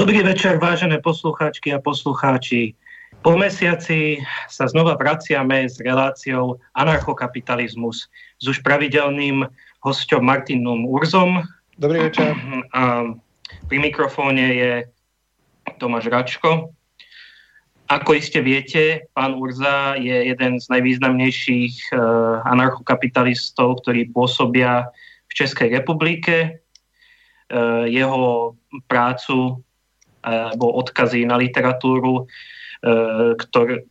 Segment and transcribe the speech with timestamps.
[0.00, 2.72] Dobrý večer, vážené poslucháčky a poslucháči.
[3.20, 4.16] Po mesiaci
[4.48, 8.08] sa znova vraciame s reláciou Anarchokapitalizmus
[8.40, 9.44] s už pravidelným
[9.84, 11.44] hosťom Martinom Urzom.
[11.76, 12.32] Dobrý večer.
[12.72, 13.12] A
[13.68, 14.72] pri mikrofóne je
[15.76, 16.72] Tomáš Račko.
[17.92, 24.88] Ako iste viete, pán Urza je jeden z najvýznamnejších uh, anarchokapitalistov, ktorí pôsobia
[25.28, 26.64] v Českej republike.
[27.52, 28.56] Uh, jeho
[28.88, 29.60] prácu
[30.20, 33.84] alebo odkazy na literatúru, e, ktor,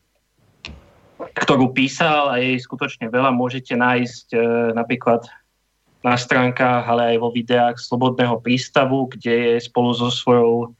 [1.19, 4.37] ktorú písal a jej skutočne veľa môžete nájsť e,
[4.77, 5.25] napríklad
[5.99, 10.71] na stránkach, ale aj vo videách Slobodného prístavu, kde je spolu so svojou,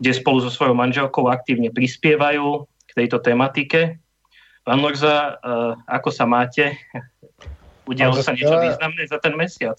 [0.00, 4.00] kde spolu so svojou manželkou aktívne prispievajú k tejto tematike.
[4.64, 5.52] Pán Lorza, e,
[5.84, 6.80] ako sa máte?
[7.84, 9.76] Udělalo se něco významné za ten mesiac?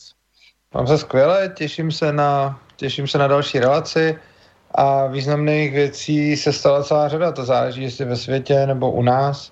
[0.73, 4.19] Mám se skvěle, těším se na, těším se na další relaci
[4.75, 7.31] a významných věcí se stala celá řada.
[7.31, 9.51] To záleží, jestli ve světě nebo u nás.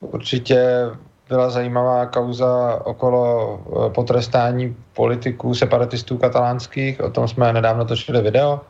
[0.00, 0.90] Určitě
[1.28, 8.60] byla zajímavá kauza okolo eh, potrestání politiků, separatistů katalánských, o tom jsme nedávno točili video.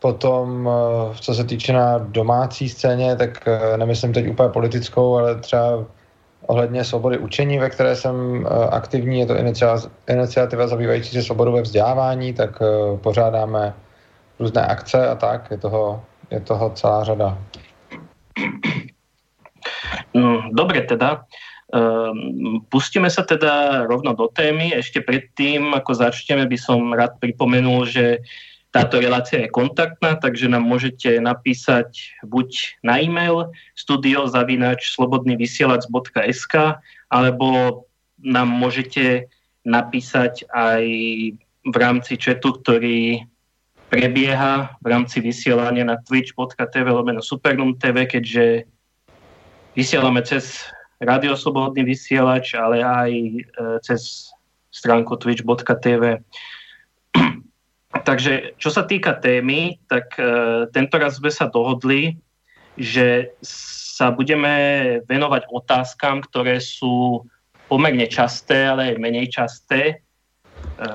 [0.00, 5.34] Potom, eh, co se týče na domácí scéně, tak eh, nemyslím teď úplně politickou, ale
[5.34, 5.84] třeba
[6.46, 9.34] ohledně svobody učení, ve které jsem aktivní, je to
[10.08, 12.62] iniciativa zabývající se svobodou ve vzdělávání, tak
[13.02, 13.74] pořádáme
[14.38, 17.38] různé akce a tak, je toho, je toho celá řada.
[20.14, 21.24] No, dobre teda.
[21.68, 24.72] Um, pustíme sa teda rovno do témy.
[24.72, 28.24] Ešte predtým, ako začneme, by som rád pripomenul, že
[28.72, 36.54] táto relácia je kontaktná, takže nám môžete napísať buď na e-mail studiozavinač slobodnyvysielac.sk
[37.08, 37.48] alebo
[38.20, 39.28] nám môžete
[39.64, 40.84] napísať aj
[41.64, 43.24] v rámci chatu, ktorý
[43.88, 48.68] prebieha v rámci vysielania na twitch.tv lomeno Supernum TV, keďže
[49.72, 50.68] vysielame cez
[51.00, 53.40] Radio Slobodný vysielač, ale aj e,
[53.80, 54.32] cez
[54.68, 56.20] stránku twitch.tv.
[58.08, 62.20] Takže čo sa týka témy, tak e, tento raz sme sa dohodli,
[62.76, 64.54] že sa budeme
[65.08, 67.24] venovať otázkam, ktoré sú
[67.66, 69.80] pomerne časté, ale aj menej časté.
[69.90, 70.88] E,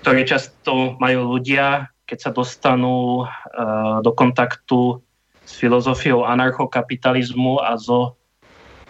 [0.00, 4.98] ktoré často majú ľudia, keď sa dostanú uh, do kontaktu
[5.44, 8.16] s filozofiou anarchokapitalizmu a so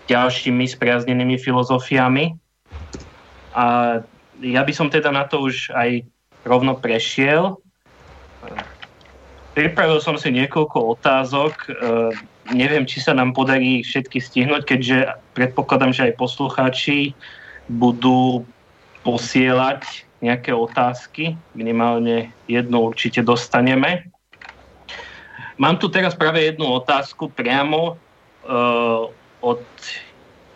[0.06, 2.34] ďalšími spriaznenými filozofiami.
[3.54, 3.98] A
[4.41, 6.06] ja by som teda na to už aj
[6.47, 7.59] rovno prešiel.
[9.53, 11.54] Pripravil som si niekoľko otázok.
[11.69, 12.15] Uh,
[12.54, 17.19] neviem, či sa nám podarí všetky stihnúť, keďže predpokladám, že aj poslucháči
[17.66, 18.47] budú
[19.03, 24.08] posielať nejaké otázky, minimálne jednu určite dostaneme.
[25.56, 29.09] Mám tu teraz práve jednu otázku priamo uh,
[29.41, 29.64] od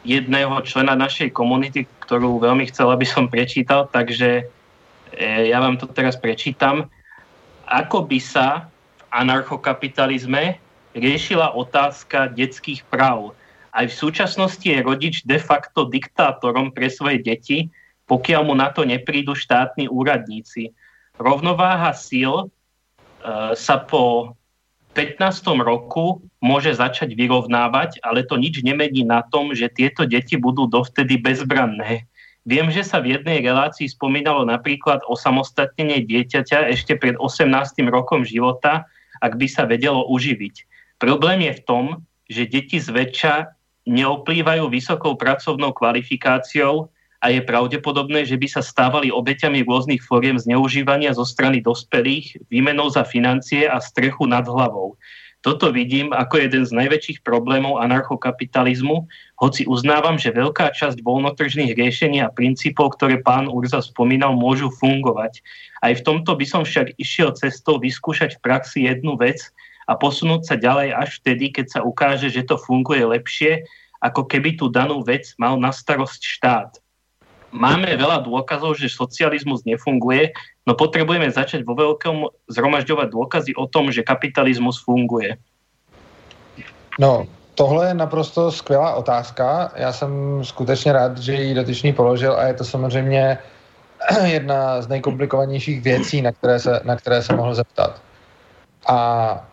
[0.04, 5.88] jedného člena našej komunity, ktorú veľmi chcel, aby som prečítal, takže uh, ja vám to
[5.88, 6.88] teraz prečítam.
[7.64, 8.68] Ako by sa
[9.00, 10.60] v anarchokapitalizme
[10.92, 13.32] riešila otázka detských práv?
[13.72, 17.72] Aj v súčasnosti je rodič de facto diktátorom pre svoje deti,
[18.04, 20.76] pokiaľ mu na to neprídu štátni úradníci.
[21.16, 22.46] Rovnováha síl e,
[23.56, 24.34] sa po
[24.94, 25.18] 15.
[25.58, 31.18] roku môže začať vyrovnávať, ale to nič nemení na tom, že tieto deti budú dovtedy
[31.18, 32.06] bezbranné.
[32.44, 37.48] Viem, že sa v jednej relácii spomínalo napríklad o samostatnenie dieťaťa ešte pred 18.
[37.88, 38.84] rokom života,
[39.24, 40.68] ak by sa vedelo uživiť.
[41.00, 41.84] Problém je v tom,
[42.28, 43.50] že deti zväčša
[43.88, 46.92] neoplývajú vysokou pracovnou kvalifikáciou
[47.24, 52.92] a je pravdepodobné, že by sa stávali obeťami rôznych foriem zneužívania zo strany dospelých, výmenou
[52.92, 55.00] za financie a strechu nad hlavou.
[55.40, 59.08] Toto vidím ako jeden z najväčších problémov anarchokapitalizmu,
[59.40, 65.40] hoci uznávam, že veľká časť voľnotržných riešení a princípov, ktoré pán Urza spomínal, môžu fungovať.
[65.80, 69.40] Aj v tomto by som však išiel cestou vyskúšať v praxi jednu vec
[69.88, 73.64] a posunúť sa ďalej až vtedy, keď sa ukáže, že to funguje lepšie,
[74.00, 76.83] ako keby tú danú vec mal na starosť štát
[77.54, 80.34] máme veľa dôkazov, že socializmus nefunguje,
[80.66, 85.38] no potrebujeme začať vo veľkom zhromažďovať dôkazy o tom, že kapitalismus funguje.
[86.98, 89.72] No, tohle je naprosto skvělá otázka.
[89.76, 93.38] Já jsem skutečně rád, že ji dotyčný položil a je to samozřejmě
[94.24, 98.02] jedna z nejkomplikovanějších věcí, na které se, na které se mohl zeptat.
[98.88, 99.48] A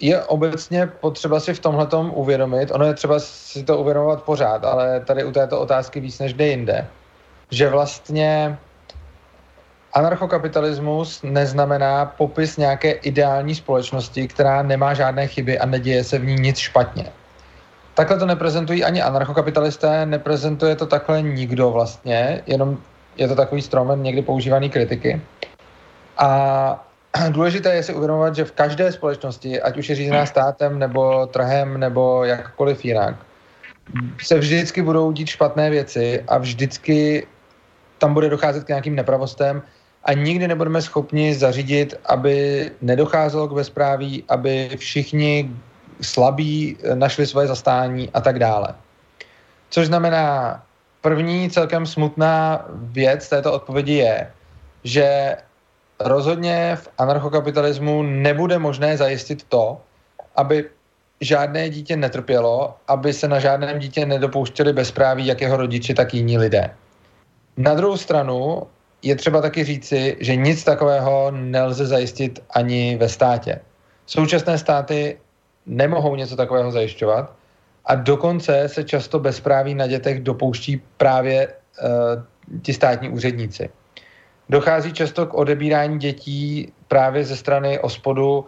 [0.00, 5.00] je obecně potřeba si v tomhle uvědomit, ono je třeba si to uvědomovat pořád, ale
[5.00, 6.88] tady u této otázky víc než jde jinde,
[7.52, 8.58] že vlastně
[9.92, 16.34] anarchokapitalismus neznamená popis nějaké ideální společnosti, která nemá žádné chyby a neděje se v ní
[16.34, 17.12] nic špatně.
[17.94, 22.78] Takhle to neprezentují ani anarchokapitalisté, neprezentuje to takhle nikdo vlastně, jenom
[23.16, 25.20] je to takový stromen někdy používaný kritiky.
[26.18, 26.88] A
[27.30, 31.80] důležité je si uvědomovat, že v každé společnosti, ať už je řízená státem, nebo trhem,
[31.80, 33.14] nebo jakkoliv jinak,
[34.22, 37.26] se vždycky budou dít špatné věci a vždycky
[38.02, 39.62] tam bude docházet k nějakým nepravostem
[40.04, 45.50] a nikdy nebudeme schopni zařídit, aby nedocházelo k bezpráví, aby všichni
[46.00, 48.74] slabí našli svoje zastání a tak dále.
[49.70, 50.58] Což znamená,
[51.00, 54.30] první celkem smutná věc této odpovědi je,
[54.84, 55.36] že
[56.02, 59.78] rozhodně v anarchokapitalismu nebude možné zajistit to,
[60.36, 60.66] aby
[61.20, 66.38] žádné dítě netrpělo, aby se na žádném dítě nedopouštěli bezpráví jak jeho rodiči, tak jiní
[66.38, 66.81] lidé.
[67.56, 68.62] Na druhou stranu
[69.02, 73.60] je třeba taky říci, že nic takového nelze zajistit ani ve státě.
[74.06, 75.18] Současné státy
[75.66, 77.32] nemohou něco takového zajišťovat
[77.86, 82.22] a dokonce se často bezpráví na dětech dopouští právě uh,
[82.62, 83.70] ti státní úředníci.
[84.48, 88.46] Dochází často k odebírání dětí právě ze strany ospodu, uh,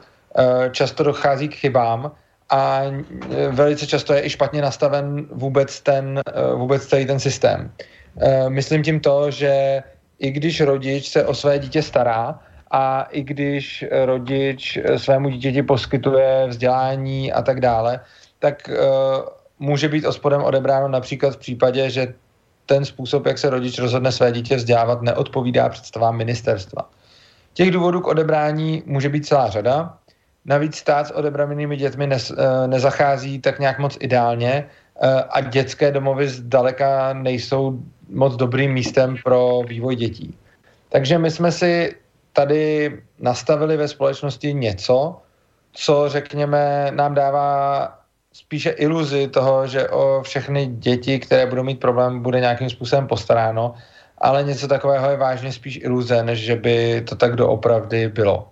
[0.70, 2.12] často dochází k chybám
[2.50, 3.02] a uh,
[3.50, 6.20] velice často je i špatně nastaven vůbec, ten,
[6.54, 7.60] vůbec celý ten systém.
[7.60, 7.93] Uh,
[8.48, 9.82] myslím tím to, že
[10.18, 12.38] i když rodič se o své dítě stará
[12.70, 18.00] a i když rodič svému dítěti poskytuje vzdělání a tak dále,
[18.38, 18.76] tak uh,
[19.58, 22.14] může být ospodem odebráno například v případě, že
[22.66, 26.90] ten způsob, jak se rodič rozhodne své dítě vzdělávat, neodpovídá představám ministerstva.
[27.52, 29.98] Těch důvodů k odebrání může být celá řada.
[30.44, 32.36] Navíc stát s odebranými dětmi ne, uh,
[32.66, 34.66] nezachází tak nějak moc ideálně
[35.30, 37.78] a dětské domovy zdaleka nejsou
[38.08, 40.38] moc dobrým místem pro vývoj dětí.
[40.88, 41.96] Takže my jsme si
[42.32, 45.16] tady nastavili ve společnosti něco,
[45.72, 47.88] co řekněme nám dává
[48.32, 53.74] spíše iluzi toho, že o všechny děti, které budou mít problém, bude nějakým způsobem postaráno,
[54.18, 58.48] ale něco takového je vážně spíš iluze, než že by to tak doopravdy bylo.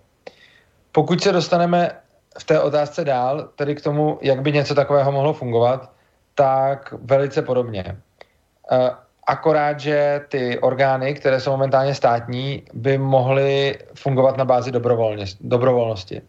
[0.92, 1.90] Pokud se dostaneme
[2.38, 5.92] v té otázce dál, tedy k tomu, jak by něco takového mohlo fungovat,
[6.34, 7.96] tak velice podobně.
[9.26, 14.72] Akorát, že ty orgány, které jsou momentálně státní, by mohly fungovat na bázi
[15.40, 16.22] dobrovolnosti.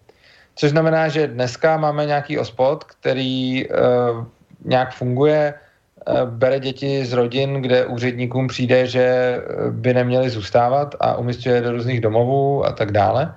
[0.55, 4.25] Což znamená, že dneska máme nějaký ospod, který uh,
[4.65, 9.41] nějak funguje, uh, bere děti z rodin, kde úředníkům přijde, že eh,
[9.71, 13.33] by neměli zůstávat a umistuje do různých domovů a tak dále.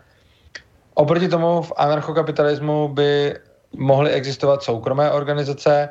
[0.94, 3.34] Oproti tomu v anarchokapitalismu by
[3.76, 5.88] mohly existovat soukromé organizace,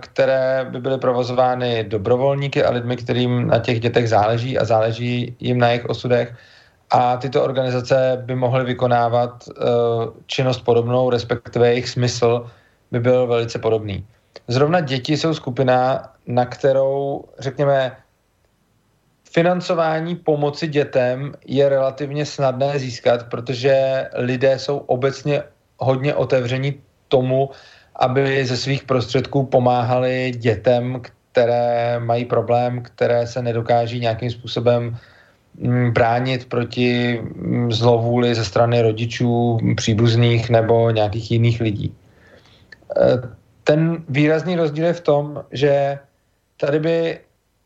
[0.00, 5.58] které by byly provozovány dobrovolníky a lidmi, kterým na těch dětech záleží a záleží jim
[5.58, 6.34] na jejich osudech
[6.90, 9.64] a tyto organizace by mohly vykonávat uh,
[10.26, 12.46] činnost podobnou, respektive jejich smysl
[12.90, 14.06] by byl velice podobný.
[14.48, 17.96] Zrovna děti jsou skupina, na kterou, řekněme,
[19.32, 25.42] financování pomoci dětem je relativně snadné získat, protože lidé jsou obecně
[25.78, 27.50] hodně otevření tomu,
[28.00, 31.00] aby ze svých prostředků pomáhali dětem,
[31.32, 34.96] které mají problém, které se nedokáží nějakým způsobem
[35.58, 41.94] Mm, bránit proti mm, zlovůli ze strany rodičů, příbuzných nebo nějakých jiných lidí.
[42.96, 43.28] E,
[43.64, 45.98] ten výrazný rozdíl je v tom, že
[46.56, 47.18] tady by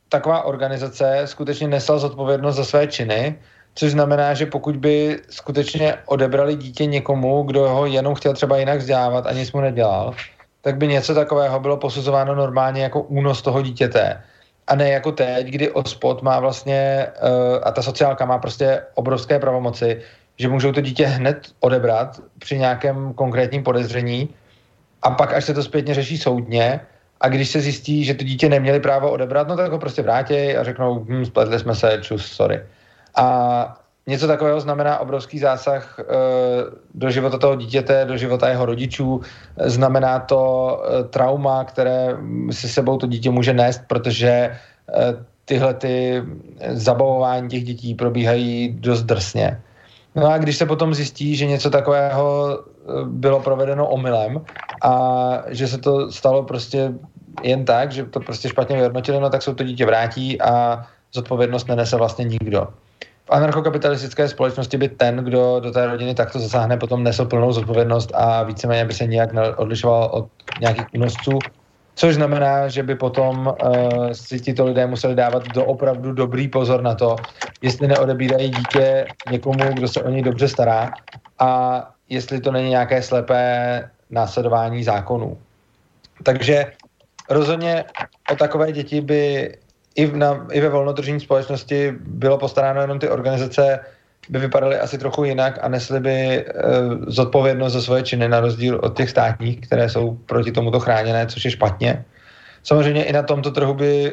[0.09, 3.39] taková organizace skutečně nesla zodpovědnost za své činy,
[3.75, 8.79] což znamená, že pokud by skutečně odebrali dítě někomu, kdo ho jenom chtěl třeba jinak
[8.79, 10.15] vzdělávat a nic mu nedělal,
[10.61, 14.23] tak by něco takového bylo posuzováno normálně jako únos toho dítěte
[14.67, 19.39] a ne jako teď, kdy OSPOD má vlastně, uh, a ta sociálka má prostě obrovské
[19.39, 20.01] pravomoci,
[20.37, 24.29] že můžou to dítě hned odebrat při nějakém konkrétním podezření
[25.03, 26.81] a pak, až se to zpětně řeší soudně,
[27.21, 30.57] a když se zjistí, že to dítě neměli právo odebrat, no tak ho prostě vrátí
[30.57, 32.61] a řeknou, hm, spletli jsme se, čus, sorry.
[33.17, 36.05] A něco takového znamená obrovský zásah e,
[36.95, 39.21] do života toho dítěte, do života jeho rodičů.
[39.65, 42.17] Znamená to e, trauma, které
[42.51, 44.57] si sebou to dítě může nést, protože e,
[45.45, 46.23] tyhle ty
[46.69, 49.61] zabavování těch dětí probíhají dost drsně.
[50.15, 52.59] No a když se potom zjistí, že něco takového
[53.05, 54.41] bylo provedeno omylem
[54.83, 56.93] a že se to stalo prostě
[57.43, 61.69] jen tak, že to prostě špatně vyhodnotili, no tak se to dítě vrátí a zodpovědnost
[61.69, 62.69] nenese vlastně nikdo
[63.25, 68.11] v anarchokapitalistické společnosti by ten, kdo do té rodiny takto zasáhne, potom nesl plnou zodpovědnost
[68.15, 70.29] a víceméně by se nijak odlišoval od
[70.61, 71.39] nějakých únosců
[71.95, 76.83] Což znamená, že by potom uh, si tito lidé museli dávat do opravdu dobrý pozor
[76.83, 77.17] na to,
[77.63, 80.91] jestli neodebírají dítě někomu, kdo se o něj dobře stará
[81.39, 85.39] a jestli to není nějaké slepé následování zákonů.
[86.23, 86.73] Takže
[87.31, 87.85] rozhodně
[88.33, 89.55] o takové děti by
[89.95, 93.81] i, na, i ve volnotržní společnosti bylo postaráno jenom ty organizace,
[94.29, 96.45] by vypadaly asi trochu jinak a nesly by e,
[97.07, 101.45] zodpovědnost za svoje činy na rozdíl od těch státních, které jsou proti tomuto chráněné, což
[101.45, 102.05] je špatně.
[102.63, 104.13] Samozřejmě i na tomto trhu by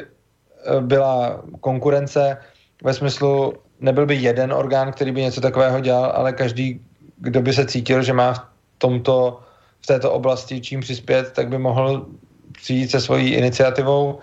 [0.80, 2.36] byla konkurence
[2.84, 6.80] ve smyslu, nebyl by jeden orgán, který by něco takového dělal, ale každý,
[7.16, 8.42] kdo by se cítil, že má v
[8.78, 9.40] tomto,
[9.80, 12.06] v této oblasti čím přispět, tak by mohl
[12.52, 14.18] přijít se svojí iniciativou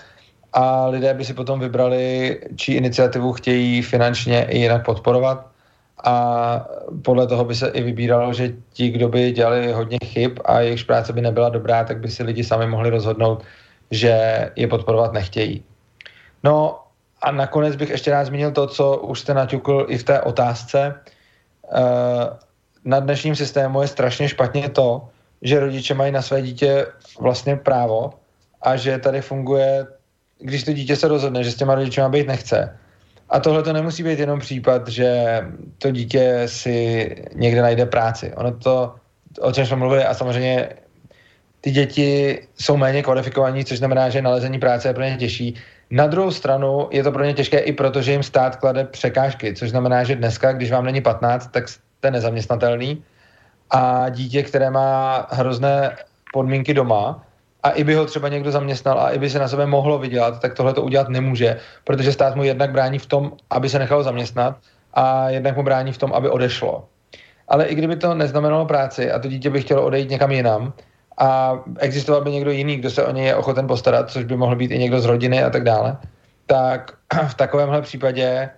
[0.53, 5.47] a lidé by si potom vybrali, čí iniciativu chtějí finančně i jinak podporovat
[6.03, 6.65] a
[7.01, 10.85] podle toho by se i vybíralo, že ti, kdo by dělali hodně chyb a jejich
[10.85, 13.43] práce by nebyla dobrá, tak by si lidi sami mohli rozhodnout,
[13.91, 14.15] že
[14.55, 15.63] je podporovat nechtějí.
[16.43, 16.79] No
[17.21, 20.95] a nakonec bych ještě rád zmínil to, co už jste naťukl i v té otázce.
[21.73, 22.27] Eh,
[22.85, 25.07] na dnešním systému je strašně špatně to,
[25.41, 26.87] že rodiče mají na své dítě
[27.19, 28.09] vlastně právo
[28.61, 29.87] a že tady funguje,
[30.39, 32.77] když to dítě se rozhodne, že s těma rodičema být nechce,
[33.29, 35.39] a tohle to nemusí být jenom případ, že
[35.77, 38.33] to dítě si někde najde práci.
[38.35, 38.95] Ono to,
[39.41, 40.69] o čem jsme mluvili, a samozřejmě
[41.61, 45.55] ty děti jsou méně kvalifikovaní, což znamená, že nalezení práce je pro ně těžší.
[45.91, 49.53] Na druhou stranu je to pro ně těžké i proto, že jim stát klade překážky,
[49.53, 53.03] což znamená, že dneska, když vám není 15, tak jste nezaměstnatelný
[53.69, 55.97] a dítě, které má hrozné
[56.33, 57.25] podmínky doma,
[57.63, 60.41] a i by ho třeba někdo zaměstnal a i by se na sebe mohlo vydělat,
[60.41, 64.03] tak tohle to udělat nemůže, protože stát mu jednak brání v tom, aby se nechalo
[64.03, 64.57] zaměstnat
[64.93, 66.87] a jednak mu brání v tom, aby odešlo.
[67.47, 70.73] Ale i kdyby to neznamenalo práci a to dítě by chtělo odejít někam jinam
[71.17, 74.55] a existoval by někdo jiný, kdo se o něj je ochoten postarat, což by mohl
[74.55, 75.97] být i někdo z rodiny a tak dále,
[76.45, 76.91] tak
[77.27, 78.49] v takovémhle případě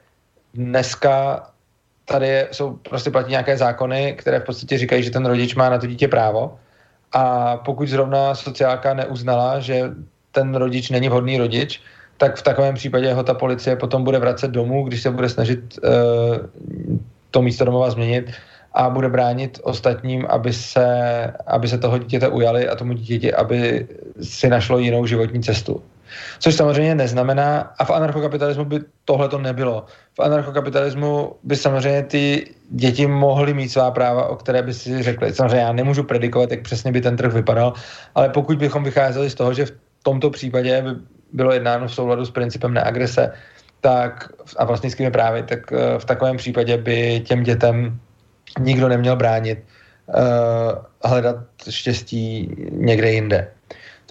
[0.54, 1.44] dneska
[2.06, 5.78] tady jsou prostě platí nějaké zákony, které v podstatě říkají, že ten rodič má na
[5.78, 6.60] to dítě právo
[7.14, 9.92] a pokud zrovna sociálka neuznala, že
[10.32, 11.82] ten rodič není vhodný rodič,
[12.18, 15.60] tak v takovém případě ho ta policie potom bude vracet domů, když se bude snažit
[15.84, 15.90] uh,
[17.32, 18.32] to místo domova změnit
[18.74, 20.88] a bude bránit ostatním, aby se,
[21.48, 23.88] aby se toho dítěte ujali a tomu dítěti, aby
[24.22, 25.84] si našlo jinou životní cestu.
[26.40, 29.86] Což samozřejmě neznamená, a v anarchokapitalismu by tohle to nebylo.
[30.16, 35.34] V anarchokapitalismu by samozřejmě ty děti mohly mít svá práva, o které by si řekli.
[35.34, 37.74] Samozřejmě já nemůžu predikovat, jak přesně by ten trh vypadal,
[38.16, 40.90] ale pokud bychom vycházeli z toho, že v tomto případě by
[41.34, 43.32] bylo jednáno v souladu s principem neagrese
[43.82, 48.00] tak, a vlastnickými právy, tak eh, v takovém případě by těm dětem
[48.60, 49.60] nikdo neměl bránit
[50.08, 51.36] uh, hledat
[51.70, 53.48] štěstí někde jinde.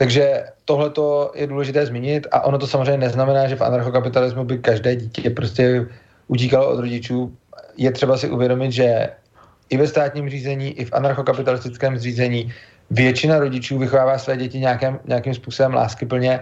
[0.01, 0.91] Takže tohle
[1.35, 5.87] je důležité zmínit a ono to samozřejmě neznamená, že v anarchokapitalismu by každé dítě prostě
[6.29, 7.37] utíkalo od rodičů.
[7.77, 9.09] Je třeba si uvědomit, že
[9.69, 12.53] i ve státním řízení, i v anarchokapitalistickém řízení
[12.91, 16.41] většina rodičů vychovává své děti nějakým, nějakým způsobem láskyplně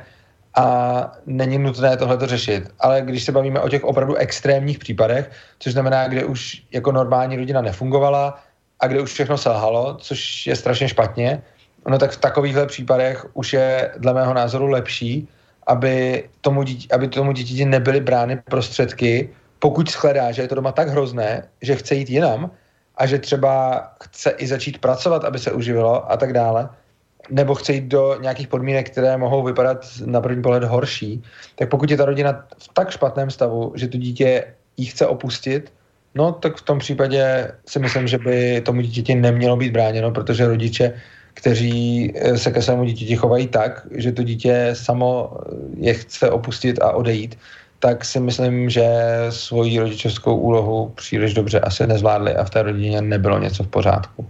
[0.54, 2.70] a není nutné tohle řešit.
[2.80, 7.36] Ale když se bavíme o těch opravdu extrémních případech, což znamená, kde už jako normální
[7.36, 8.38] rodina nefungovala
[8.80, 11.42] a kde už všechno selhalo, což je strašně špatně,
[11.88, 15.28] no tak v takovýchhle případech už je dle mého názoru lepší,
[15.66, 19.28] aby tomu, dítě, aby tomu dítěti nebyly brány prostředky,
[19.58, 22.50] pokud shledá, že je to doma tak hrozné, že chce jít jinam
[22.96, 26.68] a že třeba chce i začít pracovat, aby se uživilo a tak dále,
[27.30, 31.22] nebo chce jít do nějakých podmínek, které mohou vypadat na první pohled horší,
[31.54, 34.44] tak pokud je ta rodina v tak špatném stavu, že to dítě
[34.76, 35.72] jí chce opustit,
[36.14, 40.46] no tak v tom případě si myslím, že by tomu dítěti nemělo být bráněno, protože
[40.46, 40.94] rodiče
[41.38, 46.30] kteří eh, se ke svému dítěti chovají tak, že to dítě samo eh, je chce
[46.30, 47.38] opustit a odejít,
[47.78, 48.86] tak si myslím, že
[49.30, 54.26] svoji rodičovskou úlohu příliš dobře asi nezvládli a v té rodině nebylo něco v pořádku.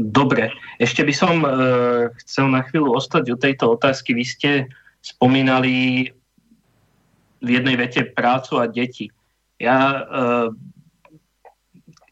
[0.00, 0.48] Dobre,
[0.80, 1.48] ešte by som e,
[2.24, 4.16] chcel na chvíľu ostať u tejto otázky.
[4.16, 4.50] Vy ste
[5.04, 6.08] spomínali
[7.44, 9.12] v jednej vete prácu a deti.
[9.60, 10.08] Ja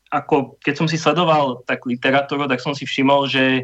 [0.09, 3.63] ako keď som si sledoval tak literatúru, tak som si všimol, že e,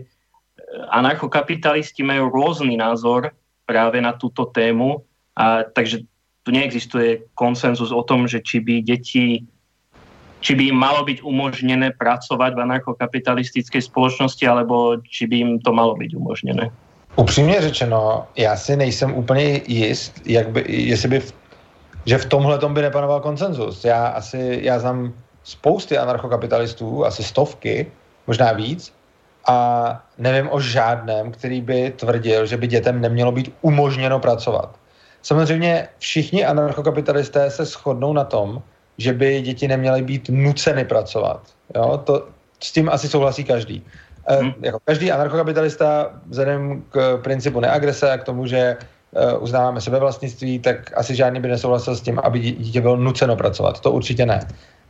[0.92, 3.32] anarchokapitalisti majú rôzny názor
[3.64, 5.00] práve na túto tému,
[5.34, 6.04] a takže
[6.44, 9.42] tu neexistuje konsenzus o tom, že či by deti
[10.44, 15.72] či by im malo byť umožnené pracovať v anarchokapitalistickej spoločnosti, alebo či by im to
[15.72, 16.68] malo byť umožnené.
[17.16, 21.22] Upřímně řečeno, já si nejsem úplně jist, jak by, jestli by,
[22.06, 23.84] že v tomhle by nepanoval konsenzus.
[23.84, 25.12] Já asi, já znám
[25.44, 27.86] spousty anarchokapitalistů, asi stovky,
[28.26, 28.92] možná víc,
[29.46, 34.76] a nevím o žádném, který by tvrdil, že by dětem nemělo být umožněno pracovat.
[35.22, 38.62] Samozřejmě všichni anarchokapitalisté se shodnou na tom,
[38.98, 41.40] že by děti neměly být nuceny pracovat.
[41.76, 42.00] Jo?
[42.04, 42.28] To,
[42.60, 43.84] s tím asi souhlasí každý.
[44.28, 44.48] Hmm.
[44.48, 48.76] E, jako každý anarchokapitalista vzhledem k principu neagrese a k tomu, že e,
[49.36, 53.80] uznáváme sebevlastnictví, tak asi žádný by nesouhlasil s tím, aby dítě bylo nuceno pracovat.
[53.80, 54.40] To určitě ne.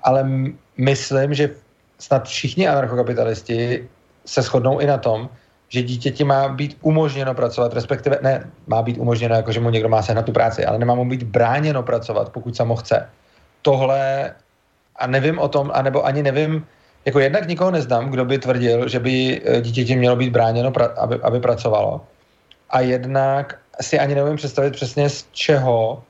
[0.05, 0.29] Ale
[0.77, 1.51] myslím, že
[1.99, 3.89] snad všichni anarchokapitalisti
[4.25, 5.29] se shodnou i na tom,
[5.69, 9.89] že dítěti má být umožněno pracovat, respektive ne, má být umožněno, jako že mu někdo
[9.89, 13.09] má sehnat tu práci, ale nemá mu být bráněno pracovat, pokud samo chce.
[13.63, 14.31] Tohle,
[14.97, 16.67] a nevím o tom, anebo ani nevím,
[17.05, 21.19] jako jednak nikoho neznám, kdo by tvrdil, že by eh, dítěti mělo být bráněno, aby,
[21.23, 22.01] aby pracovalo.
[22.71, 26.03] A jednak si ani nevím představit přesně z čeho,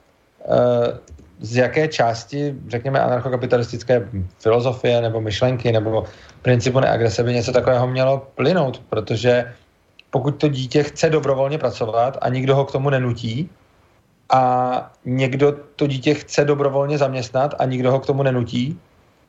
[0.45, 0.99] eh,
[1.41, 6.05] z jaké části, řekněme, anarchokapitalistické filozofie nebo myšlenky nebo
[6.43, 9.53] principu neagrese by něco takového mělo plynout, protože
[10.11, 13.51] pokud to dítě chce dobrovolně pracovat a nikdo ho k tomu nenutí
[14.33, 18.79] a někdo to dítě chce dobrovolně zaměstnat a nikdo ho k tomu nenutí,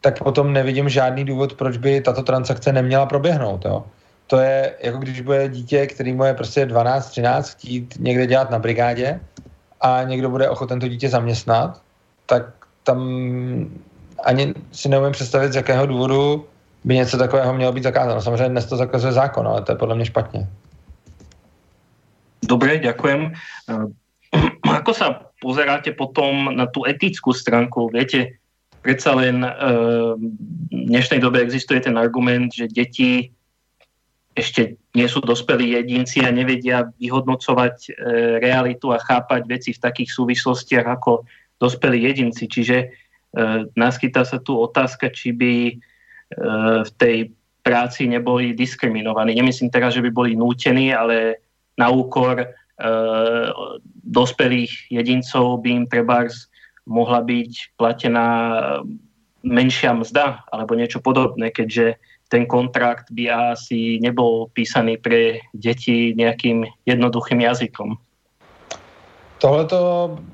[0.01, 3.65] tak potom nevidím žádný důvod, proč by tato transakce neměla proběhnout.
[3.65, 3.83] Jo.
[4.27, 8.59] To je jako když bude dítě, který mu je prostě 12-13 chtít někde dělat na
[8.59, 9.19] brigádě
[9.81, 11.81] a někdo bude ochoten to dítě zaměstnat,
[12.25, 12.45] tak
[12.83, 12.99] tam
[14.23, 16.45] ani si neumím představit, z jakého důvodu
[16.83, 18.21] by něco takového mělo být zakázáno.
[18.21, 20.47] Samozřejmě dnes to zakazuje zákon, ale to je podle mě špatně.
[22.45, 23.33] Dobre, ďakujem.
[24.65, 27.89] Ako sa pozeráte potom na tú etickú stránku?
[27.89, 28.37] Viete,
[28.85, 30.21] predsa len v
[30.69, 33.33] dnešnej dobe existuje ten argument, že deti
[34.35, 37.97] ešte nie sú dospelí jedinci a nevedia vyhodnocovať
[38.43, 41.23] realitu a chápať veci v takých súvislostiach ako
[41.61, 42.47] dospelí jedinci.
[42.47, 42.91] Čiže
[43.75, 45.53] naskytá sa tu otázka, či by
[46.85, 49.33] v tej práci neboli diskriminovaní.
[49.35, 51.41] Nemyslím teraz, že by boli nútení, ale
[51.75, 52.45] na úkor
[54.03, 56.51] dospelých jedincov by im trebárs
[56.85, 58.27] mohla byť platená
[59.45, 61.97] menšia mzda alebo niečo podobné, keďže
[62.29, 67.97] ten kontrakt by asi nebol písaný pre deti nejakým jednoduchým jazykom.
[69.37, 69.65] Tohle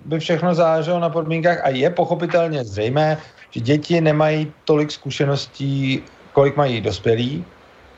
[0.06, 3.18] by všechno záleželo na podmínkách a je pochopitelně zřejmé,
[3.52, 7.46] že děti nemají tolik zkušeností, kolik mají dospělí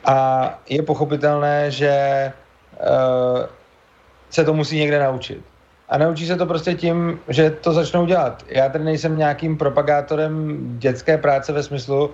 [0.04, 1.92] a je pochopitelné, že
[2.80, 3.42] uh,
[4.30, 5.40] se to musí někde naučit.
[5.88, 8.42] A naučí se to prostě tím, že to začnou dělat.
[8.48, 12.12] Já tady nejsem nějakým propagátorem dětské práce ve smyslu, uh,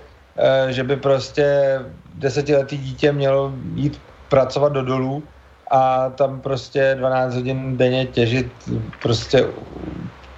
[0.69, 1.79] že by prostě
[2.15, 5.23] desetiletý dítě mělo jít pracovat do dolů
[5.71, 8.53] a tam prostě 12 hodin denně těžit
[9.03, 9.47] prostě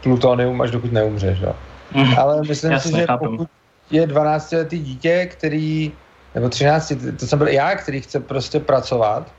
[0.02, 1.40] plutonium, až dokud neumřeš.
[1.40, 1.54] Jo.
[1.94, 2.18] Mm.
[2.18, 3.30] Ale myslím Jasne, si, že chápem.
[3.30, 3.48] pokud
[3.90, 5.92] je 12-letý dítě, který,
[6.34, 9.32] nebo 13, to jsem byl já, který chce prostě pracovat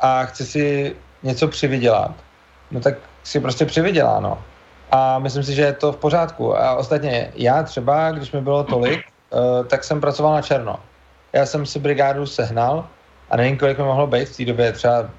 [0.00, 2.14] a chce si něco přivydělat,
[2.70, 4.38] no tak si prostě přivydělá, no.
[4.90, 6.58] A myslím si, že je to v pořádku.
[6.58, 10.76] A ostatně já třeba, když mi bylo tolik, uh, tak jsem pracoval na černo.
[11.32, 12.86] Já jsem si brigádu sehnal
[13.30, 15.10] a nevím, kolik mi mohlo být v té době, třeba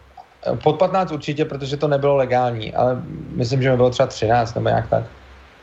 [0.63, 3.01] pod 15 určitě, protože to nebylo legální, ale
[3.36, 5.04] myslím, že mi bylo třeba 13 nebo jak tak.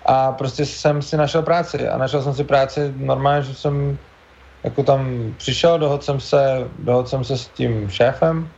[0.06, 3.98] A prostě jsem si našel práci a našel jsem si práci normálně, že jsem
[4.64, 8.48] jako tam přišel, dohodl jsem se, dohodl jsem se s tím šéfem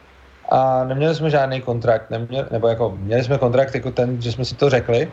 [0.48, 4.44] a neměli jsme žádný kontrakt, neměli, nebo jako měli jsme kontrakt jako ten, že jsme
[4.44, 5.12] si to řekli,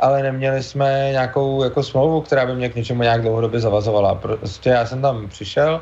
[0.00, 4.14] ale neměli jsme nějakou jako smlouvu, která by mě k něčemu nějak dlouhodobě zavazovala.
[4.14, 5.80] Prostě já jsem tam přišel,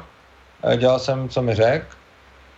[0.62, 1.86] eh, dělal jsem, co mi řekl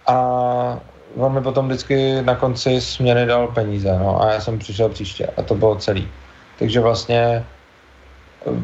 [0.07, 0.81] a
[1.17, 5.27] on mi potom vždycky na konci směny dal peníze, no, a já jsem přišel příště
[5.37, 6.09] a to bylo celý.
[6.59, 7.45] Takže vlastně
[8.47, 8.61] eh,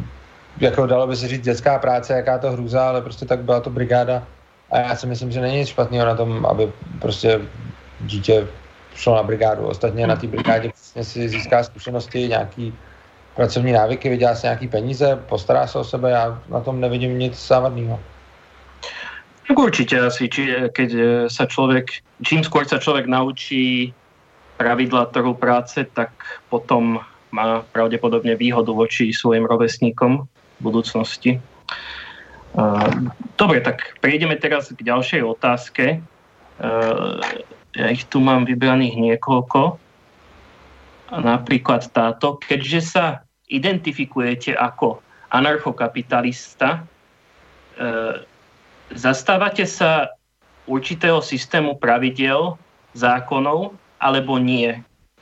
[0.61, 3.71] jako dalo by se říct dětská práce, jaká to hrůza, ale prostě tak byla to
[3.71, 4.23] brigáda
[4.71, 7.41] a já si myslím, že není nic špatného na tom, aby prostě
[8.01, 8.47] dítě
[8.95, 9.67] šlo na brigádu.
[9.67, 12.75] Ostatně na té brigádě vlastně si získá zkušenosti, nějaký
[13.35, 17.47] pracovní návyky, vydělá si nějaký peníze, postará se o sebe, já na tom nevidím nic
[17.47, 18.01] závadného.
[19.47, 20.91] Tak určite asi, či, keď
[21.31, 23.95] sa človek, čím skôr sa človek naučí
[24.59, 26.11] pravidla trhu práce, tak
[26.51, 26.99] potom
[27.31, 31.39] má pravdepodobne výhodu voči svojim rovesníkom v budúcnosti.
[33.37, 36.01] Dobre, tak prejdeme teraz k ďalšej otázke.
[37.77, 39.77] Ja ich tu mám vybraných niekoľko.
[41.13, 42.41] Napríklad táto.
[42.41, 43.05] Keďže sa
[43.53, 46.83] identifikujete ako anarchokapitalista,
[48.95, 50.15] zastávate sa
[50.67, 52.59] určitého systému pravidel,
[52.95, 54.77] zákonov, alebo nie?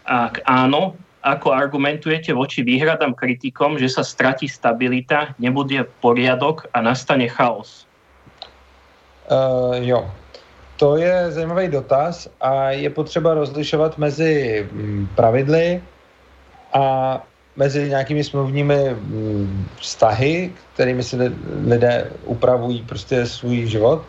[0.05, 7.33] Ak áno, ako argumentujete voči výhradám kritikom, že sa stratí stabilita, nebude poriadok a nastane
[7.33, 7.89] chaos?
[9.25, 10.05] Uh, jo.
[10.77, 15.81] to je zajímavý dotaz a je potřeba rozlišovat mezi mm, pravidly
[16.73, 16.85] a
[17.57, 21.17] mezi nějakými smluvními mm, vztahy, kterými si
[21.67, 24.03] lidé upravují prostě svůj život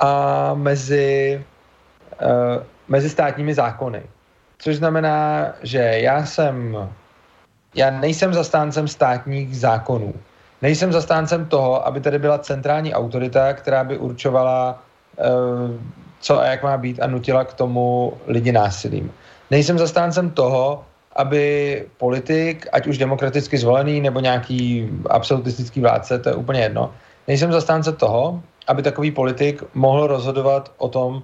[0.00, 1.44] a mezi,
[2.22, 4.02] uh, mezi státními zákony.
[4.58, 6.88] Což znamená, že já jsem,
[7.74, 10.14] já nejsem zastáncem státních zákonů.
[10.62, 14.82] Nejsem zastáncem toho, aby tady byla centrální autorita, která by určovala,
[15.18, 15.70] uh,
[16.20, 19.12] co a jak má být a nutila k tomu lidi násilím.
[19.50, 20.84] Nejsem zastáncem toho,
[21.16, 26.92] aby politik, ať už demokraticky zvolený nebo nějaký absolutistický vládce, to je úplně jedno,
[27.28, 31.22] nejsem zastánce toho, aby takový politik mohl rozhodovat o tom,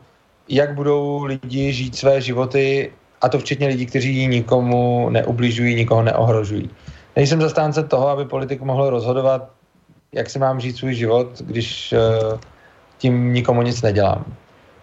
[0.49, 6.71] jak budou lidi žít své životy, a to včetně lidí, kteří nikomu neubližují, nikoho neohrožují.
[7.17, 9.51] Nejsem zastánce toho, aby politik mohl rozhodovat,
[10.13, 12.39] jak si mám žít svůj život, když uh,
[12.99, 14.25] tím nikomu nic nedělám.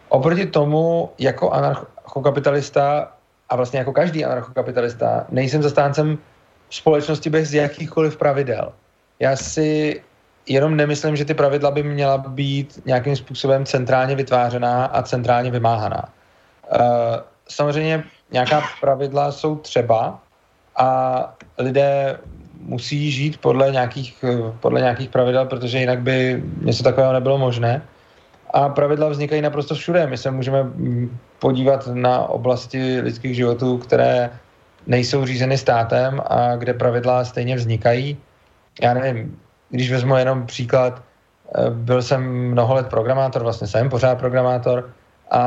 [0.10, 3.12] Oproti tomu, jako anarchokapitalista
[3.50, 6.18] a vlastně jako každý anarchokapitalista nejsem zastáncem
[6.70, 8.74] společnosti bez jakýchkoliv pravidel.
[9.20, 10.02] Já si
[10.48, 16.04] jenom nemyslím, že ty pravidla by měla být nějakým způsobem centrálně vytvářená a centrálně vymáhaná.
[16.72, 16.80] Uh,
[17.48, 20.20] samozřejmě nějaká pravidla jsou třeba
[20.76, 22.20] a lidé
[22.62, 24.26] musí žít podle nějakých,
[24.60, 27.82] podle nějakých pravidel, protože jinak by něco takového nebylo možné.
[28.54, 30.08] A pravidla vznikají naprosto všude.
[30.08, 30.66] My se můžeme
[31.40, 34.30] podívat na oblasti lidských životů, které
[34.88, 38.18] nejsou řízeny státem a kde pravidla stejně vznikají.
[38.82, 41.02] Já nevím, když vezmu jenom příklad,
[41.56, 44.90] eh, byl jsem mnoho let programátor, vlastně jsem pořád programátor
[45.32, 45.44] a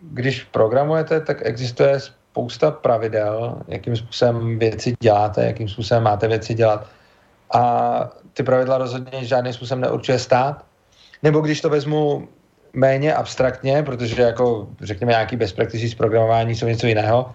[0.00, 6.86] když programujete, tak existuje spousta pravidel, jakým způsobem věci děláte, jakým způsobem máte věci dělat.
[7.54, 7.62] A
[8.32, 10.64] ty pravidla rozhodně žádným způsobem neurčuje stát.
[11.22, 12.28] Nebo když to vezmu
[12.72, 17.32] méně abstraktně, protože jako řekněme nějaký best practices programování jsou něco jiného,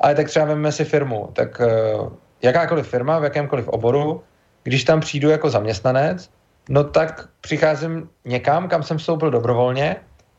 [0.00, 4.22] ale tak třeba vezmeme si firmu, tak uh, jakákoliv firma v jakémkoliv oboru,
[4.62, 6.30] když tam přijdu jako zaměstnanec,
[6.68, 9.96] no tak přicházím někam, kam jsem vstoupil dobrovolně,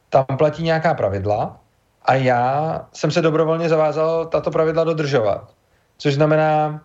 [0.10, 1.60] tam platí nějaká pravidla
[2.06, 5.54] a já jsem se dobrovolně zavázal tato pravidla dodržovat.
[5.98, 6.84] Což znamená,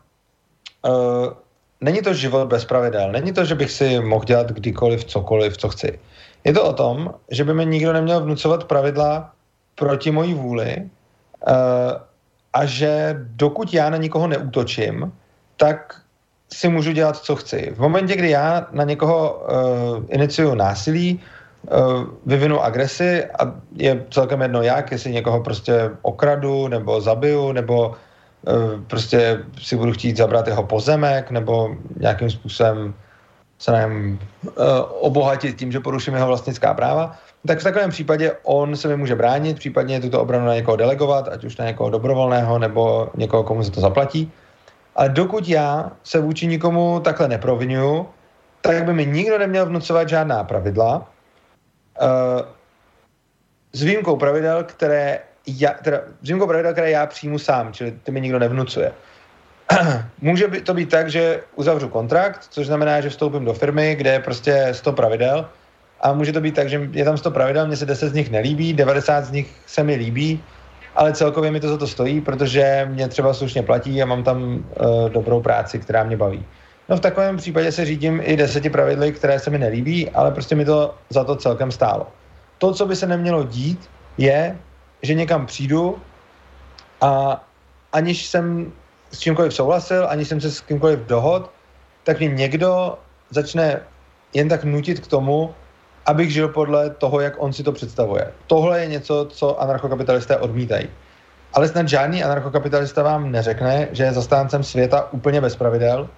[0.89, 1.27] uh,
[1.81, 5.69] není to život bez pravidel, není to, že bych si mohl dělat kdykoliv, cokoliv, co
[5.69, 5.99] chci.
[6.45, 9.33] Je to o tom, že by mi nikdo neměl vnucovat pravidla
[9.75, 11.53] proti mojí vůli uh,
[12.53, 15.13] a že dokud já na nikoho neútočím,
[15.57, 16.01] tak
[16.53, 17.73] si můžu dělat, co chci.
[17.77, 24.43] V momentě, kdy já na někoho uh, iniciuju násilí, uh, vyvinu agresi a je celkem
[24.43, 30.47] jedno jak, jestli někoho prostě okradu, nebo zabiju, nebo uh, prostě si budu chtít zabrat
[30.47, 32.95] jeho pozemek, nebo nějakým způsobem
[33.59, 34.53] se nevím, uh,
[35.01, 39.15] obohatit tím, že poruším jeho vlastnická práva, tak v takovém případě on se mi může
[39.15, 43.65] bránit, případně tuto obranu na někoho delegovat, ať už na někoho dobrovolného nebo někoho, komu
[43.65, 44.33] se to zaplatí.
[44.97, 48.07] Ale dokud já se vůči nikomu takhle neprovinuju,
[48.61, 51.11] tak by mi nikdo neměl vnucovat žádná pravidla.
[52.03, 52.47] Uh,
[53.73, 58.11] s výjimkou pravidel, které já, teda, s výjimkou pravidel, které já přijmu sám, čili ty
[58.11, 58.93] mi nikdo nevnucuje.
[60.21, 64.21] Může to být tak, že uzavřu kontrakt, což znamená, že vstoupím do firmy, kde je
[64.21, 65.49] prostě 100 pravidel
[66.01, 68.31] a může to být tak, že je tam 100 pravidel, mně se 10 z nich
[68.31, 70.43] nelíbí, 90 z nich se mi líbí,
[70.95, 74.43] ale celkově mi to za to stojí, protože mě třeba slušně platí a mám tam
[74.43, 76.45] uh, dobrou práci, která mě baví.
[76.89, 80.55] No v takovém případě se řídím i deseti pravidly, které se mi nelíbí, ale prostě
[80.55, 82.07] mi to za to celkem stálo.
[82.59, 84.57] To, co by se nemělo dít, je,
[85.03, 85.99] že někam přijdu
[87.01, 87.45] a
[87.93, 88.73] aniž jsem
[89.11, 91.51] s čímkoliv souhlasil, ani jsem se s kýmkoliv dohod,
[92.05, 92.99] tak mě někdo
[93.31, 93.81] začne
[94.35, 95.55] jen tak nutit k tomu,
[96.07, 98.33] abych žil podle toho, jak on si to představuje.
[98.47, 100.89] Tohle je něco, co anarchokapitalisté odmítají.
[101.53, 106.09] Ale snad žádný anarchokapitalista vám neřekne, že je zastáncem světa úplně bez pravidel,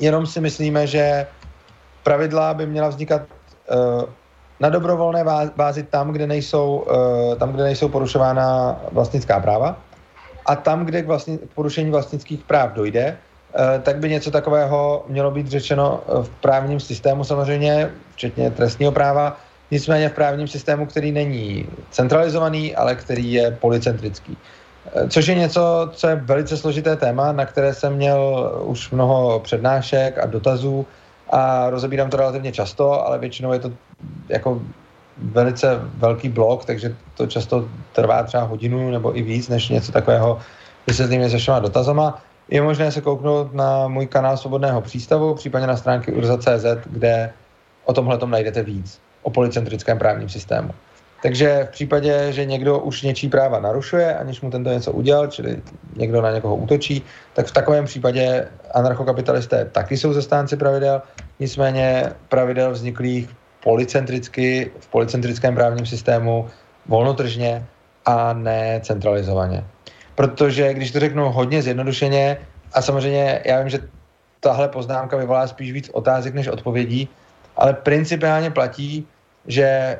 [0.00, 1.26] jenom si myslíme, že
[2.02, 4.04] pravidla by měla vznikat uh,
[4.60, 5.24] na dobrovolné
[5.56, 9.76] bázi tam, kde nejsou, uh, tam, kde nejsou porušována vlastnická práva
[10.46, 15.30] a tam, kde k, vlastni, porušení vlastnických práv dojde, eh, tak by něco takového mělo
[15.30, 19.36] být řečeno eh, v právním systému samozřejmě, včetně trestního práva,
[19.70, 24.38] nicméně v právním systému, který není centralizovaný, ale který je policentrický.
[24.94, 28.20] Eh, což je něco, co je velice složité téma, na které jsem měl
[28.64, 30.86] už mnoho přednášek a dotazů
[31.30, 33.72] a rozebírám to relativně často, ale většinou je to
[34.28, 34.62] jako
[35.22, 40.38] velice velký blok, takže to často trvá třeba hodinu nebo i víc, než něco takového
[40.86, 42.22] vysvětlíme se všema dotazama.
[42.50, 47.32] Je možné se kouknout na můj kanál Svobodného přístavu, případně na stránky urza.cz, kde
[47.84, 50.70] o tomhle najdete víc, o policentrickém právním systému.
[51.22, 55.62] Takže v případě, že někdo už něčí práva narušuje, aniž mu tento něco udělal, čili
[55.96, 57.02] někdo na někoho útočí,
[57.34, 61.02] tak v takovém případě anarchokapitalisté taky jsou zastánci pravidel,
[61.40, 63.30] nicméně pravidel vzniklých
[63.66, 66.46] policentricky, v policentrickém právním systému,
[66.86, 67.66] volnotržně
[68.06, 69.64] a ne centralizovaně.
[70.14, 72.38] Protože když to řeknu hodně zjednodušeně,
[72.72, 73.90] a samozřejmě já vím, že
[74.40, 77.08] tahle poznámka vyvolá spíš víc otázek než odpovědí,
[77.56, 79.02] ale principiálně platí,
[79.46, 79.98] že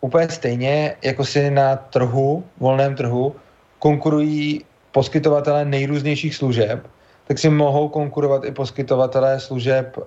[0.00, 3.36] úplně stejně, jako si na trhu, volném trhu,
[3.78, 6.84] konkurují poskytovatelé nejrůznějších služeb,
[7.24, 10.02] tak si mohou konkurovat i poskytovatelé služeb e,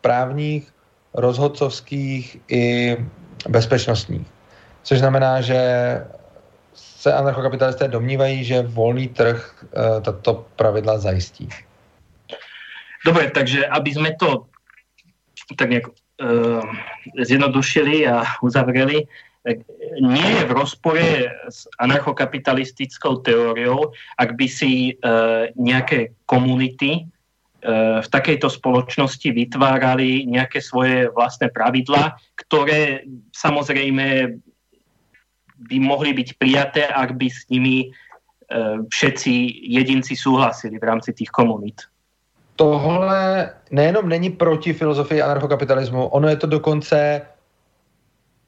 [0.00, 0.72] právních,
[1.14, 2.96] rozhodcovských i
[3.48, 4.26] bezpečnostních.
[4.82, 5.60] Což znamená, že
[6.74, 11.48] se anarchokapitalisté domnívají, že volný trh e, tato pravidla zajistí.
[13.04, 14.46] Dobre, takže aby sme to
[15.58, 16.62] tak nejak uh,
[17.18, 19.04] zjednodušili a uzavreli,
[19.98, 23.90] nie je v rozpore s anarchokapitalistickou teóriou,
[24.22, 27.10] ak by si uh, nejaké komunity
[28.02, 34.34] v takejto spoločnosti vytvárali nejaké svoje vlastné pravidla, ktoré samozrejme
[35.70, 41.30] by mohli byť prijaté, ak by s nimi uh, všetci jedinci súhlasili v rámci tých
[41.30, 41.86] komunít
[42.56, 47.22] tohle nejenom není proti filozofii anarchokapitalismu, ono je to dokonce,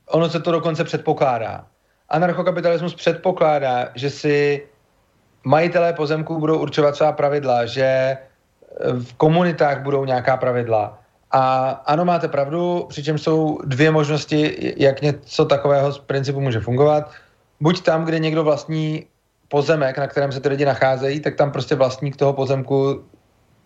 [0.08, 1.66] ono se to dokonce předpokládá.
[2.08, 4.66] Anarchokapitalismus předpokládá, že si
[5.44, 8.16] majitelé pozemků budou určovat svá pravidla, že
[8.80, 10.98] v komunitách budou nějaká pravidla.
[11.30, 17.10] A ano, máte pravdu, přičemž jsou dvě možnosti, jak něco takového z principu může fungovat.
[17.60, 19.06] Buď tam, kde někdo vlastní
[19.48, 23.04] pozemek, na kterém se ty lidi nacházejí, tak tam prostě vlastník toho pozemku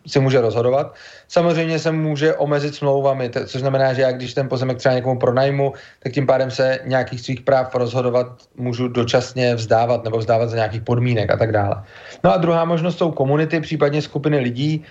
[0.07, 0.95] si může rozhodovat.
[1.29, 5.73] Samozřejmě se může omezit smlouvami, což znamená, že já když ten pozemek třeba někomu pronajmu,
[6.03, 10.83] tak tím pádem se nějakých svých práv rozhodovat můžu dočasně vzdávat nebo vzdávat za nějakých
[10.83, 11.85] podmínek a tak dále.
[12.25, 14.85] No a druhá možnost jsou komunity, případně skupiny lidí,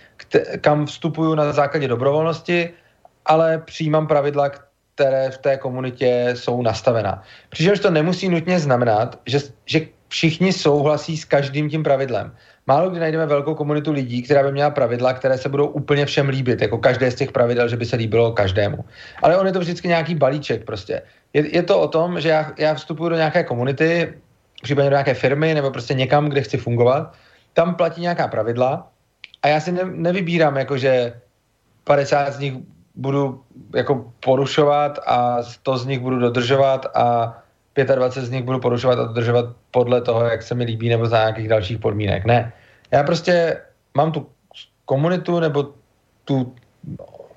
[0.61, 2.69] kam vstupuju na základě dobrovolnosti,
[3.25, 4.49] ale přijímám pravidla,
[4.95, 7.23] které v té komunitě jsou nastavená.
[7.49, 12.31] Přičemž to nemusí nutně znamenat, že, že všichni souhlasí s každým tím pravidlem
[12.67, 16.29] málo kdy najdeme velkou komunitu lidí, která by měla pravidla, které se budou úplně všem
[16.29, 18.85] líbit, jako každé z těch pravidel, že by se líbilo každému.
[19.23, 21.01] Ale on je to vždycky nějaký balíček prostě.
[21.33, 24.13] Je, je to o tom, že já, já vstupuji do nějaké komunity,
[24.63, 27.13] případně do nějaké firmy nebo prostě někam, kde chci fungovat,
[27.53, 28.91] tam platí nějaká pravidla
[29.43, 31.13] a já si ne, nevybírám, jako že
[31.83, 32.53] 50 z nich
[32.95, 33.41] budu
[33.75, 37.37] jako porušovat a 100 z nich budu dodržovat a
[37.95, 41.17] 25 z nich budu porušovat a dodržovat podle toho, jak se mi líbí, nebo za
[41.17, 42.25] nějakých dalších podmínek.
[42.25, 42.53] Ne.
[42.91, 43.61] Já prostě
[43.93, 44.29] mám tu
[44.85, 45.73] komunitu nebo
[46.25, 46.55] tu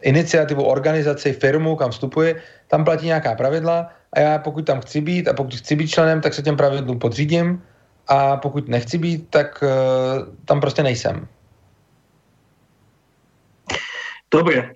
[0.03, 2.37] iniciativu, organizaci, firmu, kam vstupuji,
[2.69, 6.21] tam platí nějaká pravidla a já pokud tam chci být a pokud chci být členem,
[6.21, 7.63] tak se těm pravidlům podřídím
[8.09, 11.29] a pokud nechci být, tak uh, tam prostě nejsem.
[14.31, 14.73] Dobre,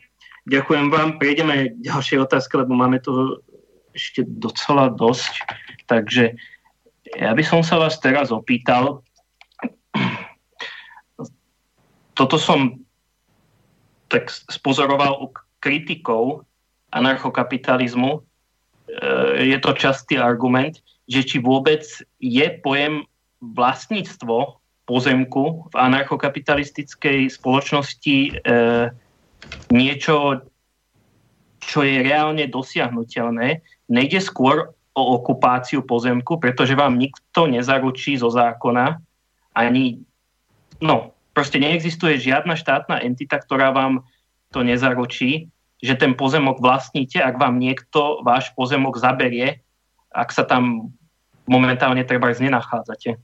[0.50, 1.18] ďakujem vám.
[1.18, 3.38] Prejdeme k ďalšej otázke, lebo máme tu
[3.94, 5.46] ešte docela dosť.
[5.86, 6.34] Takže
[7.14, 9.06] ja by som sa vás teraz opýtal,
[12.14, 12.78] toto som
[14.08, 15.26] tak spozoroval u
[15.58, 16.46] kritikov
[16.94, 18.18] anarchokapitalizmu.
[18.18, 20.78] E, je to častý argument,
[21.10, 21.82] že či vôbec
[22.22, 23.02] je pojem
[23.42, 28.32] vlastníctvo pozemku v anarchokapitalistickej spoločnosti e,
[29.72, 30.44] niečo,
[31.64, 39.02] čo je reálne dosiahnutelné nejde skôr o okupáciu pozemku, pretože vám nikto nezaručí zo zákona
[39.58, 39.98] ani,
[40.78, 44.06] no, proste neexistuje žiadna štátna entita, ktorá vám
[44.54, 45.50] to nezaručí,
[45.82, 49.60] že ten pozemok vlastníte, ak vám niekto váš pozemok zaberie,
[50.14, 50.94] ak sa tam
[51.46, 53.14] momentálně třeba nenachádzate.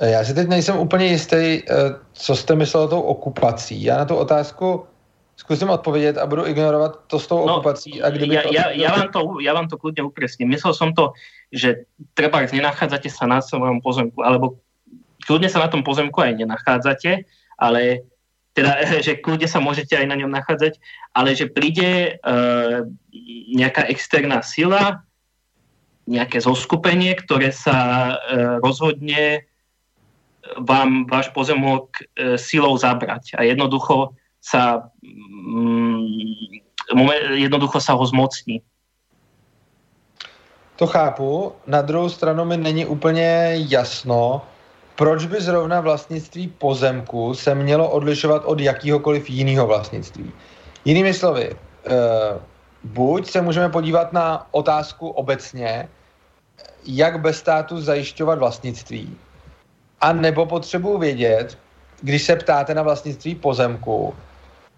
[0.00, 1.62] Já si teď nejsem úplně jistý, eh,
[2.12, 3.82] co jste myslel tou okupací.
[3.84, 4.86] Já na tu otázku
[5.40, 8.02] Zkusím odpovědět a budu ignorovat to s tou no, okupací.
[8.02, 8.48] A kdyby ja, to...
[8.52, 10.52] ja, ja, vám to, ja vám to kľudne upresním.
[10.52, 11.16] Myslel som to,
[11.48, 14.60] že treba nenachádzate sa na svojom pozemku, alebo
[15.30, 17.22] kľudne sa na tom pozemku aj nenachádzate,
[17.54, 18.02] ale
[18.58, 20.82] teda, že kľudne sa môžete aj na ňom nachádzať,
[21.14, 22.82] ale že príde uh,
[23.54, 25.06] nejaká externá sila,
[26.10, 27.78] nejaké zoskupenie, ktoré sa
[28.18, 29.46] uh, rozhodne
[30.58, 36.66] vám váš pozemok uh, silou zabrať a jednoducho sa mm,
[37.38, 38.66] jednoducho sa ho zmocní.
[40.80, 41.52] To chápu.
[41.68, 44.42] Na druhou stranu mi není úplně jasno,
[45.00, 50.32] proč by zrovna vlastnictví pozemku se mělo odlišovat od jakýhokoliv jiného vlastnictví.
[50.84, 51.56] Jinými slovy, e,
[52.84, 55.88] buď se můžeme podívat na otázku obecně,
[56.84, 59.16] jak bez státu zajišťovat vlastnictví.
[60.00, 61.58] A nebo potřebuji vědět,
[62.00, 64.14] když se ptáte na vlastnictví pozemku,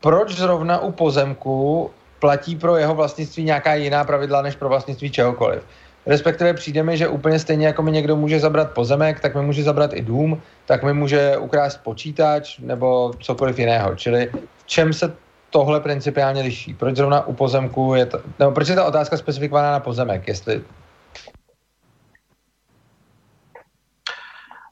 [0.00, 5.62] proč zrovna u pozemku platí pro jeho vlastnictví nějaká jiná pravidla než pro vlastnictví čehokoliv.
[6.07, 9.62] Respektive přijde mi, že úplně stejně jako mi někdo může zabrat pozemek, tak mi může
[9.62, 13.97] zabrat i dům, tak mi může ukrást počítač nebo cokoliv jiného.
[13.97, 15.17] Čili v čem se
[15.51, 16.75] tohle principiálně liší?
[16.75, 20.65] Proč zrovna u pozemku je to, nebo proč je ta otázka specifikovaná na pozemek, jestli...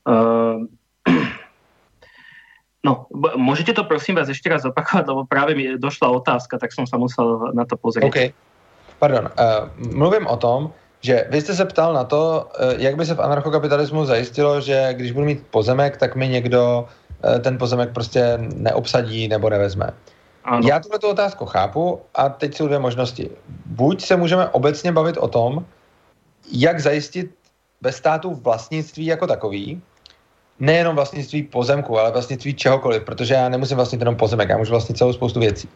[0.08, 0.64] Uh,
[2.84, 6.86] no, můžete to prosím vás ještě raz opakovat, lebo právě mi došla otázka, tak jsem
[6.86, 8.08] se musel na to pozrieť.
[8.08, 8.34] OK,
[8.98, 9.28] pardon.
[9.38, 13.14] Uh, mluvím o tom, že vy jste se ptal na to, uh, jak by se
[13.14, 16.88] v anarchokapitalismu zajistilo, že když budu mít pozemek, tak mi někdo
[17.24, 19.90] uh, ten pozemek prostě neobsadí nebo nevezme.
[20.44, 20.68] Ano.
[20.68, 23.30] Já tuto otázku chápu a teď jsou dvě možnosti.
[23.66, 25.64] Buď se můžeme obecně bavit o tom,
[26.52, 27.30] jak zajistit
[27.80, 29.82] bez státu vlastnictví jako takový,
[30.60, 34.98] nejenom vlastnictví pozemku, ale vlastnictví čehokoliv, protože já nemusím vlastnit jenom pozemek, já můžu vlastnit
[34.98, 35.68] celou spoustu věcí.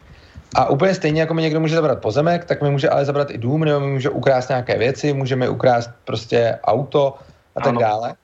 [0.55, 3.37] A úplně stejně, jako mi někdo může zabrat pozemek, tak mi může ale zabrat i
[3.37, 7.15] dům, nebo mi může ukrást nějaké věci, může mi ukrást prostě auto
[7.55, 7.79] a tak ano.
[7.79, 8.15] dále.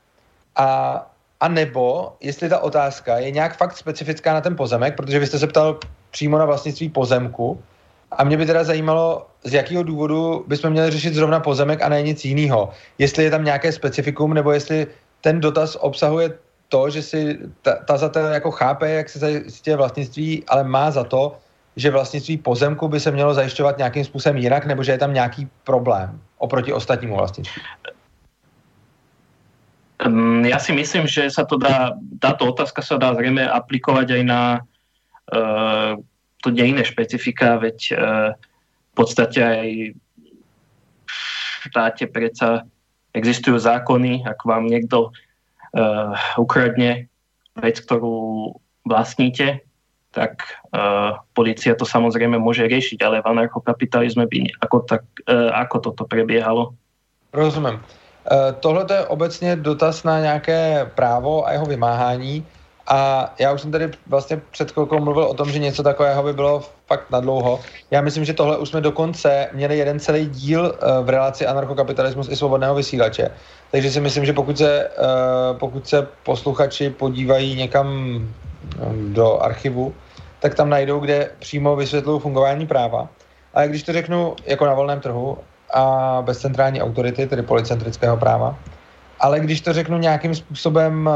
[0.55, 5.27] A, a nebo, jestli ta otázka je nějak fakt specifická na ten pozemek, protože vy
[5.27, 5.79] jste se ptal
[6.11, 7.59] přímo na vlastnictví pozemku.
[8.11, 12.01] A mě by teda zajímalo, z jakého důvodu bychom měli řešit zrovna pozemek a ne
[12.01, 12.69] nic jiného.
[12.97, 14.87] Jestli je tam nějaké specifikum, nebo jestli
[15.21, 16.33] ten dotaz obsahuje
[16.69, 21.35] to, že si ta, tazatel jako chápe, jak se zajistí vlastnictví, ale má za to,
[21.75, 25.47] že vlastnictví pozemku by se mělo zajišťovat nějakým způsobem jinak, nebo že je tam nějaký
[25.63, 27.61] problém oproti ostatnímu vlastnictví.
[30.43, 34.41] Já si myslím, že sa to dá, táto otázka sa dá zrejme aplikovať aj na
[35.31, 35.93] Eh,
[36.41, 37.97] to dejné špecifika, veď eh,
[38.91, 39.69] v podstate aj
[41.07, 41.15] v
[41.69, 42.67] štáte predsa
[43.13, 47.11] existujú zákony, ak vám niekto uh, ukradne
[47.59, 48.55] vec, ktorú
[48.87, 49.61] vlastníte,
[50.11, 50.43] tak
[50.75, 56.03] uh, policia to samozrejme môže riešiť, ale v anarchokapitalizme by ako, tak, uh, ako toto
[56.03, 56.75] prebiehalo?
[57.33, 57.79] Rozumím.
[57.79, 62.45] Uh, tohle je obecně dotaz na nějaké právo a jeho vymáhání.
[62.87, 66.33] A já už jsem tady vlastně před chvilkou mluvil o tom, že něco takového by
[66.33, 67.59] bylo fakt na dlouho.
[67.91, 72.35] Já myslím, že tohle už jsme dokonce měli jeden celý díl v relaci anarchokapitalismus i
[72.35, 73.31] svobodného vysílače.
[73.71, 74.89] Takže si myslím, že pokud se,
[75.59, 77.87] pokud se posluchači podívají někam
[79.13, 79.93] do archivu,
[80.39, 83.09] tak tam najdou, kde přímo vysvětlují fungování práva.
[83.53, 85.37] A když to řeknu jako na volném trhu
[85.73, 88.59] a bez centrální autority, tedy policentrického práva,
[89.19, 91.13] ale když to řeknu nějakým způsobem eh,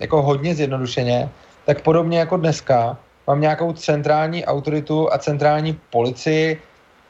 [0.00, 1.28] jako hodně zjednodušeně,
[1.66, 2.96] tak podobně jako dneska
[3.26, 6.62] mám nějakou centrální autoritu a centrální policii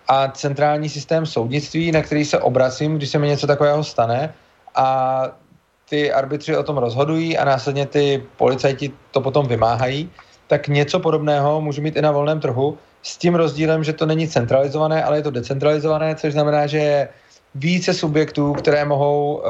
[0.08, 4.34] a centrální systém soudnictví, na který se obracím, když se mi něco takového stane
[4.74, 5.22] a
[5.90, 10.10] ty arbitři o tom rozhodují a následně ty policajti to potom vymáhají,
[10.46, 14.28] tak něco podobného můžu mít i na volném trhu s tím rozdílem, že to není
[14.28, 17.08] centralizované, ale je to decentralizované, což znamená, že je
[17.54, 19.42] více subjektů, které mohou uh,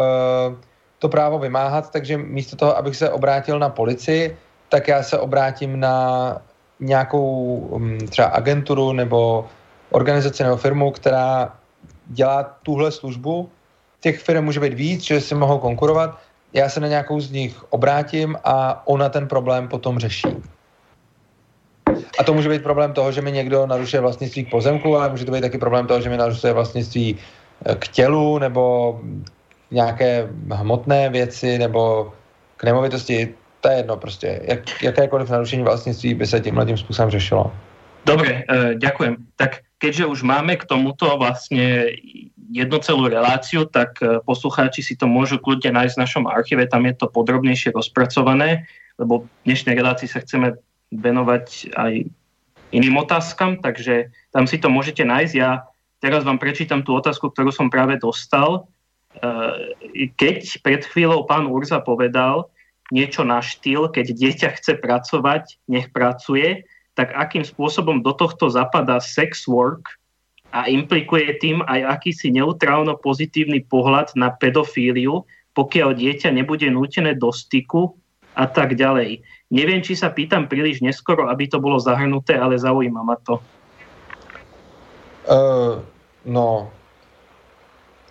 [0.98, 4.36] to právo vymáhat, takže místo toho, abych se obrátil na policii,
[4.68, 6.36] tak já se obrátím na
[6.80, 9.46] nějakou um, třeba agenturu nebo
[9.90, 11.52] organizaci nebo firmu, která
[12.06, 13.50] dělá tuhle službu.
[14.00, 16.18] Těch firm může být víc, že si mohou konkurovat.
[16.52, 20.28] Já se na nějakou z nich obrátím a ona ten problém potom řeší.
[22.18, 25.24] A to může být problém toho, že mi někdo narušuje vlastnictví k pozemku, ale může
[25.24, 27.16] to být taky problém toho, že mi narušuje vlastnictví
[27.64, 29.00] eh, k tělu nebo
[29.70, 32.12] nějaké hmotné věci nebo
[32.56, 34.40] k nemovitosti, to je jedno prostě.
[34.42, 37.52] Jak, jakékoliv narušení vlastnictví by se tímhle tím způsobem řešilo.
[38.06, 39.16] Dobre, uh, ďakujem.
[39.36, 41.92] Tak keďže už máme k tomuto vlastne
[42.48, 46.88] jednu celú reláciu, tak uh, poslucháči si to môžu kľudne nájsť v našom archíve, tam
[46.88, 48.64] je to podrobnejšie rozpracované,
[48.96, 50.56] lebo v dnešnej relácii sa chceme
[50.90, 51.92] venovať aj
[52.72, 55.34] iným otázkam, takže tam si to môžete nájsť.
[55.36, 55.68] Ja
[56.00, 58.68] teraz vám prečítam tú otázku, ktorú som práve dostal
[59.18, 62.46] Eh, keď pred chvíľou pán Urza povedal
[62.94, 66.62] niečo na štýl, keď dieťa chce pracovať, nech pracuje,
[66.94, 69.98] tak akým spôsobom do tohto zapadá sex work
[70.52, 77.28] a implikuje tým aj akýsi neutrálno pozitívny pohľad na pedofíliu, pokiaľ dieťa nebude nútené do
[77.28, 77.92] styku
[78.32, 79.20] a tak ďalej.
[79.50, 83.42] Neviem, či sa pýtam príliš neskoro, aby to bolo zahrnuté, ale zaujíma ma to.
[85.28, 85.84] Uh,
[86.24, 86.70] no,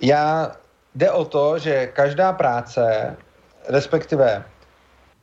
[0.02, 0.52] já
[0.96, 3.16] jde o to, že každá práce,
[3.70, 4.44] respektive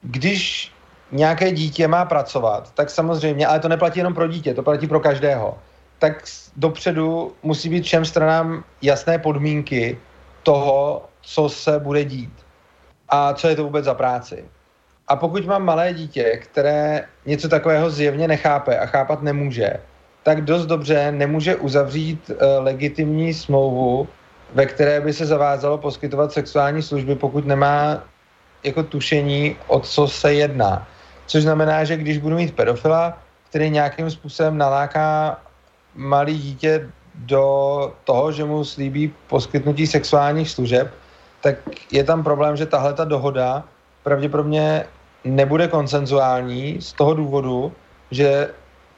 [0.03, 0.73] když
[1.12, 5.01] nějaké dítě má pracovat, tak samozřejmě, ale to neplatí jenom pro dítě, to platí pro
[5.01, 5.59] každého,
[6.05, 6.25] tak
[6.57, 9.99] dopředu musí být všem stranám jasné podmínky
[10.43, 12.33] toho, co se bude dít
[13.09, 14.45] a co je to vůbec za práci.
[15.09, 19.81] A pokud mám malé dítě, které něco takového zjevně nechápe a chápat nemůže,
[20.23, 24.09] tak dost dobře nemůže uzavřít uh, legitimní smlouvu,
[24.55, 28.05] ve které by se zavázalo poskytovat sexuální služby, pokud nemá
[28.65, 30.89] jako tušení, o co se jedná.
[31.27, 35.41] Což znamená, že když budu mít pedofila, který nějakým způsobem naláká
[35.95, 40.95] malý dítě do toho, že mu slíbí poskytnutí sexuálních služeb,
[41.40, 41.57] tak
[41.92, 43.64] je tam problém, že tahle ta dohoda
[44.03, 44.86] pravděpodobně
[45.24, 47.72] nebude konsenzuální z toho důvodu,
[48.11, 48.51] že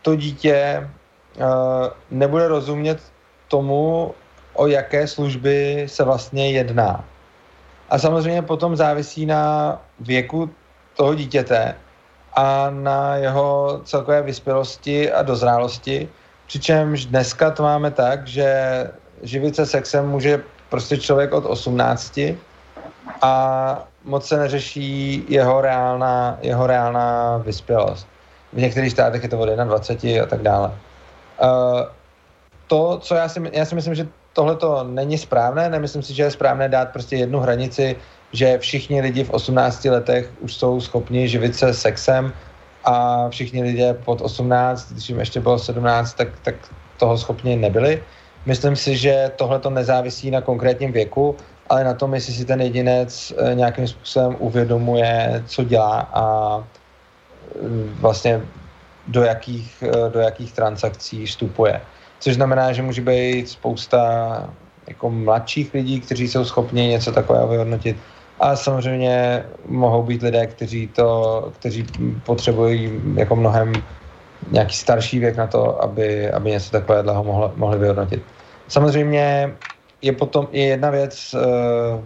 [0.03, 0.89] to dítě
[1.37, 1.45] uh,
[2.11, 3.03] nebude rozumět
[3.49, 4.15] tomu,
[4.55, 7.05] o jaké služby se vlastně jedná.
[7.91, 10.51] A samozřejmě potom závisí na věku
[10.97, 11.75] toho dítěte
[12.33, 16.09] a na jeho celkové vyspělosti a dozrálosti,
[16.47, 18.51] přičemž dneska to máme tak, že
[19.23, 22.21] živit se sexem může prostě člověk od 18
[23.23, 28.07] a moc se neřeší jeho reálná, jeho reálná vyspělost.
[28.53, 30.69] V některých státech je to od 21 a tak dále.
[31.43, 31.81] Uh,
[32.67, 36.23] to, co já si, já si myslím, že tohle to není správné, nemyslím si, že
[36.23, 37.97] je správné dát prostě jednu hranici,
[38.33, 42.33] že všichni lidi v 18 letech už jsou schopni živit se sexem
[42.87, 46.55] a všichni lidé pod 18, když jim ještě bylo 17, tak, tak
[46.97, 48.03] toho schopni nebyli.
[48.47, 51.37] Myslím si, že tohle to nezávisí na konkrétním věku,
[51.69, 56.25] ale na tom, jestli si ten jedinec eh, nějakým způsobem uvědomuje, co dělá a
[56.59, 57.59] eh,
[58.01, 58.41] vlastně
[59.07, 61.81] do jakých, eh, do jakých transakcí vstupuje.
[62.21, 64.01] Což znamená, že může být spousta
[64.87, 67.97] jako mladších lidí, kteří jsou schopni něco takového vyhodnotit.
[68.41, 71.87] A samozřejmě mohou být lidé, kteří to, kteří
[72.27, 73.73] potřebují jako mnohem
[74.51, 78.23] nějaký starší věk na to, aby, aby něco takového mohli, mohli vyhodnotit.
[78.69, 79.55] Samozřejmě
[80.03, 82.05] je potom je jedna věc, uh,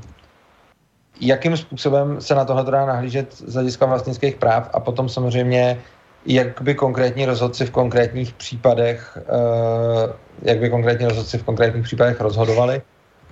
[1.20, 5.78] jakým způsobem se na tohle dá nahlížet z hlediska vlastnických práv a potom samozřejmě
[6.26, 10.11] jak by konkrétní rozhodci v konkrétních případech, uh,
[10.43, 12.83] jak by konkrétní rozhodci v konkrétních případech rozhodovali,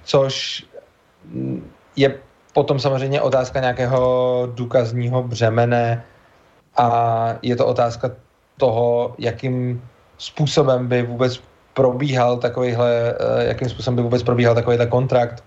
[0.04, 0.64] což
[1.96, 2.27] je
[2.58, 4.02] potom samozřejmě otázka nějakého
[4.54, 6.02] důkazního břemene
[6.76, 6.88] a
[7.42, 8.10] je to otázka
[8.58, 9.82] toho, jakým
[10.18, 11.38] způsobem by vůbec
[11.74, 15.44] probíhal takovýhle, uh, jakým způsobem by vůbec probíhal takovýhle kontrakt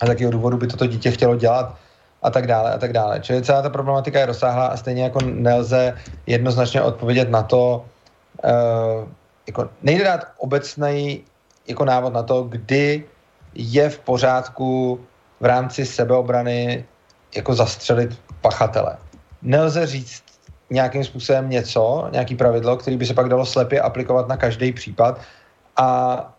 [0.00, 1.78] a z jakého důvodu by toto dítě chtělo dělat
[2.22, 3.20] a tak dále a tak dále.
[3.22, 5.94] Čili celá ta problematika je rozsáhlá a stejně jako nelze
[6.26, 7.84] jednoznačně odpovědět na to,
[8.42, 9.06] uh,
[9.46, 11.22] jako nejde dát obecný
[11.68, 13.06] jako návod na to, kdy
[13.54, 15.00] je v pořádku
[15.40, 16.84] v rámci sebeobrany
[17.36, 18.96] jako zastřelit pachatele.
[19.42, 20.22] Nelze říct
[20.70, 25.20] nějakým způsobem něco, nějaký pravidlo, který by se pak dalo slepě aplikovat na každý případ
[25.76, 26.32] a,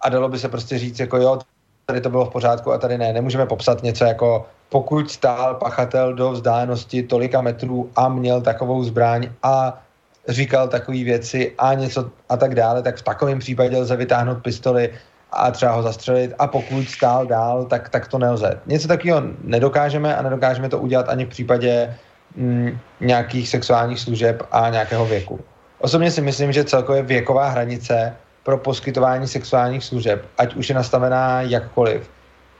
[0.00, 1.38] a dalo by se prostě říct jako jo,
[1.86, 3.12] tady to bylo v pořádku a tady ne.
[3.12, 9.32] Nemůžeme popsat něco jako pokud stál pachatel do vzdálenosti tolika metrů a měl takovou zbraň
[9.42, 9.82] a
[10.28, 14.90] říkal takové věci a něco a tak dále, tak v takovém případě lze vytáhnout pistoli
[15.32, 18.60] a třeba ho zastřelit a pokud stál dál, tak, tak to nelze.
[18.66, 21.94] Něco takového nedokážeme a nedokážeme to udělat ani v případě
[22.36, 25.40] mm, nějakých sexuálních služeb a nějakého věku.
[25.78, 31.42] Osobně si myslím, že celkově věková hranice pro poskytování sexuálních služeb, ať už je nastavená
[31.42, 32.10] jakkoliv,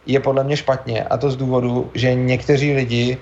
[0.06, 1.04] je podle mě špatně.
[1.04, 3.18] A to z důvodu, že někteří lidi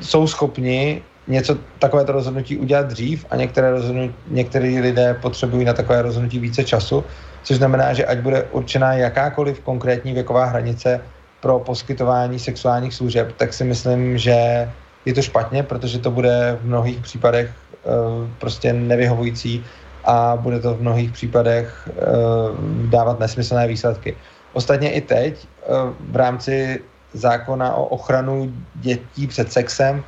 [0.00, 6.02] jsou schopni něco takovéto rozhodnutí udělat dřív a některé rozhodnutí, některý lidé potřebují na takové
[6.02, 7.04] rozhodnutí více času,
[7.42, 11.00] což znamená, že ať bude určená jakákoliv konkrétní věková hranice
[11.40, 14.68] pro poskytování sexuálních služeb, tak si myslím, že
[15.04, 19.64] je to špatně, protože to bude v mnohých případech uh, prostě nevyhovující
[20.04, 24.16] a bude to v mnohých případech uh, dávat nesmyslné výsledky.
[24.52, 25.66] Ostatně i teď eh,
[26.00, 26.80] v rámci
[27.12, 30.04] zákona o ochranu dětí před sexem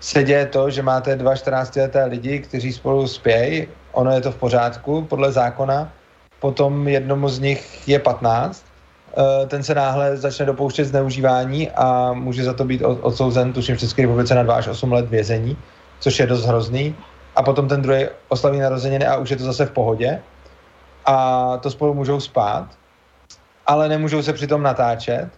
[0.00, 4.36] se děje to, že máte dva 14-leté lidi, kteří spolu spějí, ono je to v
[4.36, 5.92] pořádku podle zákona,
[6.42, 8.64] potom jednomu z nich je 15,
[9.16, 13.86] eh, ten se náhle začne dopouštět zneužívání a může za to být odsouzen, tuším v
[13.86, 15.56] České republice, na 2 až 8 let vězení,
[16.00, 16.94] což je dost hrozný.
[17.36, 20.20] A potom ten druhý oslaví narozeniny a už je to zase v pohodě.
[21.06, 21.16] A
[21.62, 22.66] to spolu můžou spát
[23.66, 25.28] ale nemůžou se přitom natáčet.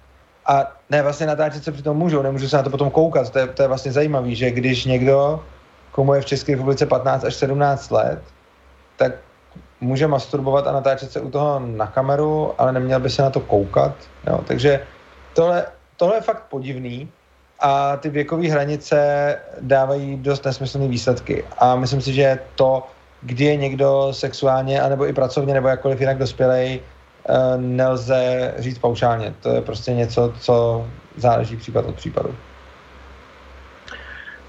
[0.47, 3.31] A ne, vlastně natáčet se přitom můžou, nemůžou se na to potom koukat.
[3.31, 5.45] To je, to je vlastně zajímavé, že když někdo,
[5.91, 8.23] komu je v České republice 15 až 17 let,
[8.97, 9.13] tak
[9.85, 13.41] může masturbovat a natáčet se u toho na kameru, ale neměl by se na to
[13.41, 13.95] koukat.
[14.27, 14.41] Jo?
[14.47, 14.81] Takže
[15.35, 15.67] tohle,
[15.97, 17.09] tohle je fakt podivný
[17.61, 18.99] a ty věkové hranice
[19.61, 21.45] dávají dost nesmyslné výsledky.
[21.59, 22.83] A myslím si, že to,
[23.23, 26.81] kdy je někdo sexuálně, anebo i pracovně, nebo jakkoliv jinak dospělej,
[27.57, 29.35] nelze říct paušálně.
[29.41, 32.35] To je prostě něco, co záleží případ od případu.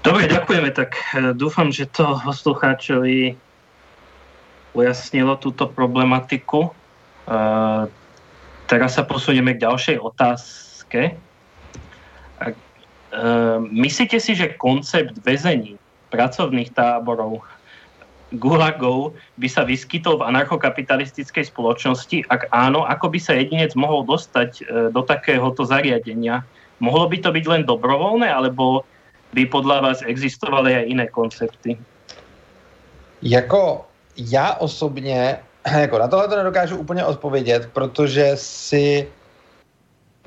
[0.04, 0.70] Dobre, ďakujeme.
[0.70, 3.36] Tak eh, dúfam, že to poslucháčovi
[4.76, 6.70] ujasnilo túto problematiku.
[7.24, 7.88] Uh,
[8.68, 11.16] teraz sa posunieme k ďalšej otázke.
[12.36, 15.80] Uh, myslíte si, že koncept väzení,
[16.12, 17.40] pracovných táborov,
[18.36, 22.28] gulagov by sa vyskytol v anarchokapitalistickej spoločnosti?
[22.28, 26.44] Ak áno, ako by sa jedinec mohol dostať uh, do takéhoto zariadenia?
[26.76, 28.84] Mohlo by to byť len dobrovoľné, alebo
[29.32, 31.80] by podle vás existovaly i jiné koncepty?
[33.22, 35.38] Jako já osobně
[35.80, 39.08] jako na tohle to nedokážu úplně odpovědět, protože si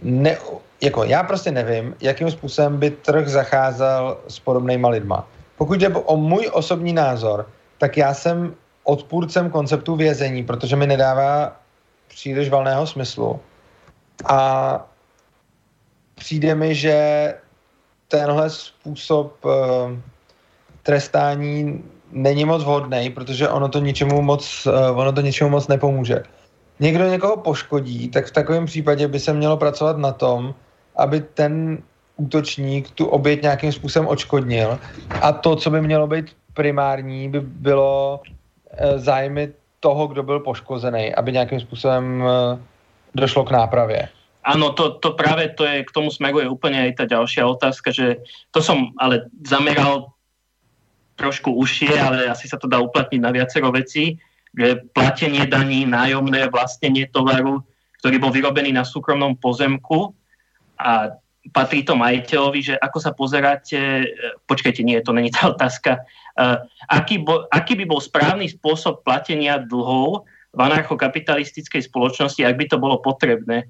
[0.02, 0.38] ne,
[0.82, 5.28] jako já prostě nevím, jakým způsobem by trh zacházel s podobnýma lidma.
[5.58, 11.56] Pokud jde o můj osobní názor, tak já jsem odpůrcem konceptu vězení, protože mi nedává
[12.08, 13.40] příliš valného smyslu.
[14.26, 14.40] A
[16.16, 17.34] přijde mi, že
[18.08, 19.52] tenhle způsob uh,
[20.84, 26.24] trestání není moc vhodný, protože ono to ničemu moc, uh, ono to ničemu moc nepomůže.
[26.80, 30.56] Někdo někoho poškodí, tak v takovém případě by se mělo pracovat na tom,
[30.96, 31.78] aby ten
[32.18, 34.80] útočník tu oběť nějakým způsobem očkodnil
[35.22, 41.16] a to, co by mělo být primární, by bylo uh, zájmy toho, kdo byl poškozený,
[41.16, 42.60] aby nějakým způsobem uh,
[43.16, 44.10] došlo k nápravě.
[44.40, 48.24] Áno, to, to práve to je, k tomu smeruje úplne aj tá ďalšia otázka, že
[48.56, 50.16] to som ale zameral
[51.20, 54.16] trošku užšie, ale asi sa to dá uplatniť na viacero vecí,
[54.56, 57.60] že platenie daní, nájomné, vlastnenie tovaru,
[58.00, 60.16] ktorý bol vyrobený na súkromnom pozemku
[60.80, 61.12] a
[61.52, 64.08] patrí to majiteľovi, že ako sa pozeráte,
[64.48, 66.00] počkajte, nie, to není tá otázka,
[66.40, 72.66] uh, aký, bo, aký by bol správny spôsob platenia dlhov v anarchokapitalistickej spoločnosti, ak by
[72.66, 73.70] to bolo potrebné.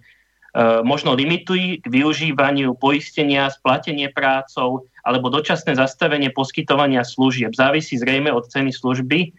[0.49, 7.55] E, možno limitují k využívaniu poistenia, splatenie prácou alebo dočasné zastavenie poskytovania služieb.
[7.55, 9.31] Závisí zrejme od ceny služby,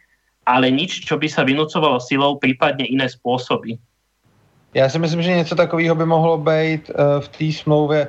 [0.46, 3.78] ale nič, čo by sa vynúcovalo silou, prípadne iné spôsoby.
[4.74, 8.08] Já si myslím, že něco takového by mohlo být uh, v té smlouvě.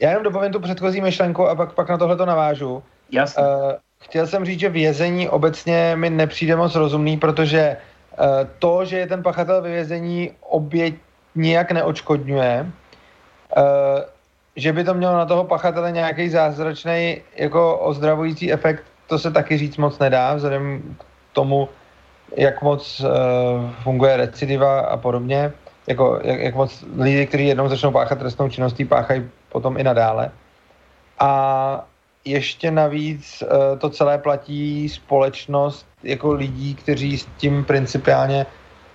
[0.00, 2.82] Já jenom dopovím tu předchozí myšlenku a pak, pak na tohle to navážu.
[3.12, 3.42] Jasně.
[3.42, 3.72] Uh,
[4.02, 8.26] chtěl jsem říct, že vězení obecně mi nepřijde moc rozumný, protože uh,
[8.58, 10.94] to, že je ten pachatel ve vězení oběť
[11.34, 12.72] nijak neočkodňuje,
[13.56, 13.62] uh,
[14.56, 19.58] že by to mělo na toho pachatele nějaký zázračný jako ozdravující efekt, to se taky
[19.58, 21.68] říct moc nedá, vzhledem k tomu,
[22.36, 23.10] jak moc uh,
[23.82, 25.52] funguje recidiva a podobně,
[25.86, 30.30] jako, jak, jak moc lidi, kteří jednou začnou páchat trestnou činností, páchají potom i nadále.
[31.18, 31.84] A
[32.24, 38.46] ještě navíc uh, to celé platí společnost jako lidí, kteří s tím principiálně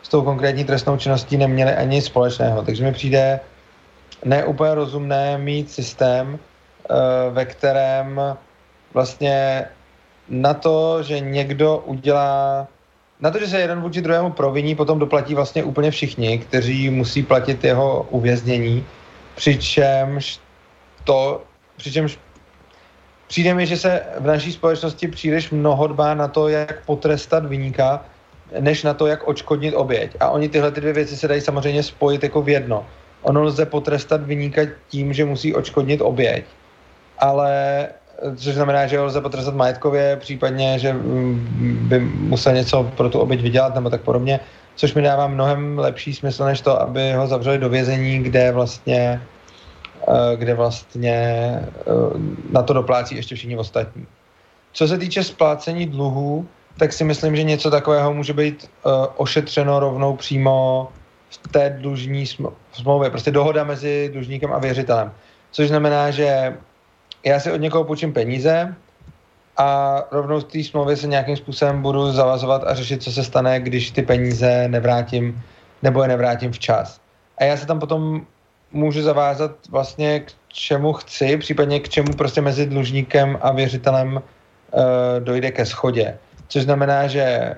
[0.01, 2.61] s tou konkrétní trestnou činností neměli ani společného.
[2.61, 3.39] Takže mi přijde
[4.25, 6.93] neúplně rozumné mít systém, eh,
[7.29, 8.21] ve kterém
[8.93, 9.65] vlastně
[10.29, 12.67] na to, že někdo udělá,
[13.19, 17.23] na to, že se jeden vůči druhému proviní, potom doplatí vlastně úplně všichni, kteří musí
[17.23, 18.85] platit jeho uvěznění,
[19.35, 20.39] přičemž
[21.03, 21.43] to,
[21.77, 22.19] přičemž
[23.27, 28.05] přijde mi, že se v naší společnosti příliš mnoho dbá na to, jak potrestat vyníka,
[28.59, 30.15] než na to, jak očkodnit oběť.
[30.19, 32.85] A oni tyhle ty dvě věci se dají samozřejmě spojit jako v jedno.
[33.21, 36.45] Ono lze potrestat vyníka tím, že musí očkodnit oběť,
[37.19, 37.87] ale
[38.35, 43.19] což znamená, že ho lze potrestat majetkově, případně, že mm, by musel něco pro tu
[43.19, 44.39] oběť vydělat nebo tak podobně,
[44.75, 49.21] což mi dává mnohem lepší smysl, než to, aby ho zavřeli do vězení, kde vlastně
[50.07, 51.83] eh, kde vlastně eh,
[52.51, 54.07] na to doplácí ještě všichni ostatní.
[54.73, 56.47] Co se týče splácení dluhů,
[56.77, 60.87] tak si myslím, že něco takového může být uh, ošetřeno rovnou přímo
[61.29, 62.25] v té dlužní
[62.71, 63.09] smlouvě.
[63.09, 65.11] Prostě dohoda mezi dlužníkem a věřitelem.
[65.51, 66.57] Což znamená, že
[67.25, 68.75] já si od někoho půjčím peníze
[69.57, 73.59] a rovnou z té smlouvy se nějakým způsobem budu zavazovat a řešit, co se stane,
[73.59, 75.43] když ty peníze nevrátím
[75.83, 76.99] nebo je nevrátím včas.
[77.37, 78.21] A já se tam potom
[78.71, 84.21] můžu zavázat vlastně k čemu chci, případně k čemu prostě mezi dlužníkem a věřitelem uh,
[85.19, 86.17] dojde ke schodě.
[86.47, 87.55] Což znamená, že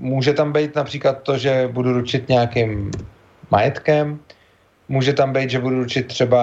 [0.00, 2.90] může tam být například to, že budu ručit nějakým
[3.50, 4.18] majetkem,
[4.88, 6.42] může tam být, že budu ručit třeba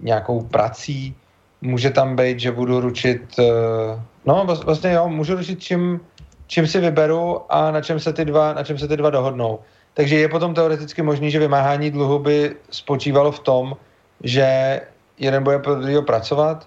[0.00, 1.14] nějakou prací,
[1.60, 6.00] může tam být, že budu ručit, eh, no vlastně jo, můžu ručit čím,
[6.46, 9.58] čím si vyberu a na čem se ty dva, na čem se ty dva dohodnou.
[9.94, 13.76] Takže je potom teoreticky možný, že vymáhání dluhu by spočívalo v tom,
[14.22, 14.80] že
[15.18, 16.66] jeden bude pro druhého pracovat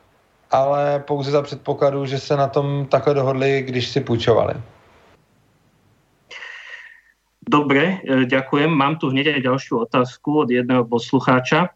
[0.52, 4.54] ale pouze za předpokladu, že se na tom takhle dohodli, když si půjčovali.
[7.48, 8.68] Dobre, e, ďakujem.
[8.68, 11.72] Mám tu hneď aj ďalšiu otázku od jedného poslucháča.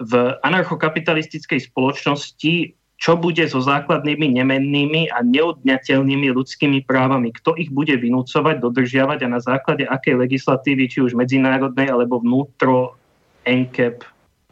[0.00, 7.96] V anarchokapitalistickej spoločnosti čo bude so základnými nemennými a neodňateľnými ľudskými právami, kto ich bude
[7.96, 13.00] vynúcovať, dodržiavať a na základe akej legislatívy, či už medzinárodnej alebo vnútro
[13.48, 14.04] NCAP,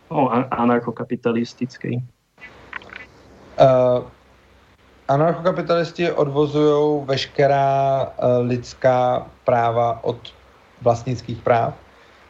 [0.08, 2.00] o, anarchokapitalistickej.
[3.60, 4.08] Uh,
[5.12, 7.68] anarchokapitalisti odvozují veškerá
[8.48, 10.37] lidská práva od
[10.82, 11.74] vlastnických práv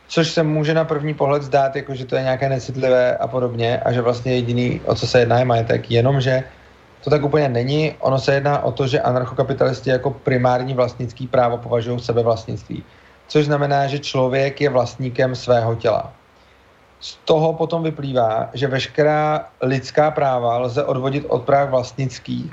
[0.09, 3.81] což se může na první pohled zdát, jako že to je nějaké necitlivé a podobně
[3.81, 6.43] a že vlastně jediný, o co se jedná, je majetek, jenomže
[7.05, 7.95] to tak úplně není.
[8.01, 12.83] Ono se jedná o to, že anarchokapitalisti jako primární vlastnický právo považují sebevlastnictví,
[13.29, 16.13] což znamená, že člověk je vlastníkem svého těla.
[17.01, 22.53] Z toho potom vyplývá, že veškerá lidská práva lze odvodit od práv vlastnických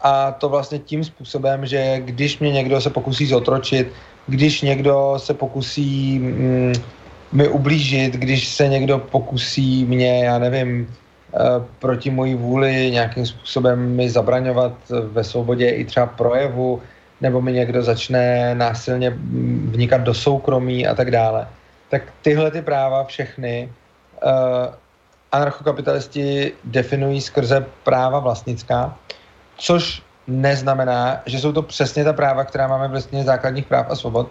[0.00, 3.92] a to vlastně tím způsobem, že když mě někdo se pokusí zotročit,
[4.28, 6.72] když někdo se pokusí mm,
[7.32, 10.88] mi ublížit, když se někdo pokusí mě, já nevím,
[11.32, 11.40] uh,
[11.78, 16.82] proti mojí vůli nějakým způsobem mi zabraňovat ve svobodě i třeba projevu,
[17.20, 19.10] nebo mi někdo začne násilně
[19.70, 21.48] vnikat do soukromí a tak dále.
[21.90, 23.68] Tak tyhle ty práva všechny
[24.24, 24.30] uh,
[25.32, 28.96] anarchokapitalisti definují skrze práva vlastnická,
[29.56, 33.96] což neznamená, že jsou to přesně ta práva, která máme v listině základních práv a
[33.96, 34.28] svobod,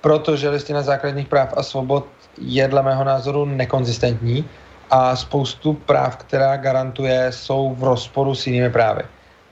[0.00, 2.06] protože listina základních práv a svobod
[2.38, 4.44] je dle mého názoru nekonzistentní
[4.90, 9.02] a spoustu práv, která garantuje, jsou v rozporu s jinými právy.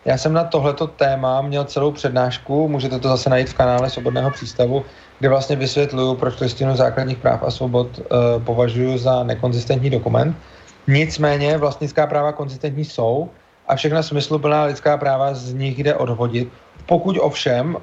[0.05, 4.31] Já jsem na tohleto téma měl celou přednášku, můžete to zase najít v kanále Svobodného
[4.31, 4.85] přístavu,
[5.19, 8.05] kde vlastně vysvětluju, proč listinu základních práv a svobod uh,
[8.45, 10.37] považuji za nekonzistentní dokument.
[10.87, 13.31] Nicméně vlastnická práva konzistentní jsou,
[13.69, 16.49] a všechna smysluplná lidská práva z nich jde odhodit.
[16.87, 17.81] Pokud ovšem uh,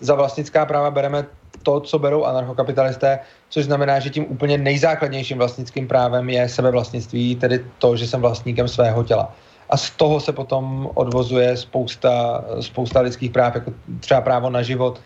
[0.00, 1.26] za vlastnická práva bereme
[1.62, 7.64] to, co berou anarchokapitalisté, což znamená, že tím úplně nejzákladnějším vlastnickým právem je sebevlastnictví, tedy
[7.78, 9.34] to, že jsem vlastníkem svého těla.
[9.70, 15.00] A z toho se potom odvozuje spousta, spousta lidských práv, jako třeba právo na život,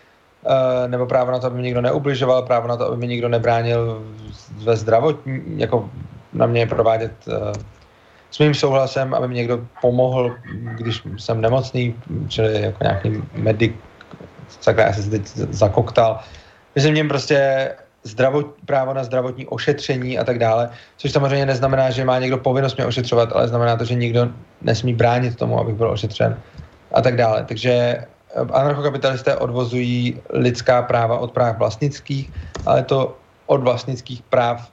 [0.45, 0.51] uh,
[0.87, 4.03] nebo právo na to, aby mi nikdo neubližoval, právo na to, aby mi nikdo nebránil
[4.63, 5.89] ve zdravotní, jako
[6.33, 7.33] na mě provádět uh,
[8.31, 10.35] s mým souhlasem, aby mi někdo pomohl,
[10.77, 11.95] když jsem nemocný,
[12.27, 13.73] čili jako nějaký medic,
[14.59, 16.19] sakra, já se teď zakoktal.
[16.75, 17.69] Myslím něm prostě
[18.03, 22.75] zdravot, právo na zdravotní ošetření a tak dále, což samozřejmě neznamená, že má někdo povinnost
[22.77, 24.29] mě ošetřovat, ale znamená to, že nikdo
[24.61, 26.39] nesmí bránit tomu, abych byl ošetřen
[26.93, 27.45] a tak dále.
[27.47, 28.07] Takže eh,
[28.53, 32.31] anarchokapitalisté odvozují lidská práva od práv vlastnických,
[32.65, 34.71] ale to od vlastnických práv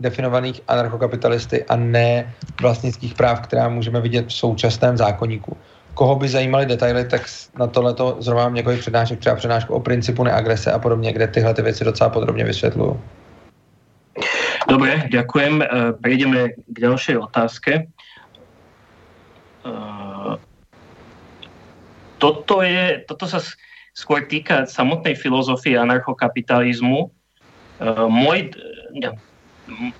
[0.00, 5.56] definovaných anarchokapitalisty a ne vlastnických práv, která můžeme vidět v současném zákonníku.
[5.94, 7.22] Koho by zajímaly detaily, tak
[7.58, 11.54] na tohleto zrovna mám několik přednášek, třeba přednášku o principu neagrese a podobně, kde tyhle
[11.54, 13.00] ty věci docela podrobně vysvětluju.
[14.68, 15.62] Dobre, ďakujem.
[15.62, 17.72] Eh, prejdeme k ďalšej otázke.
[19.66, 20.34] Eh,
[22.18, 23.40] toto, je, toto sa
[23.96, 27.10] skôr týka samotnej filozofie anarchokapitalizmu.
[27.10, 28.54] Eh, môj,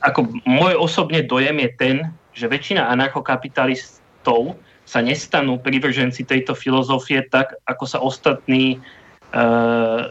[0.03, 1.97] ako môj osobne dojem je ten,
[2.35, 4.57] že väčšina anarchokapitalistov
[4.87, 8.83] sa nestanú privrženci tejto filozofie tak, ako sa ostatní
[9.35, 10.11] uh,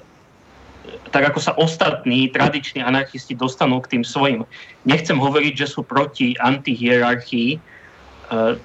[1.14, 4.42] tak ako sa ostatní tradiční anarchisti dostanú k tým svojim.
[4.90, 7.62] Nechcem hovoriť, že sú proti antihierarchii.
[8.30, 8.58] Uh,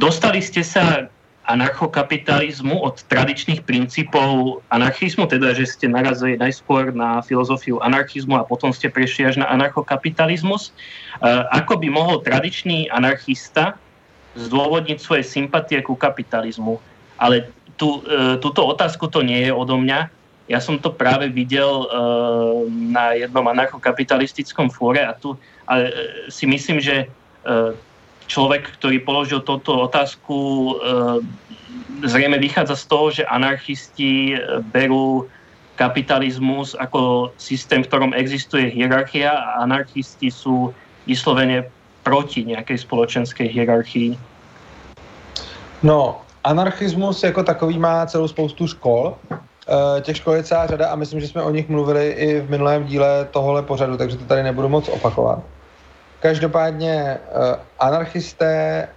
[0.00, 1.12] dostali ste sa
[1.48, 8.68] anarchokapitalizmu od tradičných princípov anarchizmu, teda že ste narazili najskôr na filozofiu anarchizmu a potom
[8.68, 10.68] ste prešli až na anarchokapitalizmus.
[10.68, 10.72] E,
[11.48, 13.80] ako by mohol tradičný anarchista
[14.36, 16.76] zdôvodniť svoje sympatie ku kapitalizmu?
[17.16, 17.48] Ale
[17.80, 20.12] tu, e, túto otázku to nie je odo mňa.
[20.52, 21.86] Ja som to práve videl e,
[22.92, 25.32] na jednom anarchokapitalistickom fóre a tu
[26.32, 27.12] si myslím, že
[28.28, 30.72] človek, ktorý položil túto otázku, e,
[32.04, 35.26] zrejme vychádza z toho, že anarchisti e, berú
[35.80, 40.76] kapitalizmus ako systém, v ktorom existuje hierarchia a anarchisti sú
[41.08, 41.64] vyslovene
[42.04, 44.18] proti nejakej spoločenskej hierarchii.
[45.82, 49.16] No, anarchismus jako takový má celou spoustu škol.
[49.32, 52.50] E, těch škol je celá řada a myslím, že jsme o nich mluvili i v
[52.50, 55.57] minulém díle tohohle pořadu, takže to tady nebudu moc opakovat.
[56.20, 58.88] Každopádně uh, anarchisté,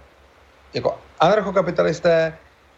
[0.74, 2.34] jako anarchokapitalisté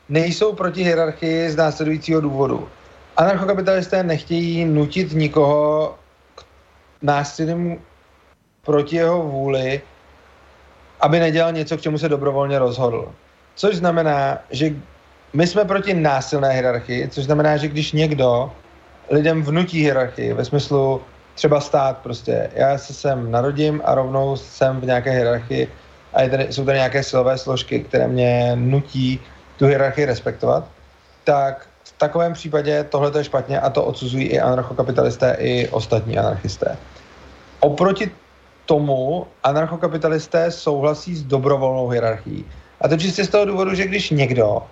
[0.09, 2.69] nejsou proti hierarchii z následujícího důvodu.
[3.17, 5.95] Anarchokapitalisté nechtějí nutit nikoho
[6.35, 6.45] k
[7.03, 7.81] násilím
[8.65, 9.81] proti jeho vůli,
[11.01, 13.13] aby nedělal něco, k čemu se dobrovolně rozhodl.
[13.55, 14.71] Což znamená, že
[15.33, 18.53] my jsme proti násilné hierarchii, což znamená, že když někdo
[19.11, 21.03] lidem vnutí hierarchii ve smyslu
[21.35, 22.51] třeba stát prostě.
[22.55, 25.68] Já se sem narodím a rovnou jsem v nějaké hierarchii
[26.12, 29.20] a je tady, jsou tady nějaké silové složky, které mě nutí
[29.59, 30.64] tu hierarchii respektovat,
[31.24, 36.76] tak v takovém případě tohle je špatně a to odsuzují i anarchokapitalisté, i ostatní anarchisté.
[37.61, 38.11] Oproti
[38.66, 42.45] tomu anarchokapitalisté souhlasí s dobrovolnou hierarchií.
[42.80, 44.62] A to čistě z toho důvodu, že když někdo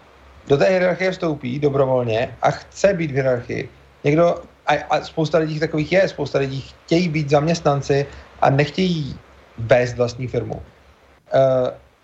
[0.49, 3.69] do té hierarchie vstoupí dobrovolně a chce být v hierarchii,
[4.05, 8.07] někdo, a, a spousta lidí takových je, spousta lidí chtějí být zaměstnanci
[8.41, 9.19] a nechtějí
[9.59, 10.55] vést vlastní firmu.
[10.55, 10.61] Uh,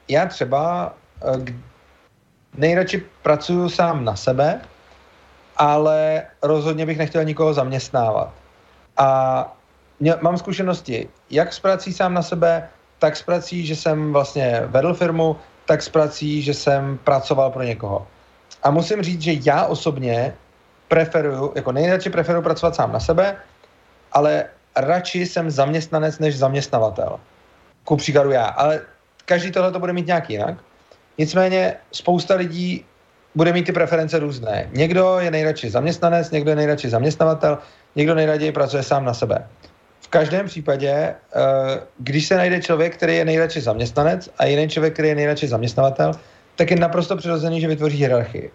[0.08, 0.94] já třeba
[1.24, 1.44] uh,
[2.56, 4.60] nejradši pracuju sám na sebe,
[5.56, 8.32] ale rozhodně bych nechtěl nikoho zaměstnávat.
[8.96, 9.56] A
[10.00, 14.62] mě, mám zkušenosti jak s prací sám na sebe, tak s prací, že jsem vlastně
[14.66, 15.36] vedl firmu,
[15.66, 18.06] tak s prací, že jsem pracoval pro někoho.
[18.62, 20.34] A musím říct, že já osobně
[20.88, 23.36] preferuju, jako nejradši preferuju pracovat sám na sebe,
[24.12, 24.44] ale
[24.76, 27.20] radši jsem zaměstnanec než zaměstnavatel.
[27.84, 28.44] Ku příkladu já.
[28.46, 28.80] Ale
[29.24, 30.54] každý tohle to bude mít nějak jinak.
[31.18, 32.84] Nicméně spousta lidí
[33.34, 34.68] bude mít ty preference různé.
[34.72, 37.58] Někdo je nejradši zaměstnanec, někdo je nejradši zaměstnavatel,
[37.96, 39.46] někdo nejraději pracuje sám na sebe.
[40.00, 41.14] V každém případě, eh,
[41.98, 46.12] když se najde člověk, který je nejradši zaměstnanec a jiný člověk, který je nejradši zaměstnavatel,
[46.56, 48.50] tak je naprosto přirozený, že vytvoří hierarchii.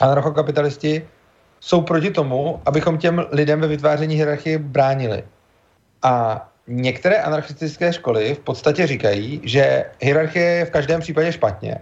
[0.00, 1.08] Anarchokapitalisti
[1.62, 5.24] jsou proti tomu, abychom těm lidem ve vytváření hierarchie bránili.
[6.02, 11.78] A některé anarchistické školy v podstatě říkají, že hierarchie je v každém případě špatně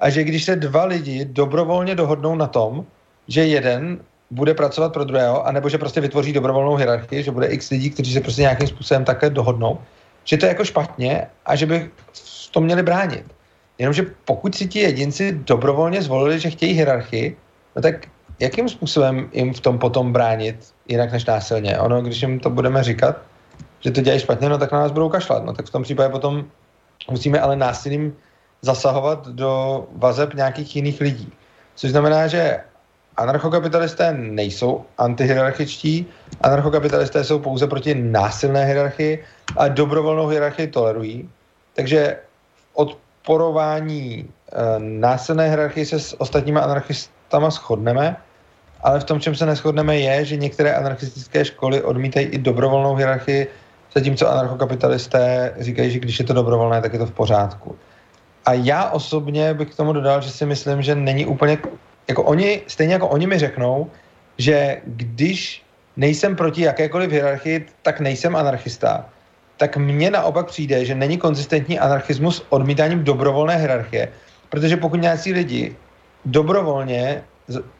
[0.00, 2.86] a že když se dva lidi dobrovolně dohodnou na tom,
[3.28, 3.98] že jeden
[4.30, 8.12] bude pracovat pro druhého, anebo že prostě vytvoří dobrovolnou hierarchii, že bude x lidí, kteří
[8.12, 9.78] se prostě nějakým způsobem takhle dohodnou,
[10.24, 11.90] že to je jako špatně a že by
[12.50, 13.24] to měli bránit.
[13.78, 17.36] Jenomže pokud si ti jedinci dobrovolně zvolili, že chtějí hierarchii,
[17.76, 20.56] no tak jakým způsobem jim v tom potom bránit
[20.88, 21.78] jinak než násilně?
[21.78, 23.16] Ono, když jim to budeme říkat,
[23.80, 25.44] že to dělají špatně, no tak na nás budou kašlat.
[25.44, 26.44] No tak v tom případě potom
[27.10, 28.16] musíme ale násilím
[28.62, 31.32] zasahovat do vazeb nějakých jiných lidí.
[31.74, 32.60] Což znamená, že
[33.16, 36.06] anarchokapitalisté nejsou antihierarchičtí,
[36.40, 39.24] anarchokapitalisté jsou pouze proti násilné hierarchii
[39.56, 41.30] a dobrovolnou hierarchii tolerují.
[41.74, 42.16] Takže
[42.74, 46.60] odporování e, násilné hierarchii se s ostatními
[47.24, 48.16] anarchistama shodneme,
[48.82, 53.46] ale v tom, čem se neschodneme, je, že některé anarchistické školy odmítají i dobrovolnou hierarchii,
[53.94, 57.76] zatímco anarchokapitalisté říkají, že když je to dobrovolné, tak je to v pořádku.
[58.44, 61.58] A já osobně bych k tomu dodal, že si myslím, že není úplně,
[62.08, 63.90] jako oni, stejně jako oni mi řeknou,
[64.38, 65.62] že když
[65.96, 69.06] nejsem proti jakékoliv hierarchii, tak nejsem anarchista,
[69.56, 74.08] tak mně naopak přijde, že není konzistentní anarchismus odmítáním dobrovolné hierarchie,
[74.50, 75.76] protože pokud nějací lidi
[76.24, 77.22] dobrovolně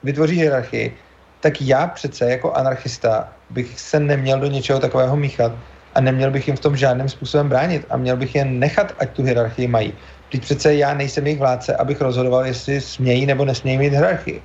[0.03, 0.97] vytvoří hierarchii,
[1.41, 5.53] tak já přece jako anarchista bych se neměl do něčeho takového míchat
[5.95, 9.11] a neměl bych jim v tom žádným způsobem bránit a měl bych je nechat, ať
[9.11, 9.93] tu hierarchii mají.
[10.33, 14.43] Teď přece já nejsem jejich vládce, abych rozhodoval, jestli smějí nebo nesmějí mít hierarchii.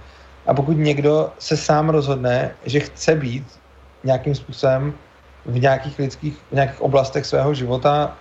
[0.47, 3.45] A pokud někdo se sám rozhodne, že chce být
[4.03, 4.93] nějakým způsobem
[5.45, 8.17] v nějakých lidských, v nějakých oblastech svého života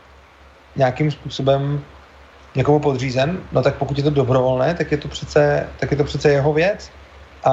[0.76, 1.84] nějakým způsobem
[2.58, 6.04] někomu podřízen, no tak pokud je to dobrovolné, tak je to přece, tak je to
[6.04, 6.90] přece jeho věc.
[7.44, 7.52] A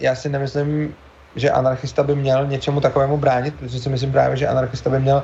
[0.00, 0.94] já si nemyslím,
[1.36, 5.22] že anarchista by měl něčemu takovému bránit, protože si myslím právě, že anarchista by měl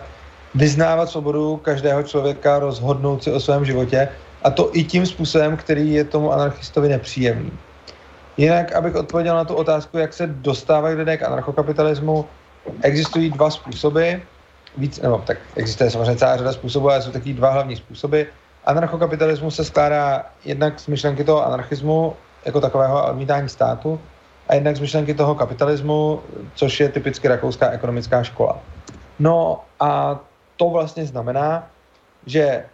[0.54, 4.08] vyznávat svobodu každého člověka, rozhodnout si o svém životě
[4.42, 7.52] a to i tím způsobem, který je tomu anarchistovi nepříjemný.
[8.36, 12.26] Jinak, abych odpověděl na tu otázku, jak se dostávají lidé k anarchokapitalismu,
[12.82, 14.26] existují dva způsoby,
[14.76, 18.22] víc, nebo tak existuje samozřejmě celá řada způsobů, ale jsou taky dva hlavní způsoby.
[18.70, 24.00] Anarchokapitalismus se skládá jednak z myšlenky toho anarchismu jako takového odmítání státu
[24.48, 26.20] a jednak z myšlenky toho kapitalismu,
[26.54, 28.58] což je typicky rakouská ekonomická škola.
[29.18, 30.20] No a
[30.56, 31.66] to vlastně znamená,
[32.26, 32.64] že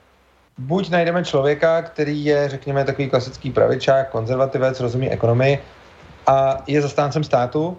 [0.58, 5.58] buď najdeme člověka, který je, řekněme, takový klasický pravičák, konzervativec, rozumí ekonomii
[6.26, 7.78] a je zastáncem státu,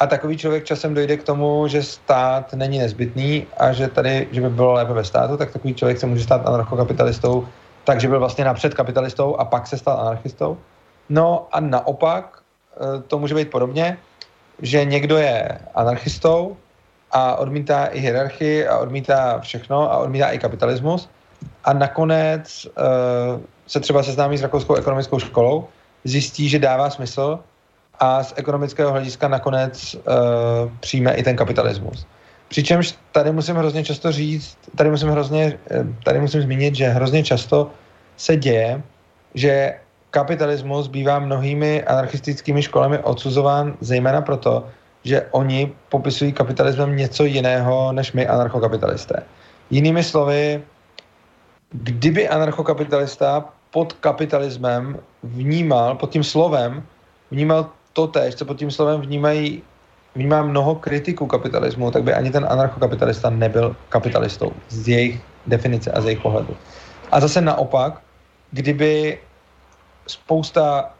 [0.00, 4.40] a takový člověk časem dojde k tomu, že stát není nezbytný a že tady, že
[4.40, 7.48] by bylo lépe ve státu, tak takový člověk se může stát anarchokapitalistou,
[7.84, 10.58] takže byl vlastně napřed kapitalistou a pak se stal anarchistou.
[11.08, 12.42] No a naopak
[12.76, 13.98] eh, to může být podobně,
[14.62, 16.56] že někdo je anarchistou
[17.12, 21.08] a odmítá i hierarchii a odmítá všechno a odmítá i kapitalismus
[21.64, 25.68] a nakonec uh, se třeba seznámí s rakouskou ekonomickou školou,
[26.04, 27.38] zjistí, že dává smysl
[28.00, 30.02] a z ekonomického hlediska nakonec uh,
[30.80, 32.06] přijme i ten kapitalismus.
[32.48, 37.22] Přičemž tady musím hrozně často říct, tady musím hrozně, eh, tady musím zmínit, že hrozně
[37.22, 37.70] často
[38.16, 38.82] se děje,
[39.34, 39.74] že
[40.10, 44.66] kapitalismus bývá mnohými anarchistickými školami odsuzován zejména proto,
[45.04, 49.22] že oni popisují kapitalismem něco jiného než my anarchokapitalisté.
[49.70, 50.62] Jinými slovy,
[51.70, 56.82] kdyby anarchokapitalista pod kapitalismem vnímal, pod tím slovem,
[57.30, 59.62] vnímal to tež, co pod tím slovem vnímají,
[60.14, 66.00] vnímá mnoho kritiků kapitalismu, tak by ani ten anarchokapitalista nebyl kapitalistou z jejich definice a
[66.00, 66.56] z jejich pohledu.
[67.10, 68.00] A zase naopak,
[68.50, 69.18] kdyby
[70.06, 70.94] spousta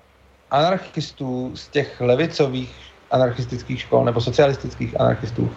[0.51, 2.75] anarchistů z těch levicových
[3.11, 5.51] anarchistických škol nebo socialistických anarchistů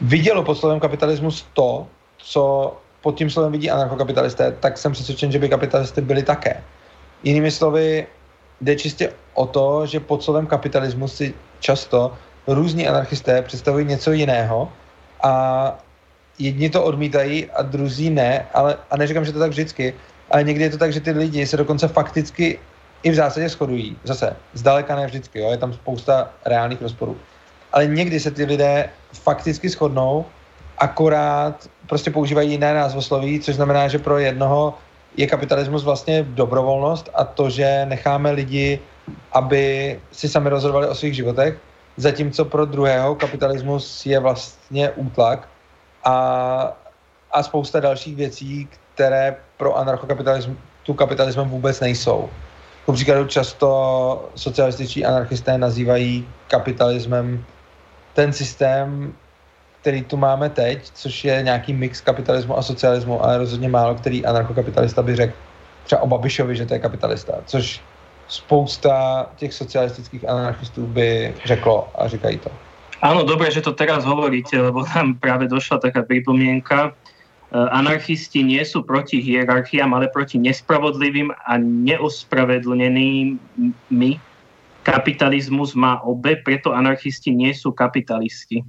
[0.00, 1.86] vidělo pod slovem kapitalismus to,
[2.18, 6.62] co pod tím slovem vidí anarchokapitalisté, tak jsem přesvědčen, že by kapitalisty byli také.
[7.22, 8.06] Jinými slovy,
[8.60, 12.14] jde čistě o to, že pod slovem kapitalismus si často
[12.46, 14.72] různí anarchisté představují něco jiného
[15.22, 15.72] a
[16.38, 19.94] jedni to odmítají a druzí ne, ale, a neříkám, že to tak vždycky,
[20.30, 22.58] ale někdy je to tak, že ty lidi se dokonce fakticky
[23.02, 23.96] i v zásadě shodují.
[24.04, 25.50] Zase, zdaleka ne vždycky, jo?
[25.50, 27.16] je tam spousta reálných rozporů.
[27.72, 30.24] Ale někdy se ty lidé fakticky shodnou,
[30.78, 34.74] akorát prostě používají jiné názvosloví, což znamená, že pro jednoho
[35.16, 38.80] je kapitalismus vlastně dobrovolnost a to, že necháme lidi,
[39.32, 41.58] aby si sami rozhodovali o svých životech,
[41.96, 45.48] zatímco pro druhého kapitalismus je vlastně útlak
[46.04, 46.16] a,
[47.32, 52.30] a spousta dalších věcí, které pro anarchokapitalismus tu kapitalismem vůbec nejsou.
[52.84, 57.44] Ku příkladu často socialističtí anarchisté nazývají kapitalismem
[58.14, 59.14] ten systém,
[59.86, 64.26] který tu máme teď, což je nějaký mix kapitalismu a socialismu, ale rozhodně málo který
[64.26, 65.32] anarchokapitalista by řekl
[65.84, 67.80] třeba o Babišovi, že to je kapitalista, což
[68.28, 72.50] spousta těch socialistických anarchistů by řeklo a říkají to.
[73.02, 76.90] Áno, dobre, že to teraz hovoríte, lebo nám práve došla taká pripomienka.
[76.90, 76.92] E,
[77.54, 83.38] anarchisti nie sú proti hierarchiám, ale proti nespravodlivým a neospravedlneným
[83.94, 84.10] my.
[84.82, 88.66] Kapitalizmus má obe, preto anarchisti nie sú kapitalisti.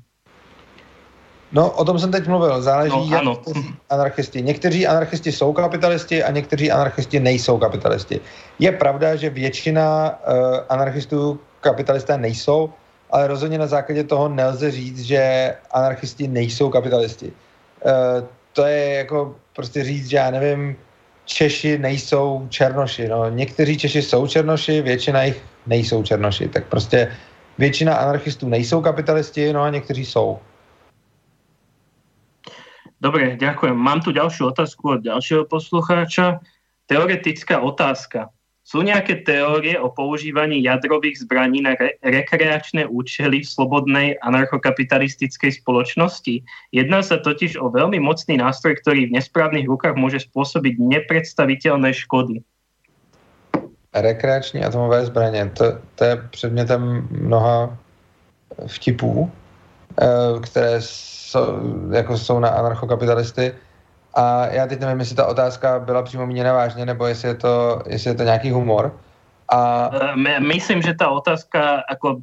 [1.52, 2.62] No, o tom jsem teď mluvil.
[2.62, 3.42] Záleží, no, jak ano.
[3.90, 4.42] anarchisti.
[4.42, 8.20] Někteří anarchisti jsou kapitalisti a někteří anarchisti nejsou kapitalisti.
[8.60, 12.70] Je pravda, že většina uh, anarchistů kapitalisté nejsou,
[13.12, 17.26] ale rozhodně na základě toho nelze říct, že anarchisti nejsou kapitalisti.
[17.28, 20.76] Uh, to je jako prostě říct, že já nevím,
[21.26, 23.08] Češi nejsou černoši.
[23.08, 26.48] No, někteří Češi jsou černoši, většina jich nejsou černoši.
[26.48, 27.12] Tak prostě
[27.58, 30.40] většina anarchistů nejsou kapitalisti, no a někteří jsou.
[32.98, 33.78] Dobre, ďakujem.
[33.78, 36.42] Mám tu ďalšiu otázku od ďalšieho poslucháča.
[36.90, 38.34] Teoretická otázka.
[38.68, 46.44] Sú nejaké teórie o používaní jadrových zbraní na re- rekreačné účely v slobodnej anarchokapitalistickej spoločnosti?
[46.76, 52.44] Jedná sa totiž o veľmi mocný nástroj, ktorý v nesprávnych rukách môže spôsobiť nepredstaviteľné škody.
[53.94, 57.78] Rekreační atomové zbraně, to, to je předmětem mnoha
[58.68, 59.32] vtipů,
[60.44, 61.46] které jsou,
[61.92, 63.56] jako jsou na anarchokapitalisty.
[64.14, 67.82] A já teď nevím, jestli ta otázka byla přímo míněna vážně, nebo jestli je to,
[67.88, 69.00] jestli je to nějaký humor.
[69.50, 69.92] A...
[70.28, 72.22] Eh, myslím, že ta otázka, jako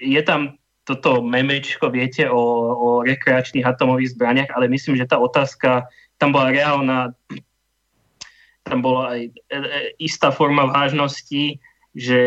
[0.00, 0.52] je tam
[0.84, 2.42] toto memečko, viete, o,
[2.74, 5.86] o rekreačných atomových zbraniach, ale myslím, že tá otázka,
[6.18, 7.14] tam bola reálna,
[8.66, 11.62] tam bola aj e, e, istá forma vážnosti,
[11.94, 12.20] že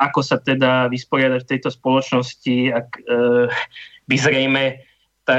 [0.00, 3.02] ako sa teda vysporiadať v tejto spoločnosti, ak e,
[4.08, 4.62] by zrejme
[5.26, 5.36] ta,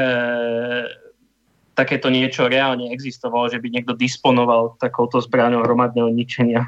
[1.78, 6.65] takéto niečo reálne existovalo, že by niekto disponoval takouto zbraňou hromadného ničenia.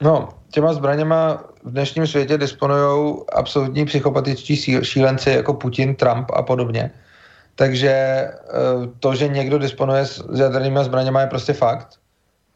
[0.00, 6.90] No, těma zbraněma v dnešním světě disponují absolutní psychopatičtí šílenci jako Putin, Trump a podobně.
[7.54, 8.32] Takže eh,
[9.00, 11.98] to, že někdo disponuje s jadernými zbraněma je prostě fakt.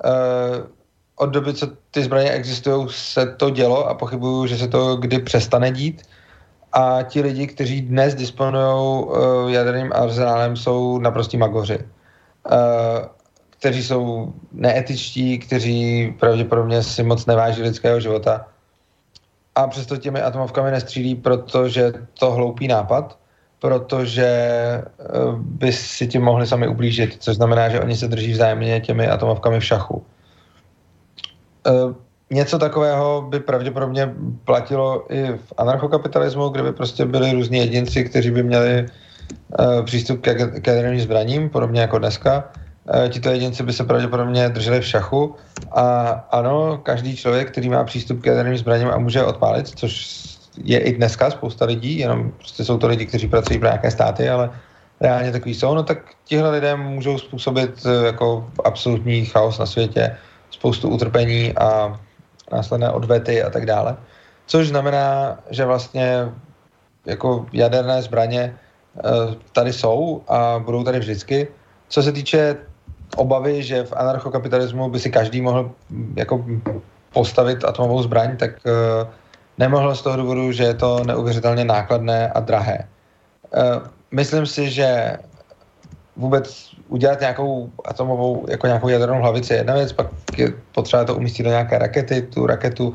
[0.04, 0.62] Eh,
[1.16, 5.18] od doby, co ty zbraně existují, se to dělo a pochybuju, že se to kdy
[5.18, 6.02] přestane dít
[6.72, 11.84] a ti lidi, kteří dnes disponují uh, jaderným arzenálem, jsou naprostí magoři, uh,
[13.50, 18.46] kteří jsou neetičtí, kteří pravděpodobně si moc neváží lidského života.
[19.54, 23.18] A přesto těmi atomovkami nestřílí, protože to hloupý nápad,
[23.58, 24.28] protože
[25.14, 29.08] uh, by si tím mohli sami ublížit, což znamená, že oni se drží vzájemně těmi
[29.08, 30.04] atomovkami v šachu.
[32.32, 34.14] Něco takového by pravděpodobně
[34.44, 38.86] platilo i v anarchokapitalismu, kde by prostě byli různí jedinci, kteří by měli
[39.60, 42.44] uh, přístup k, jaderným zbraním, podobně jako dneska.
[42.94, 45.34] Uh, tito jedinci by se pravděpodobně drželi v šachu
[45.72, 50.22] a ano, každý člověk, který má přístup k jaderným zbraním a může odpálit, což
[50.64, 54.28] je i dneska spousta lidí, jenom prostě jsou to lidi, kteří pracují pro nějaké státy,
[54.28, 54.50] ale
[55.00, 60.16] reálně takový jsou, no tak tihle lidé můžou způsobit uh, jako absolutní chaos na světě,
[60.50, 62.00] spoustu utrpení a
[62.52, 63.96] následné odvety a tak dále.
[64.46, 66.28] Což znamená, že vlastně
[67.06, 68.56] jako jaderné zbraně
[69.52, 71.48] tady jsou a budou tady vždycky.
[71.88, 72.56] Co se týče
[73.16, 75.70] obavy, že v anarchokapitalismu by si každý mohl
[76.16, 76.44] jako
[77.12, 78.50] postavit atomovou zbraň, tak
[79.58, 82.88] nemohl z toho důvodu, že je to neuvěřitelně nákladné a drahé.
[84.10, 85.16] Myslím si, že
[86.16, 90.06] vůbec udělat nějakou atomovou, jako nějakou jadernou hlavici je jedna věc, pak
[90.36, 92.94] je potřeba to umístit do nějaké rakety, tu raketu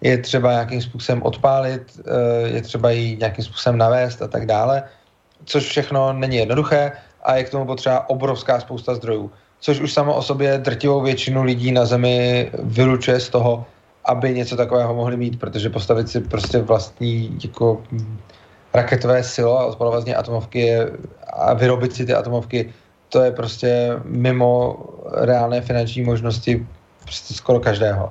[0.00, 4.82] je třeba nějakým způsobem odpálit, eh, je třeba ji nějakým způsobem navést a tak dále,
[5.44, 6.92] což všechno není jednoduché
[7.22, 11.42] a je k tomu potřeba obrovská spousta zdrojů, což už samo o sobě drtivou většinu
[11.42, 13.66] lidí na Zemi vylučuje z toho,
[14.04, 17.82] aby něco takového mohli mít, protože postavit si prostě vlastní jako
[18.74, 20.90] raketové silo a odpalovat z něj atomovky je,
[21.32, 22.72] a vyrobit si ty atomovky,
[23.08, 24.76] to je prostě mimo
[25.14, 26.66] reálné finanční možnosti
[27.02, 28.10] prostě skoro každého.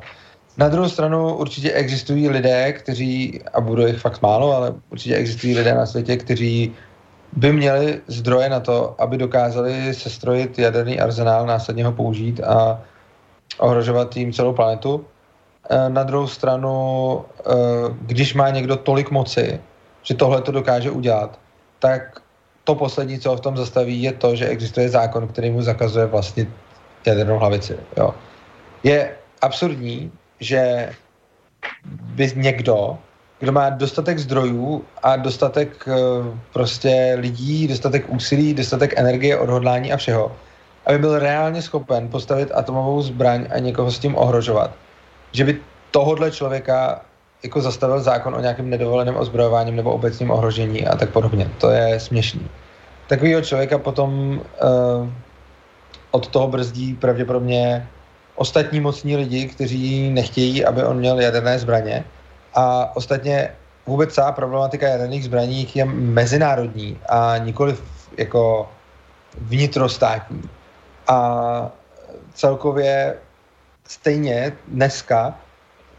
[0.58, 5.58] Na druhou stranu určitě existují lidé, kteří, a budu jich fakt málo, ale určitě existují
[5.58, 6.76] lidé na světě, kteří
[7.34, 12.82] by měli zdroje na to, aby dokázali sestrojit jaderný arzenál, následně ho použít a
[13.58, 15.06] ohrožovat tím celou planetu.
[15.70, 16.72] E, na druhou stranu,
[17.40, 17.54] e,
[18.02, 19.62] když má někdo tolik moci,
[20.04, 21.40] že tohle to dokáže udělat,
[21.80, 22.22] tak
[22.68, 26.06] to poslední, co ho v tom zastaví, je to, že existuje zákon, který mu zakazuje
[26.06, 26.50] vlastnit
[27.06, 27.80] jadernou hlavici.
[27.98, 28.14] Jo.
[28.84, 30.92] Je absurdní, že
[31.88, 32.98] by někdo,
[33.40, 35.96] kdo má dostatek zdrojů a dostatek eh,
[36.54, 40.36] prostě lidí, dostatek úsilí, dostatek energie, odhodlání a všeho,
[40.86, 44.76] aby byl reálně schopen postavit atomovou zbraň a někoho s tím ohrožovat.
[45.32, 45.54] Že by
[45.92, 47.07] tohodle člověka
[47.44, 51.50] jako zastavil zákon o nějakém nedovoleném ozbrojováním nebo obecním ohrožení a tak podobně.
[51.58, 52.48] To je směšný.
[53.08, 55.10] Takovýho člověka potom uh,
[56.12, 57.88] od toho brzdí pravděpodobně
[58.36, 62.04] ostatní mocní lidi, kteří nechtějí, aby on měl jaderné zbraně.
[62.54, 63.50] A ostatně
[63.86, 67.76] vůbec celá problematika jaderných zbraní je mezinárodní a nikoli
[68.18, 68.70] jako
[69.38, 70.42] vnitrostátní.
[71.08, 71.70] A
[72.34, 73.16] celkově
[73.88, 75.36] stejně dneska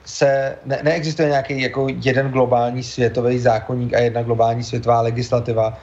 [0.09, 5.75] se ne, neexistuje nějaký jako jeden globální světový zákonník a jedna globální světová legislativa, uh,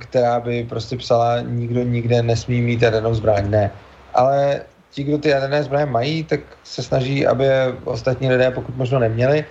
[0.00, 3.50] která by prostě psala, nikdo nikde nesmí mít jadernou zbraň.
[3.50, 3.70] Ne.
[4.14, 7.44] Ale ti, kdo ty jaderné zbraně mají, tak se snaží, aby
[7.84, 9.44] ostatní lidé pokud možno neměli.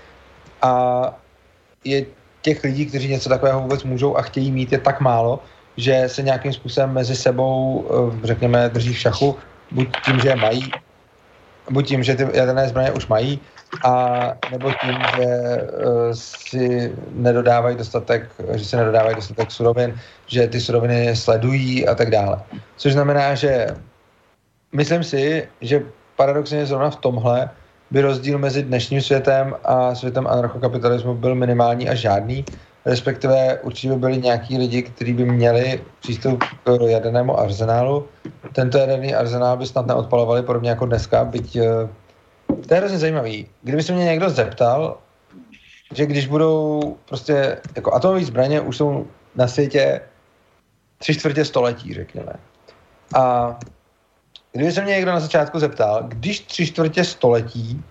[0.62, 0.74] A
[1.84, 2.06] je
[2.42, 5.40] těch lidí, kteří něco takového vůbec můžou a chtějí mít, je tak málo,
[5.78, 9.38] že se nějakým způsobem mezi sebou, eh, řekněme, drží v šachu,
[9.72, 10.72] buď tím, že je mají,
[11.70, 13.40] buď tím, že ty jaderné zbraně už mají,
[13.84, 13.94] a
[14.52, 19.96] nebo tím, že uh, si nedodávají dostatek, že si nedodávají dostatek surovin,
[20.28, 22.40] že ty suroviny sledují a tak dále.
[22.78, 23.68] Což znamená, že
[24.74, 25.84] myslím si, že
[26.16, 27.50] paradoxně zrovna v tomhle
[27.92, 32.46] by rozdíl mezi dnešním světem a světem anarchokapitalismu byl minimální a žádný,
[32.86, 38.08] respektive určitě by byli nějaký lidi, kteří by měli přístup k jadernému arzenálu.
[38.54, 41.66] Tento jaderný arzenál by snad neodpalovali podobně jako dneska, byť uh,
[42.68, 43.48] to je hrozně zajímavý.
[43.62, 44.98] Kdyby se mě někdo zeptal,
[45.94, 50.02] že když budou prostě, jako atomové zbraně už jsou na světě
[50.98, 52.34] tři čtvrtě století, řekněme.
[53.16, 53.56] A
[54.52, 57.84] kdyby se mě někdo na začátku zeptal, když tři čtvrtě století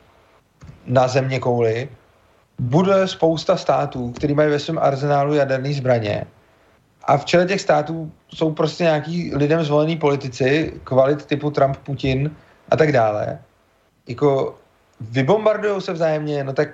[0.87, 1.89] na země kouli
[2.59, 6.27] bude spousta států, který mají ve svém arzenálu jaderné zbraně
[7.05, 12.37] a v čele těch států jsou prostě nějaký lidem zvolení politici, kvalit typu Trump, Putin
[12.71, 13.39] a tak dále,
[14.09, 14.59] jako
[15.01, 16.69] vybombardují se vzájemně, no tak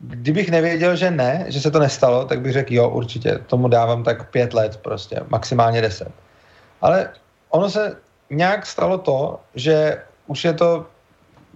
[0.00, 4.04] kdybych nevěděl, že ne, že se to nestalo, tak bych řekl, jo, určitě, tomu dávám
[4.04, 6.12] tak pět let prostě, maximálně deset.
[6.80, 7.10] Ale
[7.48, 7.96] ono se
[8.30, 10.86] nějak stalo to, že už je to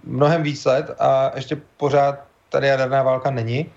[0.03, 2.19] mnohem víc let a ještě pořád
[2.49, 3.71] tady jaderná válka není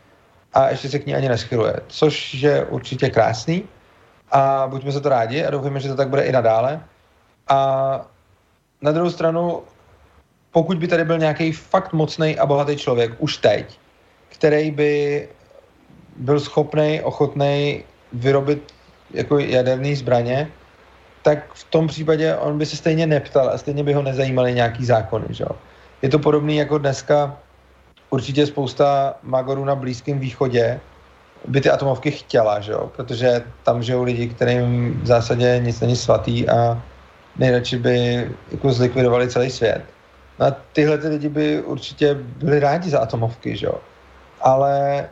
[0.53, 3.65] a ještě se k ní ani neschyluje, což je určitě krásný
[4.31, 6.81] a buďme se to rádi a doufujeme, že to tak bude i nadále.
[7.49, 7.59] A
[8.83, 9.63] na druhou stranu
[10.53, 13.79] pokud by tady byl nějaký fakt mocný a bohatý člověk už teď,
[14.29, 15.29] který by
[16.17, 18.75] byl schopný, ochotný vyrobit
[19.11, 20.51] jako jaderné zbraně,
[21.23, 24.85] tak v tom případě on by se stejně neptal a stejně by ho nezajímaly nějaký
[24.85, 25.27] zákony.
[25.31, 25.45] Že?
[26.03, 27.37] Je to podobný jako dneska
[28.11, 30.81] určitě spousta magorů na Blízkém východě
[31.49, 36.49] by ty atomovky chtěla, že protože tam žijou lidi, kterým v zásadě nic není svatý
[36.49, 36.83] a
[37.37, 39.83] nejradši by jako zlikvidovali celý svět.
[40.39, 43.80] A tyhle ty lidi by určitě byli rádi za atomovky, že jo.
[44.41, 45.09] Ale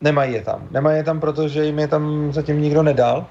[0.00, 0.68] nemají je tam.
[0.70, 3.26] Nemají je tam, protože jim je tam zatím nikdo nedal,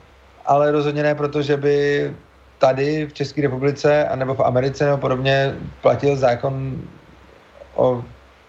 [0.45, 2.14] ale rozhodně ne, protože by
[2.57, 6.82] tady v České republice anebo v Americe nebo podobně platil zákon
[7.76, 8.03] o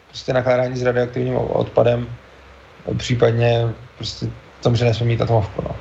[0.09, 2.07] prostě nakládání s radioaktivním odpadem,
[2.97, 4.27] případně prostě
[4.63, 5.63] tom, že nesmí mít atomovku.
[5.63, 5.77] No.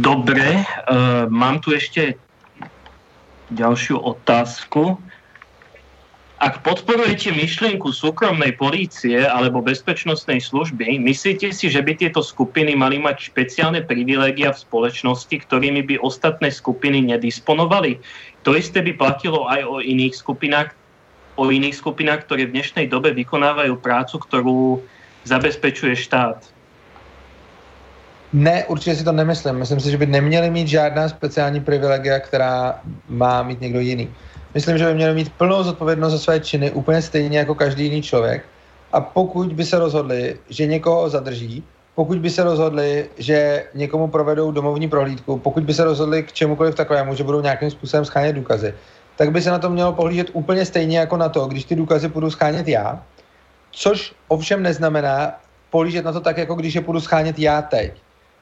[0.00, 0.64] Dobre, uh,
[1.28, 2.14] mám tu ešte
[3.52, 5.00] ďalšiu otázku.
[6.38, 13.02] Ak podporujete myšlienku súkromnej polície alebo bezpečnostnej služby, myslíte si, že by tieto skupiny mali
[13.02, 17.98] mať špeciálne privilégia v spoločnosti, ktorými by ostatné skupiny nedisponovali?
[18.46, 20.78] To isté by platilo aj o iných skupinách,
[21.34, 24.86] o iných skupinách, ktoré v dnešnej dobe vykonávajú prácu, ktorú
[25.26, 26.57] zabezpečuje štát.
[28.32, 29.54] Ne, určitě si to nemyslím.
[29.54, 34.14] Myslím si, že by neměli mít žádná speciální privilegia, která má mít někdo jiný.
[34.54, 38.02] Myslím, že by měli mít plnou zodpovědnost za své činy, úplně stejně jako každý jiný
[38.02, 38.44] člověk.
[38.92, 41.64] A pokud by se rozhodli, že někoho zadrží,
[41.94, 46.74] pokud by se rozhodli, že někomu provedou domovní prohlídku, pokud by se rozhodli k čemukoliv
[46.74, 48.74] takovému, že budou nějakým způsobem schánět důkazy,
[49.16, 52.08] tak by se na to mělo pohlížet úplně stejně jako na to, když ty důkazy
[52.08, 53.02] budu schánět já,
[53.70, 57.92] což ovšem neznamená pohlížet na to tak, jako když je budu schánět já teď.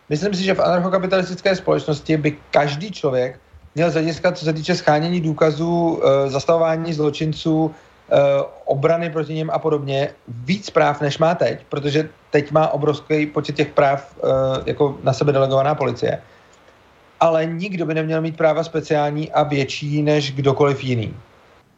[0.09, 3.41] Myslím si, že v anarchokapitalistické společnosti by každý člověk
[3.75, 8.17] měl z hlediska, co se týče schánění důkazů, e, zastavování zločinců, e,
[8.65, 13.57] obrany proti ním a podobně, víc práv, než má teď, protože teď má obrovský počet
[13.57, 14.29] těch práv e,
[14.67, 16.23] jako na sebe delegovaná policie.
[17.21, 21.17] Ale nikdo by neměl mít práva speciální a větší než kdokoliv jiný.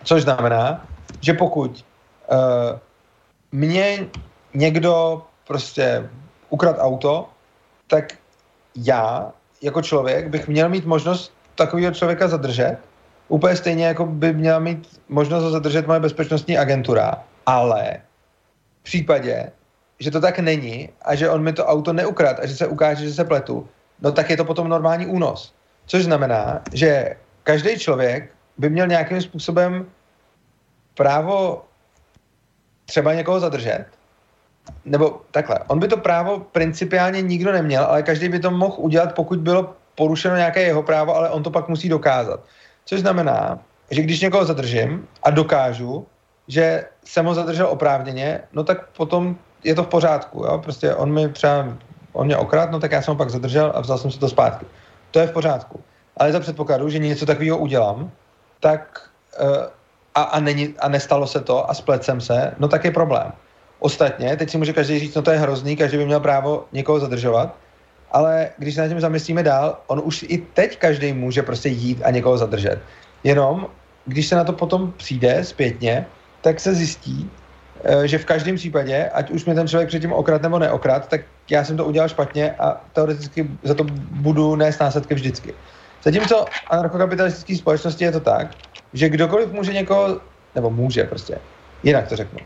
[0.04, 0.86] Což znamená,
[1.20, 1.84] že pokud
[2.30, 2.36] e,
[3.52, 4.06] mě
[4.54, 6.10] někdo prostě
[6.50, 7.28] ukrad auto,
[7.88, 8.12] tak
[8.76, 9.32] já
[9.62, 12.78] jako člověk bych měl mít možnost takového člověka zadržet,
[13.28, 17.96] úplně stejně jako by měla mít možnost ho zadržet moje bezpečnostní agentura, ale
[18.80, 19.52] v případě,
[19.98, 23.04] že to tak není a že on mi to auto neukrad a že se ukáže,
[23.04, 23.68] že se pletu,
[24.00, 25.54] no tak je to potom normální únos.
[25.86, 29.86] Což znamená, že každý člověk by měl nějakým způsobem
[30.94, 31.64] právo
[32.86, 33.86] třeba někoho zadržet,
[34.84, 39.14] nebo takhle, on by to právo principiálně nikdo neměl, ale každý by to mohl udělat,
[39.14, 42.40] pokud bylo porušeno nějaké jeho právo, ale on to pak musí dokázat.
[42.84, 43.58] Což znamená,
[43.90, 46.06] že když někoho zadržím a dokážu,
[46.48, 50.44] že jsem ho zadržel oprávněně, no tak potom je to v pořádku.
[50.44, 50.58] Jo?
[50.58, 51.64] Prostě on mi třeba,
[52.12, 54.28] on mě okrát, no tak já jsem ho pak zadržel a vzal jsem si to
[54.28, 54.66] zpátky.
[55.10, 55.80] To je v pořádku.
[56.16, 58.10] Ale za předpokladu, že něco takového udělám,
[58.60, 59.10] tak
[59.40, 59.48] uh,
[60.14, 63.32] a, a, není, a nestalo se to a splet jsem se, no tak je problém.
[63.78, 67.00] Ostatně, teď si může každý říct, no to je hrozný, každý by měl právo někoho
[67.00, 67.56] zadržovat,
[68.10, 72.02] ale když se na tím zamyslíme dál, on už i teď každý může prostě jít
[72.04, 72.78] a někoho zadržet.
[73.24, 73.66] Jenom,
[74.06, 76.06] když se na to potom přijde zpětně,
[76.40, 77.30] tak se zjistí,
[77.84, 81.20] eh, že v každém případě, ať už mě ten člověk předtím okrat nebo neokrat, tak
[81.50, 85.54] já jsem to udělal špatně a teoreticky za to budu nést následky vždycky.
[86.02, 88.48] Zatímco anarchokapitalistické společnosti je to tak,
[88.92, 90.20] že kdokoliv může někoho,
[90.54, 91.38] nebo může prostě,
[91.82, 92.38] jinak to řeknu,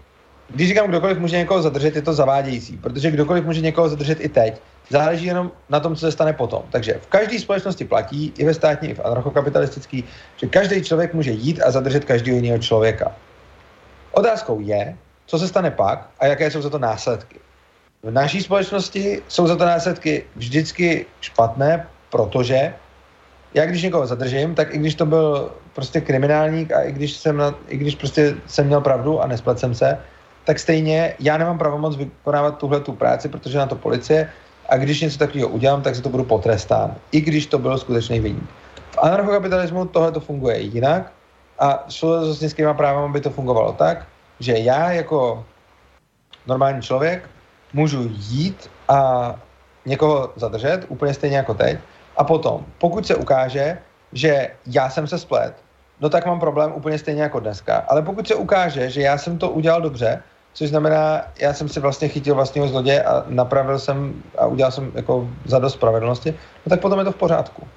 [0.55, 4.29] když říkám kdokoliv může někoho zadržet, je to zavádějící, protože kdokoliv může někoho zadržet i
[4.29, 4.61] teď.
[4.91, 6.63] Záleží jenom na tom, co se stane potom.
[6.71, 10.05] Takže v každé společnosti platí, i ve státní, i v anarchokapitalistický,
[10.37, 13.13] že každý člověk může jít a zadržet každého jiného člověka.
[14.13, 17.41] Otázkou je, co se stane pak a jaké jsou za to následky.
[18.03, 22.75] V naší společnosti jsou za to následky vždycky špatné, protože
[23.55, 27.37] já když někoho zadržím, tak i když to byl prostě kriminálník a i když jsem,
[27.37, 29.99] na, i když prostě jsem měl pravdu a nesplet jsem se,
[30.45, 34.31] tak stejně já nemám pravomoc vykonávat tuhle tu práci, protože na to policie
[34.69, 38.21] a když něco takového udělám, tak se to budu potrestán, i když to byl skutečný
[38.21, 38.51] vyník.
[38.91, 41.13] V anarchokapitalismu tohle to funguje jinak
[41.59, 44.07] a s vlastnickýma právama by to fungovalo tak,
[44.41, 45.45] že já jako
[46.47, 47.31] normální člověk
[47.73, 49.35] můžu jít a
[49.87, 51.79] někoho zadržet, úplně stejně jako teď,
[52.17, 53.79] a potom, pokud se ukáže,
[54.13, 55.55] že já jsem se splet,
[56.01, 57.85] no tak mám problém úplně stejně jako dneska.
[57.89, 61.81] Ale pokud se ukáže, že já jsem to udělal dobře, což znamená, já jsem si
[61.81, 66.31] vlastně chytil vlastního zloděje a napravil jsem a udělal jsem jako za dost spravedlnosti,
[66.67, 67.69] no tak potom je to v pořádku.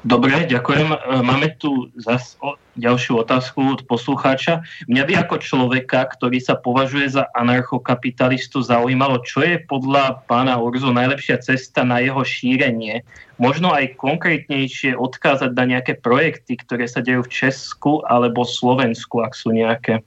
[0.00, 0.96] Dobre, ďakujem.
[0.96, 2.40] E, máme tu zase
[2.80, 4.64] ďalšiu otázku od poslucháča.
[4.88, 10.88] Mňa by ako človeka, ktorý sa považuje za anarchokapitalistu, zaujímalo, čo je podľa pána Urzu
[10.96, 13.04] najlepšia cesta na jeho šírenie.
[13.36, 19.36] Možno aj konkrétnejšie odkázať na nejaké projekty, ktoré sa dejú v Česku alebo Slovensku, ak
[19.36, 20.00] sú nejaké.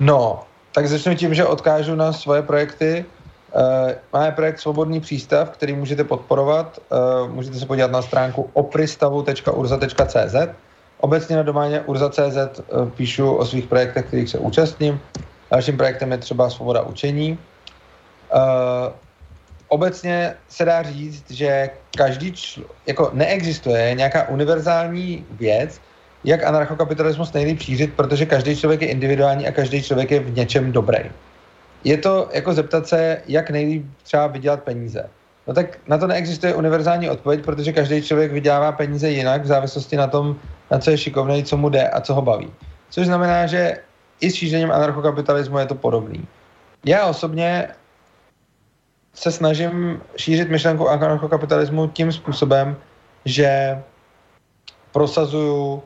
[0.00, 3.04] No, tak začnu tím, že odkážu na svoje projekty
[4.12, 6.78] máme projekt Svobodný přístav, který můžete podporovat.
[6.90, 10.36] Uh, můžete se podívat na stránku opristavu.urza.cz.
[11.00, 12.60] Obecně na doméně urza.cz eh,
[12.96, 15.00] píšu o svých projektech, kterých se účastním.
[15.50, 17.38] Dalším projektem je třeba Svoboda učení.
[19.68, 25.80] Obecně se dá říct, že každý čl- jako neexistuje nějaká univerzální věc,
[26.24, 30.72] jak anarchokapitalismus nejlíp šířit, protože každý člověk je individuální a každý člověk je v něčem
[30.72, 30.98] dobrý.
[31.84, 35.10] Je to jako zeptat se, jak nejlíp třeba vydělat peníze.
[35.46, 39.96] No tak na to neexistuje univerzální odpověď, protože každý člověk vydělává peníze jinak v závislosti
[39.96, 40.36] na tom,
[40.70, 42.52] na co je šikovný, co mu jde a co ho baví.
[42.90, 43.76] Což znamená, že
[44.20, 46.26] i s šířením anarchokapitalismu je to podobný.
[46.84, 47.68] Já osobně
[49.14, 52.76] se snažím šířit myšlenku anarchokapitalismu tím způsobem,
[53.24, 53.82] že
[54.92, 55.82] prosazuju,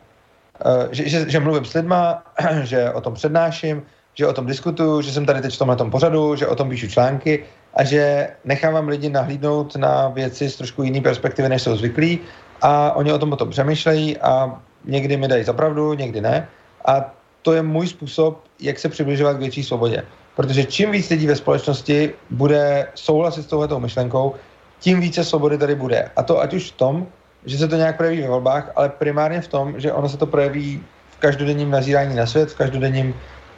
[0.64, 2.24] eh, že, že, že mluvím s lidma,
[2.62, 3.82] že o tom přednáším,
[4.14, 6.89] že o tom diskutuju, že jsem tady teď v tomhle pořadu, že o tom píšu
[6.89, 7.44] články
[7.74, 12.20] a že nechávám lidi nahlídnout na věci z trošku jiné perspektivy, než jsou zvyklí
[12.62, 16.48] a oni o tom potom přemýšlejí a někdy mi dají zapravdu, někdy ne.
[16.84, 20.02] A to je můj způsob, jak se přibližovat k větší svobodě.
[20.36, 24.34] Protože čím víc lidí ve společnosti bude souhlasit s touhletou myšlenkou,
[24.80, 26.10] tím více svobody tady bude.
[26.16, 27.06] A to ať už v tom,
[27.47, 30.26] že se to nějak projeví ve volbách, ale primárně v tom, že ono se to
[30.26, 33.14] projeví v každodenním nazírání na svět, v každodenním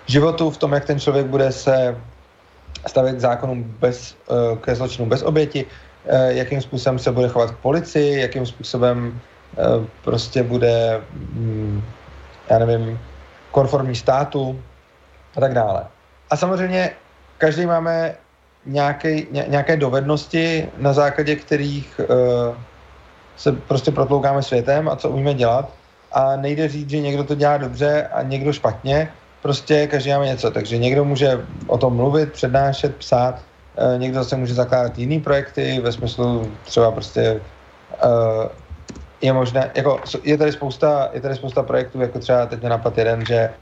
[0.07, 1.97] životu, v tom, jak ten člověk bude se
[2.87, 5.67] stavět zákonům bez, eh, ke zločinu bez oběti,
[6.07, 9.21] eh, jakým způsobem se bude chovat k policii, jakým způsobem
[9.55, 11.83] eh, prostě bude, mm,
[12.51, 12.99] já nevím,
[13.51, 14.59] konformní státu
[15.37, 15.87] a tak dále.
[16.31, 16.91] A samozřejmě
[17.39, 18.15] každý máme
[18.67, 22.01] nějaké, nějaké dovednosti, na základě kterých
[23.37, 25.71] se prostě protloukáme světem a co umíme dělat.
[26.13, 29.13] A nejde říct, že někdo to dělá dobře a někdo špatně,
[29.45, 30.51] prostě každý máme něco.
[30.51, 33.45] Takže někdo může o tom mluvit, přednášet, psát,
[33.77, 37.41] e, někdo zase může zakládat jiný projekty, ve smyslu třeba prostě e,
[39.21, 42.99] je možné, jako je tady spousta, je tady spousta projektů, jako třeba teď mě napad
[42.99, 43.53] jeden, že e,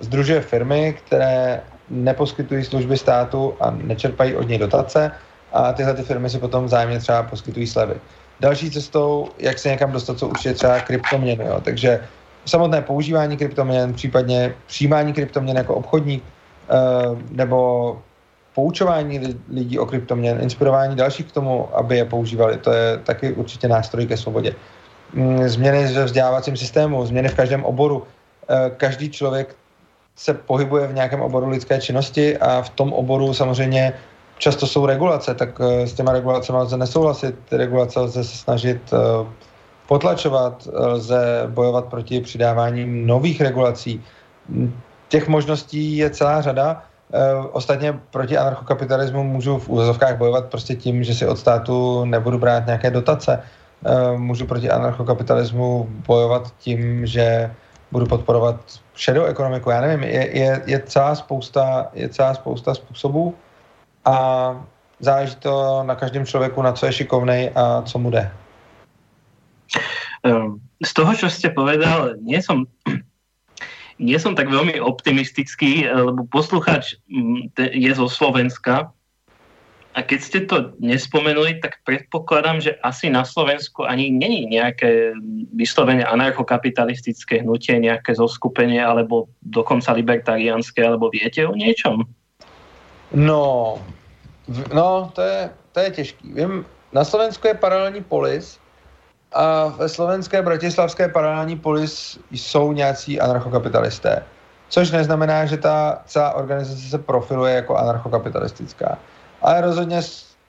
[0.00, 5.10] združuje firmy, které neposkytují služby státu a nečerpají od něj dotace
[5.52, 7.94] a tyhle ty firmy si potom vzájemně třeba poskytují slevy.
[8.40, 11.44] Další cestou, jak se někam dostat, jsou určitě třeba kryptoměny.
[11.46, 11.60] Jo.
[11.62, 12.00] Takže
[12.46, 16.74] samotné používání kryptoměn, případně přijímání kryptoměn jako obchodník, eh,
[17.30, 17.98] nebo
[18.54, 23.68] poučování lidí o kryptoměn, inspirování dalších k tomu, aby je používali, to je taky určitě
[23.68, 24.54] nástroj ke svobodě.
[25.12, 28.02] Mm, změny ve vzdělávacím systému, změny v každém oboru.
[28.48, 29.56] Eh, každý člověk
[30.16, 33.92] se pohybuje v nějakém oboru lidské činnosti a v tom oboru samozřejmě
[34.38, 37.34] často jsou regulace, tak eh, s těma regulacemi lze nesouhlasit.
[37.52, 38.94] Regulace lze se snažit
[39.86, 44.02] potlačovat, lze bojovat proti přidávání nových regulací.
[45.08, 46.82] Těch možností je celá řada.
[47.12, 52.38] Eh, ostatně proti anarchokapitalismu můžu v úzovkách bojovat prostě tím, že si od státu nebudu
[52.38, 53.42] brát nějaké dotace.
[53.86, 57.54] Eh, můžu proti anarchokapitalismu bojovat tím, že
[57.92, 58.56] budu podporovat
[58.94, 59.70] šedou ekonomiku.
[59.70, 63.34] Já nevím, je, je, je, celá spousta, je celá spousta způsobů
[64.04, 64.16] a
[65.00, 68.30] záleží to na každém člověku, na co je šikovnej a co mu jde.
[70.24, 72.64] Ehm, z toho, čo ste povedal, nie som,
[74.00, 78.90] nie som tak veľmi optimistický, lebo posluchač mm, je zo Slovenska
[79.94, 85.14] a keď ste to nespomenuli, tak predpokladám, že asi na Slovensku ani není nejaké
[85.54, 92.02] vyslovene anarchokapitalistické hnutie, nejaké zoskupenie alebo dokonca libertariánske, alebo viete o niečom?
[93.14, 93.78] No,
[94.74, 95.40] no to je,
[95.70, 96.24] to je těžký.
[96.26, 98.58] Vím, na Slovensku je paralelní polis,
[99.34, 104.22] a ve slovenské bratislavské paralelní polis jsou nějací anarchokapitalisté.
[104.68, 108.98] Což neznamená, že ta celá organizace se profiluje jako anarchokapitalistická.
[109.42, 110.00] Ale rozhodně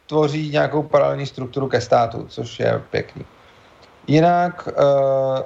[0.07, 3.25] tvoří nějakou paralelní strukturu ke státu, což je pěkný.
[4.07, 5.39] Jinak uh,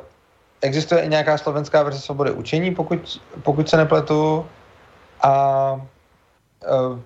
[0.61, 4.45] existuje i nějaká slovenská verze svobody učení, pokud, pokud se nepletu.
[5.21, 6.99] A uh,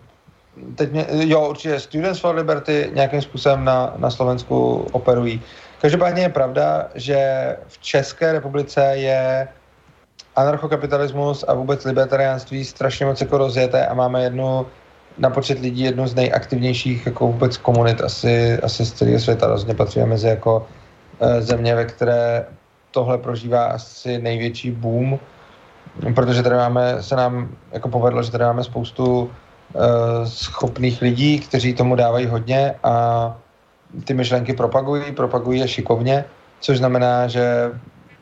[0.75, 5.41] teď mě, jo, určitě Students for Liberty nějakým způsobem na, na Slovensku operují.
[5.83, 7.17] Každopádně je pravda, že
[7.67, 9.47] v České republice je
[10.35, 14.65] anarchokapitalismus a vůbec libertariánství strašně moc jako rozjeté a máme jednu
[15.17, 19.47] na počet lidí jednu z nejaktivnějších jako vůbec komunit asi, asi z celého světa.
[19.47, 20.67] Rozhodně patříme mezi jako
[21.19, 22.45] e, země, ve které
[22.91, 25.19] tohle prožívá asi největší boom,
[26.15, 31.73] protože tady máme, se nám jako povedlo, že tady máme spoustu e, schopných lidí, kteří
[31.73, 33.35] tomu dávají hodně a
[34.05, 36.25] ty myšlenky propagují, propagují je šikovně,
[36.59, 37.71] což znamená, že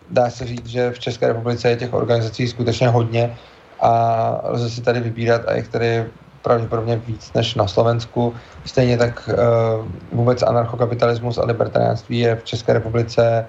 [0.10, 3.38] dá se říct, že v České republice je těch organizací skutečně hodně
[3.80, 6.06] a lze si tady vybírat a jich tady
[6.42, 8.34] pravděpodobně víc než na Slovensku.
[8.66, 13.46] Stejně tak uh, vůbec anarchokapitalismus a libertariánství je v České republice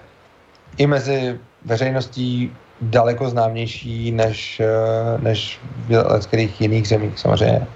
[0.76, 7.66] i mezi veřejností daleko známější než, uh, než v jiných zemích samozřejmě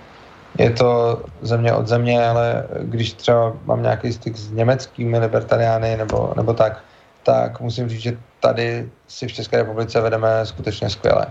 [0.59, 6.33] je to země od země, ale když třeba mám nějaký styk s německými libertariány nebo,
[6.37, 6.85] nebo tak,
[7.23, 11.27] tak musím říct, že tady si v České republice vedeme skutečně skvěle.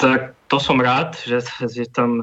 [0.00, 1.40] Tak to som rád, že,
[1.70, 2.20] že tam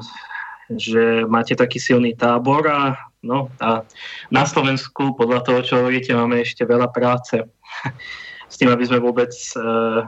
[0.78, 3.82] že máte taký silný tábor a, no, a
[4.30, 7.42] na Slovensku podľa toho, čo hovoríte, máme ešte veľa práce
[8.52, 10.06] s tím, aby jsme vůbec uh,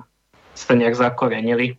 [0.55, 1.77] se nějak zakorenili.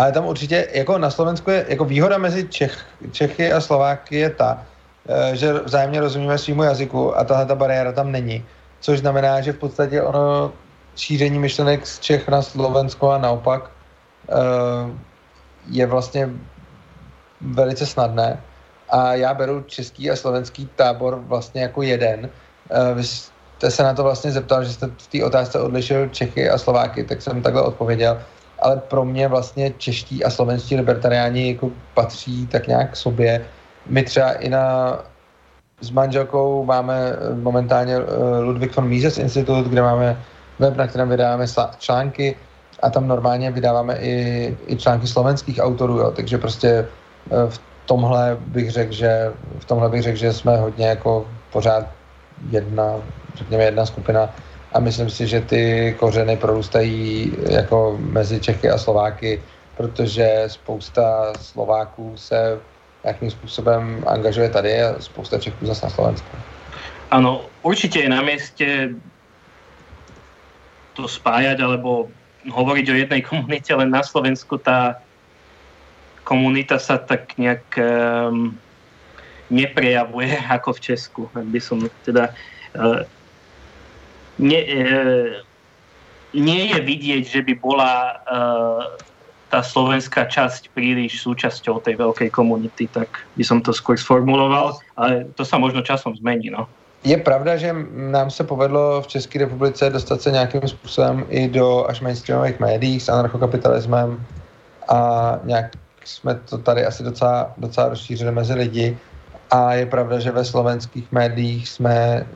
[0.00, 4.30] Ale tam určitě, jako na Slovensku je, jako výhoda mezi Čech, Čechy a Slováky je
[4.30, 4.64] ta,
[5.04, 8.44] uh, že vzájemně rozumíme svýmu jazyku a tahle ta bariéra tam není.
[8.80, 10.52] Což znamená, že v podstatě ono
[10.96, 13.70] šíření myšlenek z Čech na Slovensko a naopak
[14.32, 14.88] uh,
[15.68, 16.30] je vlastně
[17.40, 18.40] velice snadné.
[18.88, 22.24] A já beru český a slovenský tábor vlastně jako jeden.
[22.24, 26.50] Uh, vy jste se na to vlastně zeptal, že jste v té otázce odlišil Čechy
[26.50, 28.20] a Slováky, tak jsem takhle odpověděl.
[28.60, 33.46] Ale pro mě vlastně čeští a slovenští libertariáni jako patří tak nějak k sobě.
[33.86, 34.98] My třeba i na
[35.80, 37.96] s manželkou máme momentálně
[38.40, 40.16] Ludwig von Mises Institut, kde máme
[40.58, 41.46] web, na kterém vydáváme
[41.78, 42.36] články
[42.82, 46.86] a tam normálně vydáváme i, i články slovenských autorů, jo, takže prostě e,
[47.48, 51.84] v tomhle bych řekl, že v tomhle bych řekl, že jsme hodně jako pořád
[52.50, 52.94] jedna,
[53.34, 54.30] řekněme jedna skupina
[54.72, 59.42] a myslím si, že ty kořeny prorůstají jako mezi Čechy a Slováky,
[59.76, 62.58] protože spousta Slováků se
[63.04, 66.36] nějakým způsobem angažuje tady a spousta Čechů zase na Slovensku.
[67.10, 68.88] Ano, určitě je na městě
[70.92, 72.08] to spájať alebo
[72.50, 75.02] hovoriť o jednej komunite, len na Slovensku tá
[76.24, 78.54] komunita sa tak nejak um,
[79.50, 81.22] neprejavuje ako v Česku.
[81.34, 82.32] Ak by som teda
[82.78, 83.04] uh,
[84.40, 85.28] ne, uh,
[86.34, 87.92] nie je vidieť, že by bola
[88.24, 88.82] uh,
[89.50, 95.26] tá slovenská časť príliš súčasťou tej veľkej komunity, tak by som to skôr sformuloval, ale
[95.34, 96.54] to sa možno časom zmení.
[96.54, 96.70] No.
[97.04, 101.86] Je pravda, že nám se povedlo v České republice dostat se nějakým způsobem i do
[101.88, 104.26] až mainstreamových médií s anarchokapitalismem
[104.88, 104.98] a
[105.44, 105.72] nějak
[106.04, 108.98] jsme to tady asi docela, docela rozšířili mezi lidi.
[109.50, 112.26] A je pravda, že ve slovenských médiích jsme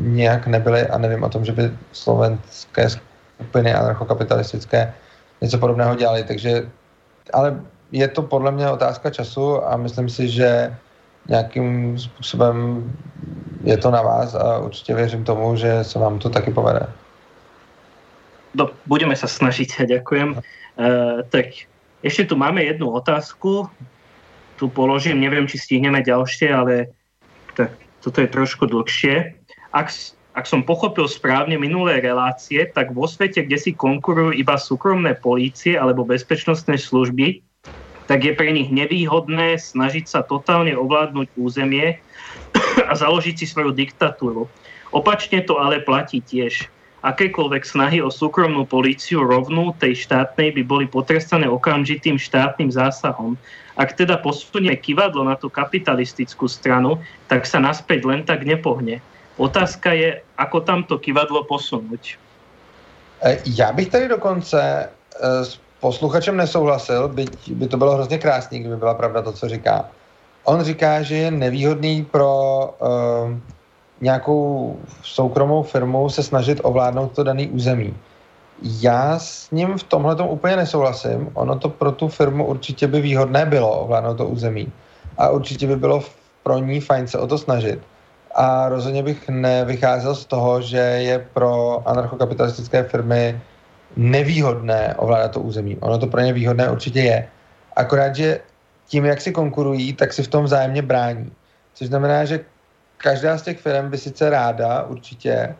[0.00, 4.94] nějak nebyli a nevím o tom, že by slovenské skupiny anarchokapitalistické
[5.40, 6.24] něco podobného dělali.
[6.24, 6.70] Takže,
[7.32, 7.60] ale
[7.92, 10.76] je to podle mě otázka času a myslím si, že
[11.28, 12.84] nějakým způsobem
[13.64, 16.86] je to na vás a určitě věřím tomu, že se vám to taky povede.
[18.54, 20.30] No, budeme se snažit, ďakujem.
[20.30, 21.46] Uh, tak
[22.02, 23.68] ještě tu máme jednu otázku,
[24.60, 26.92] tu položím, nevím, či stihneme ďalšie, ale
[27.56, 27.72] tak,
[28.04, 29.32] toto je trošku dlhšie.
[29.72, 29.88] Ak,
[30.36, 35.80] ak som pochopil správne minulé relácie, tak vo svete, kde si konkurujú iba súkromné polície
[35.80, 37.40] alebo bezpečnostné služby,
[38.04, 41.96] tak je pre nich nevýhodné snažiť sa totálne ovládnuť územie
[42.90, 44.44] a založiť si svoju diktatúru.
[44.92, 46.68] Opačne to ale platí tiež.
[47.00, 53.40] Akékoľvek snahy o súkromnú políciu rovnú tej štátnej by boli potrestané okamžitým štátnym zásahom.
[53.80, 57.00] Ak teda posunieme kivadlo na tú kapitalistickú stranu,
[57.32, 59.00] tak sa naspäť len tak nepohne.
[59.40, 62.20] Otázka je, ako tam to kivadlo posunúť.
[63.24, 64.88] E, já bych tady dokonce e,
[65.80, 69.88] posluchačem nesouhlasil, byť by to bylo hrozně krásný, kdyby byla pravda to, co říká.
[70.44, 72.34] On říká, že je nevýhodný pro
[72.80, 73.36] uh,
[74.00, 77.96] nějakou soukromou firmu se snažit ovládnout to daný území.
[78.62, 81.30] Já s ním v tomhle tom úplně nesouhlasím.
[81.34, 84.72] Ono to pro tu firmu určitě by výhodné bylo ovládnout to území.
[85.18, 86.02] A určitě by bylo
[86.42, 87.80] pro ní fajn se o to snažit.
[88.34, 93.40] A rozhodně bych nevycházel z toho, že je pro anarchokapitalistické firmy
[93.96, 95.76] nevýhodné ovládat to území.
[95.80, 97.28] Ono to pro ně výhodné určitě je.
[97.76, 98.40] Akorát, že
[98.86, 101.32] tím, jak si konkurují, tak si v tom vzájemně brání.
[101.74, 102.40] Což znamená, že
[102.96, 105.56] každá z těch firm by sice ráda určitě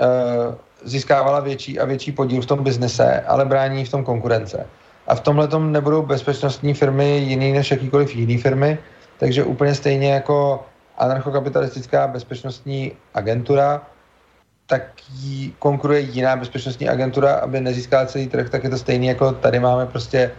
[0.00, 0.54] uh,
[0.84, 4.66] získávala větší a větší podíl v tom biznese, ale brání v tom konkurence.
[5.06, 8.78] A v tomhle tom nebudou bezpečnostní firmy jiný než jakýkoliv jiný firmy,
[9.18, 10.66] takže úplně stejně jako
[10.98, 13.82] anarchokapitalistická bezpečnostní agentura
[14.66, 14.82] tak
[15.12, 19.60] jí konkuruje jiná bezpečnostní agentura, aby nezískala celý trh, tak je to stejný jako tady
[19.60, 20.30] máme prostě,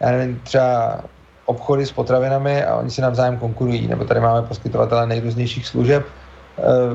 [0.00, 1.00] já nevím, třeba
[1.44, 6.06] obchody s potravinami a oni si navzájem konkurují, nebo tady máme poskytovatele nejrůznějších služeb,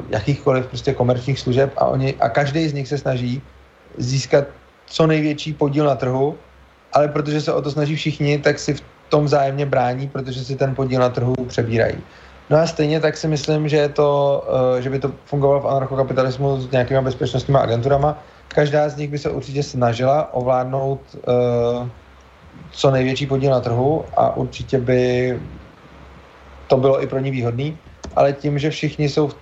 [0.10, 3.42] jakýchkoliv prostě komerčních služeb a, oni, a každý z nich se snaží
[3.98, 4.46] získat
[4.86, 6.36] co největší podíl na trhu,
[6.94, 10.56] ale protože se o to snaží všichni, tak si v tom vzájemně brání, protože si
[10.56, 11.98] ten podíl na trhu přebírají.
[12.50, 14.10] No a stejně tak si myslím, že, je to,
[14.78, 18.18] eh, že by to fungovalo v anarchokapitalismu s nějakýma bezpečnostníma agenturama.
[18.48, 21.88] Každá z nich by se určitě snažila ovládnout uh,
[22.72, 25.40] co největší podíl na trhu a určitě by
[26.68, 27.78] to bylo i pro ní výhodný,
[28.16, 29.36] ale tím, že všichni jsou v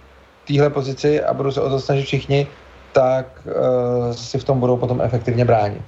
[0.47, 2.47] téhle pozici a budou se o to snažit všichni,
[2.91, 5.81] tak uh, si v tom budou potom efektivně bránit.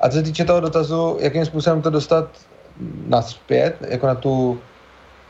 [0.00, 2.28] A co se týče toho dotazu, jakým způsobem to dostat
[3.06, 4.58] naspět, jako na tu,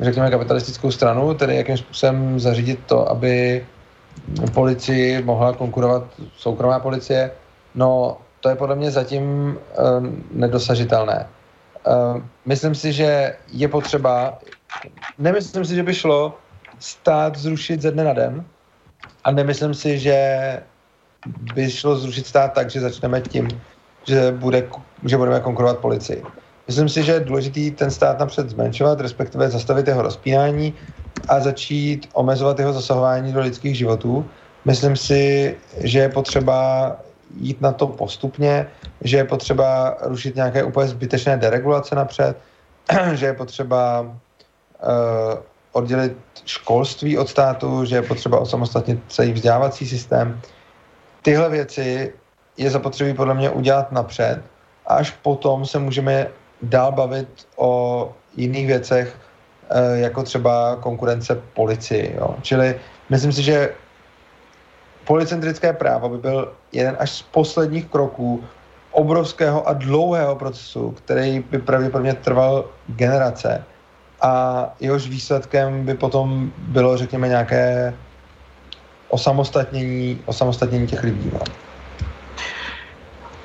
[0.01, 3.67] řekněme, kapitalistickou stranu, tedy jakým způsobem zařídit to, aby
[4.55, 6.05] policii mohla konkurovat
[6.37, 7.31] soukromá policie,
[7.75, 9.23] no to je podle mě zatím
[9.59, 11.27] uh, nedosažitelné.
[11.87, 14.39] Uh, myslím si, že je potřeba,
[15.19, 16.35] nemyslím si, že by šlo
[16.79, 18.45] stát zrušit ze dne na den
[19.25, 20.19] a nemyslím si, že
[21.55, 23.49] by šlo zrušit stát tak, že začneme tím,
[24.07, 24.69] že, bude,
[25.05, 26.23] že budeme konkurovat policii.
[26.67, 30.75] Myslím si, že je důležité ten stát napřed zmenšovat, respektive zastavit jeho rozpínání
[31.29, 34.27] a začít omezovat jeho zasahování do lidských životů.
[34.65, 36.97] Myslím si, že je potřeba
[37.37, 38.67] jít na to postupně,
[39.01, 42.37] že je potřeba rušit nějaké úplně zbytečné deregulace napřed,
[43.15, 45.39] že je potřeba uh,
[45.79, 50.41] oddělit školství od státu, že je potřeba osamostatnit celý vzdělávací systém.
[51.23, 52.13] Tyhle věci
[52.57, 54.43] je zapotřebí podle mě udělat napřed
[54.89, 56.27] až potom se můžeme
[56.63, 59.17] dál bavit o jiných věcech,
[59.71, 62.17] eh, jako třeba konkurence policii.
[62.17, 62.37] Jo.
[62.43, 62.81] Čili
[63.11, 63.75] myslím si, že
[65.05, 68.45] policentrické právo by byl jeden až z posledních kroků
[68.91, 73.65] obrovského a dlouhého procesu, který by pravděpodobně trval generace
[74.21, 74.33] a
[74.81, 77.95] jehož výsledkem by potom bylo, řekněme, nějaké
[79.09, 81.31] osamostatnění, osamostatnění těch lidí.
[81.33, 81.41] No.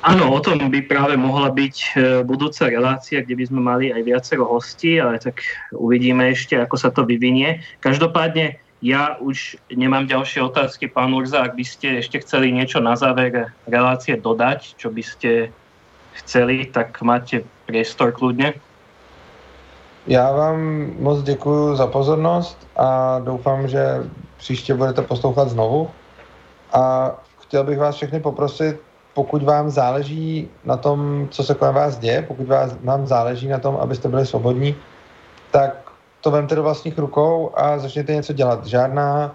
[0.04, 1.88] Áno, o tom by práve mohla byť e,
[2.28, 5.40] budúca relácia, kde by sme mali aj viacero hostí, ale tak
[5.72, 7.64] uvidíme ešte, ako sa to vyvinie.
[7.80, 10.92] Každopádne ja už nemám ďalšie otázky.
[10.92, 15.48] Pán Urza, ak by ste ešte chceli niečo na záver relácie dodať, čo by ste
[16.20, 18.60] chceli, tak máte priestor kľudne.
[20.06, 24.04] Já vám moc děkuji za pozornost a doufám, že
[24.36, 25.90] příště budete poslouchat znovu.
[26.72, 27.10] A
[27.40, 28.80] chtěl bych vás všechny poprosit,
[29.14, 33.58] pokud vám záleží na tom, co se kolem vás děje, pokud vás, vám záleží na
[33.58, 34.76] tom, abyste byli svobodní,
[35.50, 35.90] tak
[36.20, 38.66] to vemte do vlastních rukou a začněte něco dělat.
[38.66, 39.34] Žádná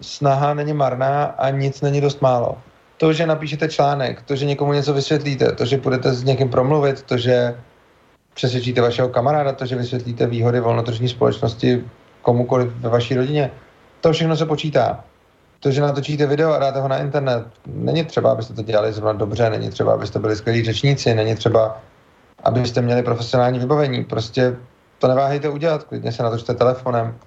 [0.00, 2.58] snaha není marná a nic není dost málo.
[2.96, 7.02] To, že napíšete článek, to, že někomu něco vysvětlíte, to, že budete s někým promluvit,
[7.02, 7.56] to, že
[8.34, 11.84] přesvědčíte vašeho kamaráda, to, že vysvětlíte výhody volnotržní společnosti
[12.22, 13.50] komukoliv ve vaší rodině,
[14.00, 15.04] to všechno se počítá
[15.60, 19.12] to, že natočíte video a dáte ho na internet, není třeba, abyste to dělali zrovna
[19.12, 21.80] dobře, není třeba, abyste byli skvělí řečníci, není třeba,
[22.44, 24.04] abyste měli profesionální vybavení.
[24.04, 24.56] Prostě
[24.98, 27.18] to neváhejte udělat, klidně se natočte telefonem.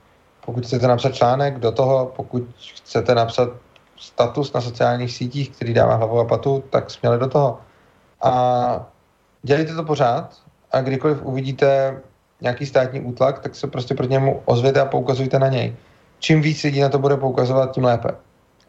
[0.45, 2.43] Pokud chcete napsat článek do toho, pokud
[2.75, 3.49] chcete napsat
[3.97, 7.59] status na sociálních sítích, který dává hlavu a patu, tak směle do toho.
[8.21, 8.85] A
[9.43, 10.42] dělejte to pořád
[10.73, 12.01] a kdykoliv uvidíte
[12.41, 15.75] nějaký státní útlak, tak se prostě proti němu ozvěte a poukazujte na něj
[16.23, 18.09] čím víc lidí na to bude poukazovat, tím lépe.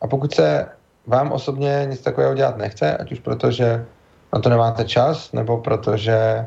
[0.01, 0.67] A pokud se
[1.07, 3.87] vám osobně nic takového dělat nechce, ať už proto, že
[4.33, 6.47] na to nemáte čas, nebo protože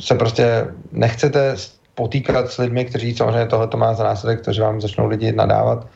[0.00, 1.56] se prostě nechcete
[1.94, 5.32] potýkat s lidmi, kteří samozřejmě tohle to má za následek, to, že vám začnou lidi
[5.32, 5.86] nadávat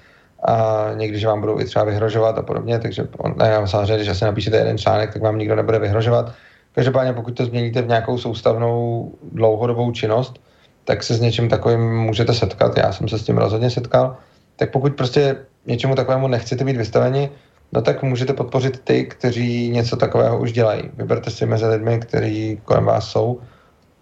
[0.45, 4.09] a někdy, že vám budou i třeba vyhrožovat a podobně, takže ne, já samozřejmě, když
[4.09, 6.33] asi napíšete jeden článek, tak vám nikdo nebude vyhrožovat.
[6.79, 10.41] Každopádně, pokud to změníte v nějakou soustavnou dlouhodobou činnost,
[10.85, 12.79] tak se s něčím takovým můžete setkat.
[12.79, 14.17] Já jsem se s tím rozhodně setkal.
[14.57, 15.37] Tak pokud prostě
[15.67, 17.31] něčemu takovému nechcete být vystaveni,
[17.73, 20.83] no tak můžete podpořit ty, kteří něco takového už dělají.
[20.97, 23.41] Vyberte si mezi lidmi, kteří kolem vás jsou,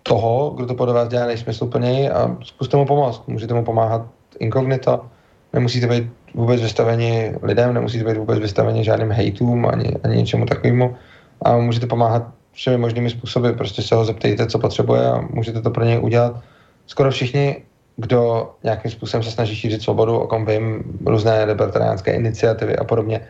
[0.03, 3.23] toho, kdo to podle vás dělá nejsmysluplněji a zkuste mu pomoct.
[3.27, 4.07] Můžete mu pomáhat
[4.39, 5.07] inkognito,
[5.53, 10.97] nemusíte být vůbec vystaveni lidem, nemusíte být vůbec vystaveni žádným hejtům ani, ani něčemu takovému
[11.43, 13.51] a můžete pomáhat všemi možnými způsoby.
[13.51, 16.41] Prostě se ho zeptejte, co potřebuje a můžete to pro něj udělat
[16.87, 17.63] skoro všichni,
[17.97, 23.21] kdo nějakým způsobem se snaží šířit svobodu, o kom vím, různé libertariánské iniciativy a podobně,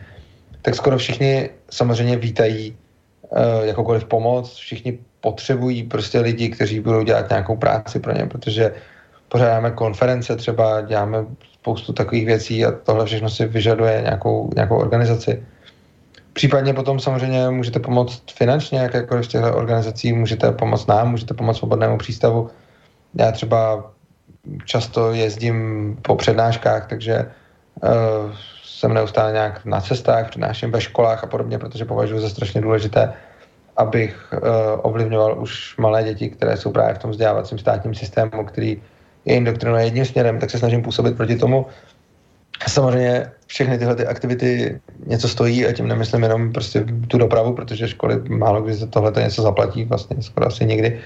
[0.61, 2.75] tak skoro všichni samozřejmě vítají
[3.29, 8.71] uh, jakoukoliv pomoc, všichni potřebují prostě lidi, kteří budou dělat nějakou práci pro ně, protože
[9.29, 15.43] pořádáme konference třeba, děláme spoustu takových věcí a tohle všechno si vyžaduje nějakou, nějakou organizaci.
[16.37, 21.57] Případně potom samozřejmě můžete pomoct finančně, jakékoliv z těchto organizací, můžete pomoct nám, můžete pomoct
[21.57, 22.49] svobodnému přístavu,
[23.15, 23.91] já třeba
[24.65, 27.89] často jezdím po přednáškách, takže uh,
[28.63, 33.13] jsem neustále nějak na cestách, přednáším ve školách a podobně, protože považuji za strašně důležité,
[33.77, 34.39] abych uh,
[34.81, 38.81] ovlivňoval už malé děti, které jsou právě v tom vzdělávacím státním systému, který
[39.25, 41.65] je indoktrinuje jedním směrem, tak se snažím působit proti tomu.
[42.67, 47.87] Samozřejmě všechny tyhle ty aktivity něco stojí a tím nemyslím jenom prostě tu dopravu, protože
[47.87, 50.99] školy málo kdy za tohle něco zaplatí, vlastně skoro asi nikdy.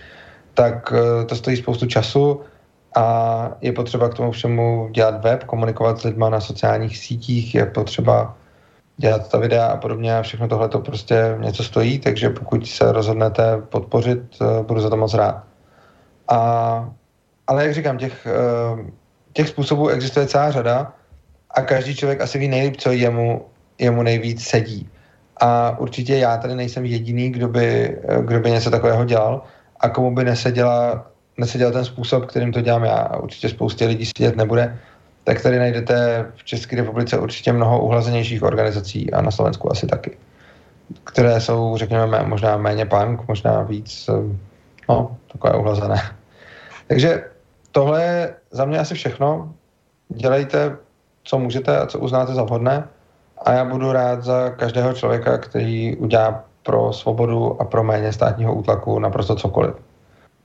[0.54, 2.42] Tak eh, to stojí spoustu času
[2.96, 7.66] a je potřeba k tomu všemu dělat web, komunikovat s lidma na sociálních sítích, je
[7.66, 8.36] potřeba
[8.98, 12.92] dělat ta videa a podobně a všechno tohle to prostě něco stojí, takže pokud se
[12.92, 15.44] rozhodnete podpořit, eh, budu za to moc rád.
[16.28, 16.90] A,
[17.48, 18.92] ale jak říkám, těch, eh,
[19.34, 20.94] těch způsobů existuje celá řada
[21.54, 23.46] a každý člověk asi ví nejlíp, co jemu,
[23.80, 24.90] jemu nejvíc sedí.
[25.38, 29.42] A určitě já tady nejsem jediný, kdo by, kdo by něco takového dělal
[29.80, 31.08] a komu by neseděla,
[31.38, 32.98] neseděl ten způsob, kterým to dělám já.
[32.98, 34.78] A určitě spoustě lidí sedět nebude
[35.24, 40.18] tak tady najdete v České republice určitě mnoho uhlazenějších organizací a na Slovensku asi taky,
[41.04, 44.38] které jsou, řekněme, možná méně punk, možná víc, eh,
[44.90, 46.02] no, takové uhlazené.
[46.88, 47.24] Takže
[47.72, 49.54] tohle je za mě asi všechno.
[50.10, 50.78] Dělejte,
[51.24, 52.88] co můžete a co uznáte za vhodné
[53.46, 58.56] a já budu rád za každého člověka, který udělá pro svobodu a pro méně státního
[58.56, 59.74] útlaku naprosto cokoliv.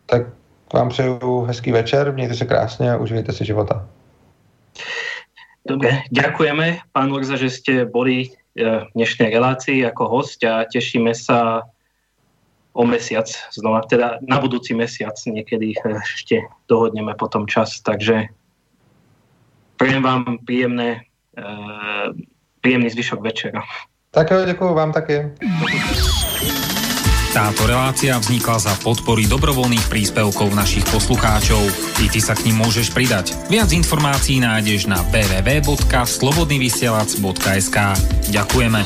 [0.07, 0.23] Tak
[0.75, 3.89] vám přeju hezký večer, mějte se krásně a užijte si života.
[5.67, 11.67] Dobre, ďakujeme, pán Urza, že ste boli v dnešnej relácii ako host a tešíme sa
[12.71, 18.31] o mesiac znova, teda na budúci mesiac niekedy ešte dohodneme potom čas, takže
[19.77, 21.01] prajem vám príjemné,
[22.61, 23.63] príjemný zvyšok večera.
[24.11, 25.23] Tak jo, děkuji vám taky.
[27.37, 31.61] Táto relácia vznikla za podpory dobrovoľných príspevkov našich poslucháčov.
[32.01, 33.37] I ty sa k ním môžeš pridať.
[33.53, 37.77] Viac informácií nájdeš na www.slobodnyvysielac.sk
[38.33, 38.81] Ďakujeme.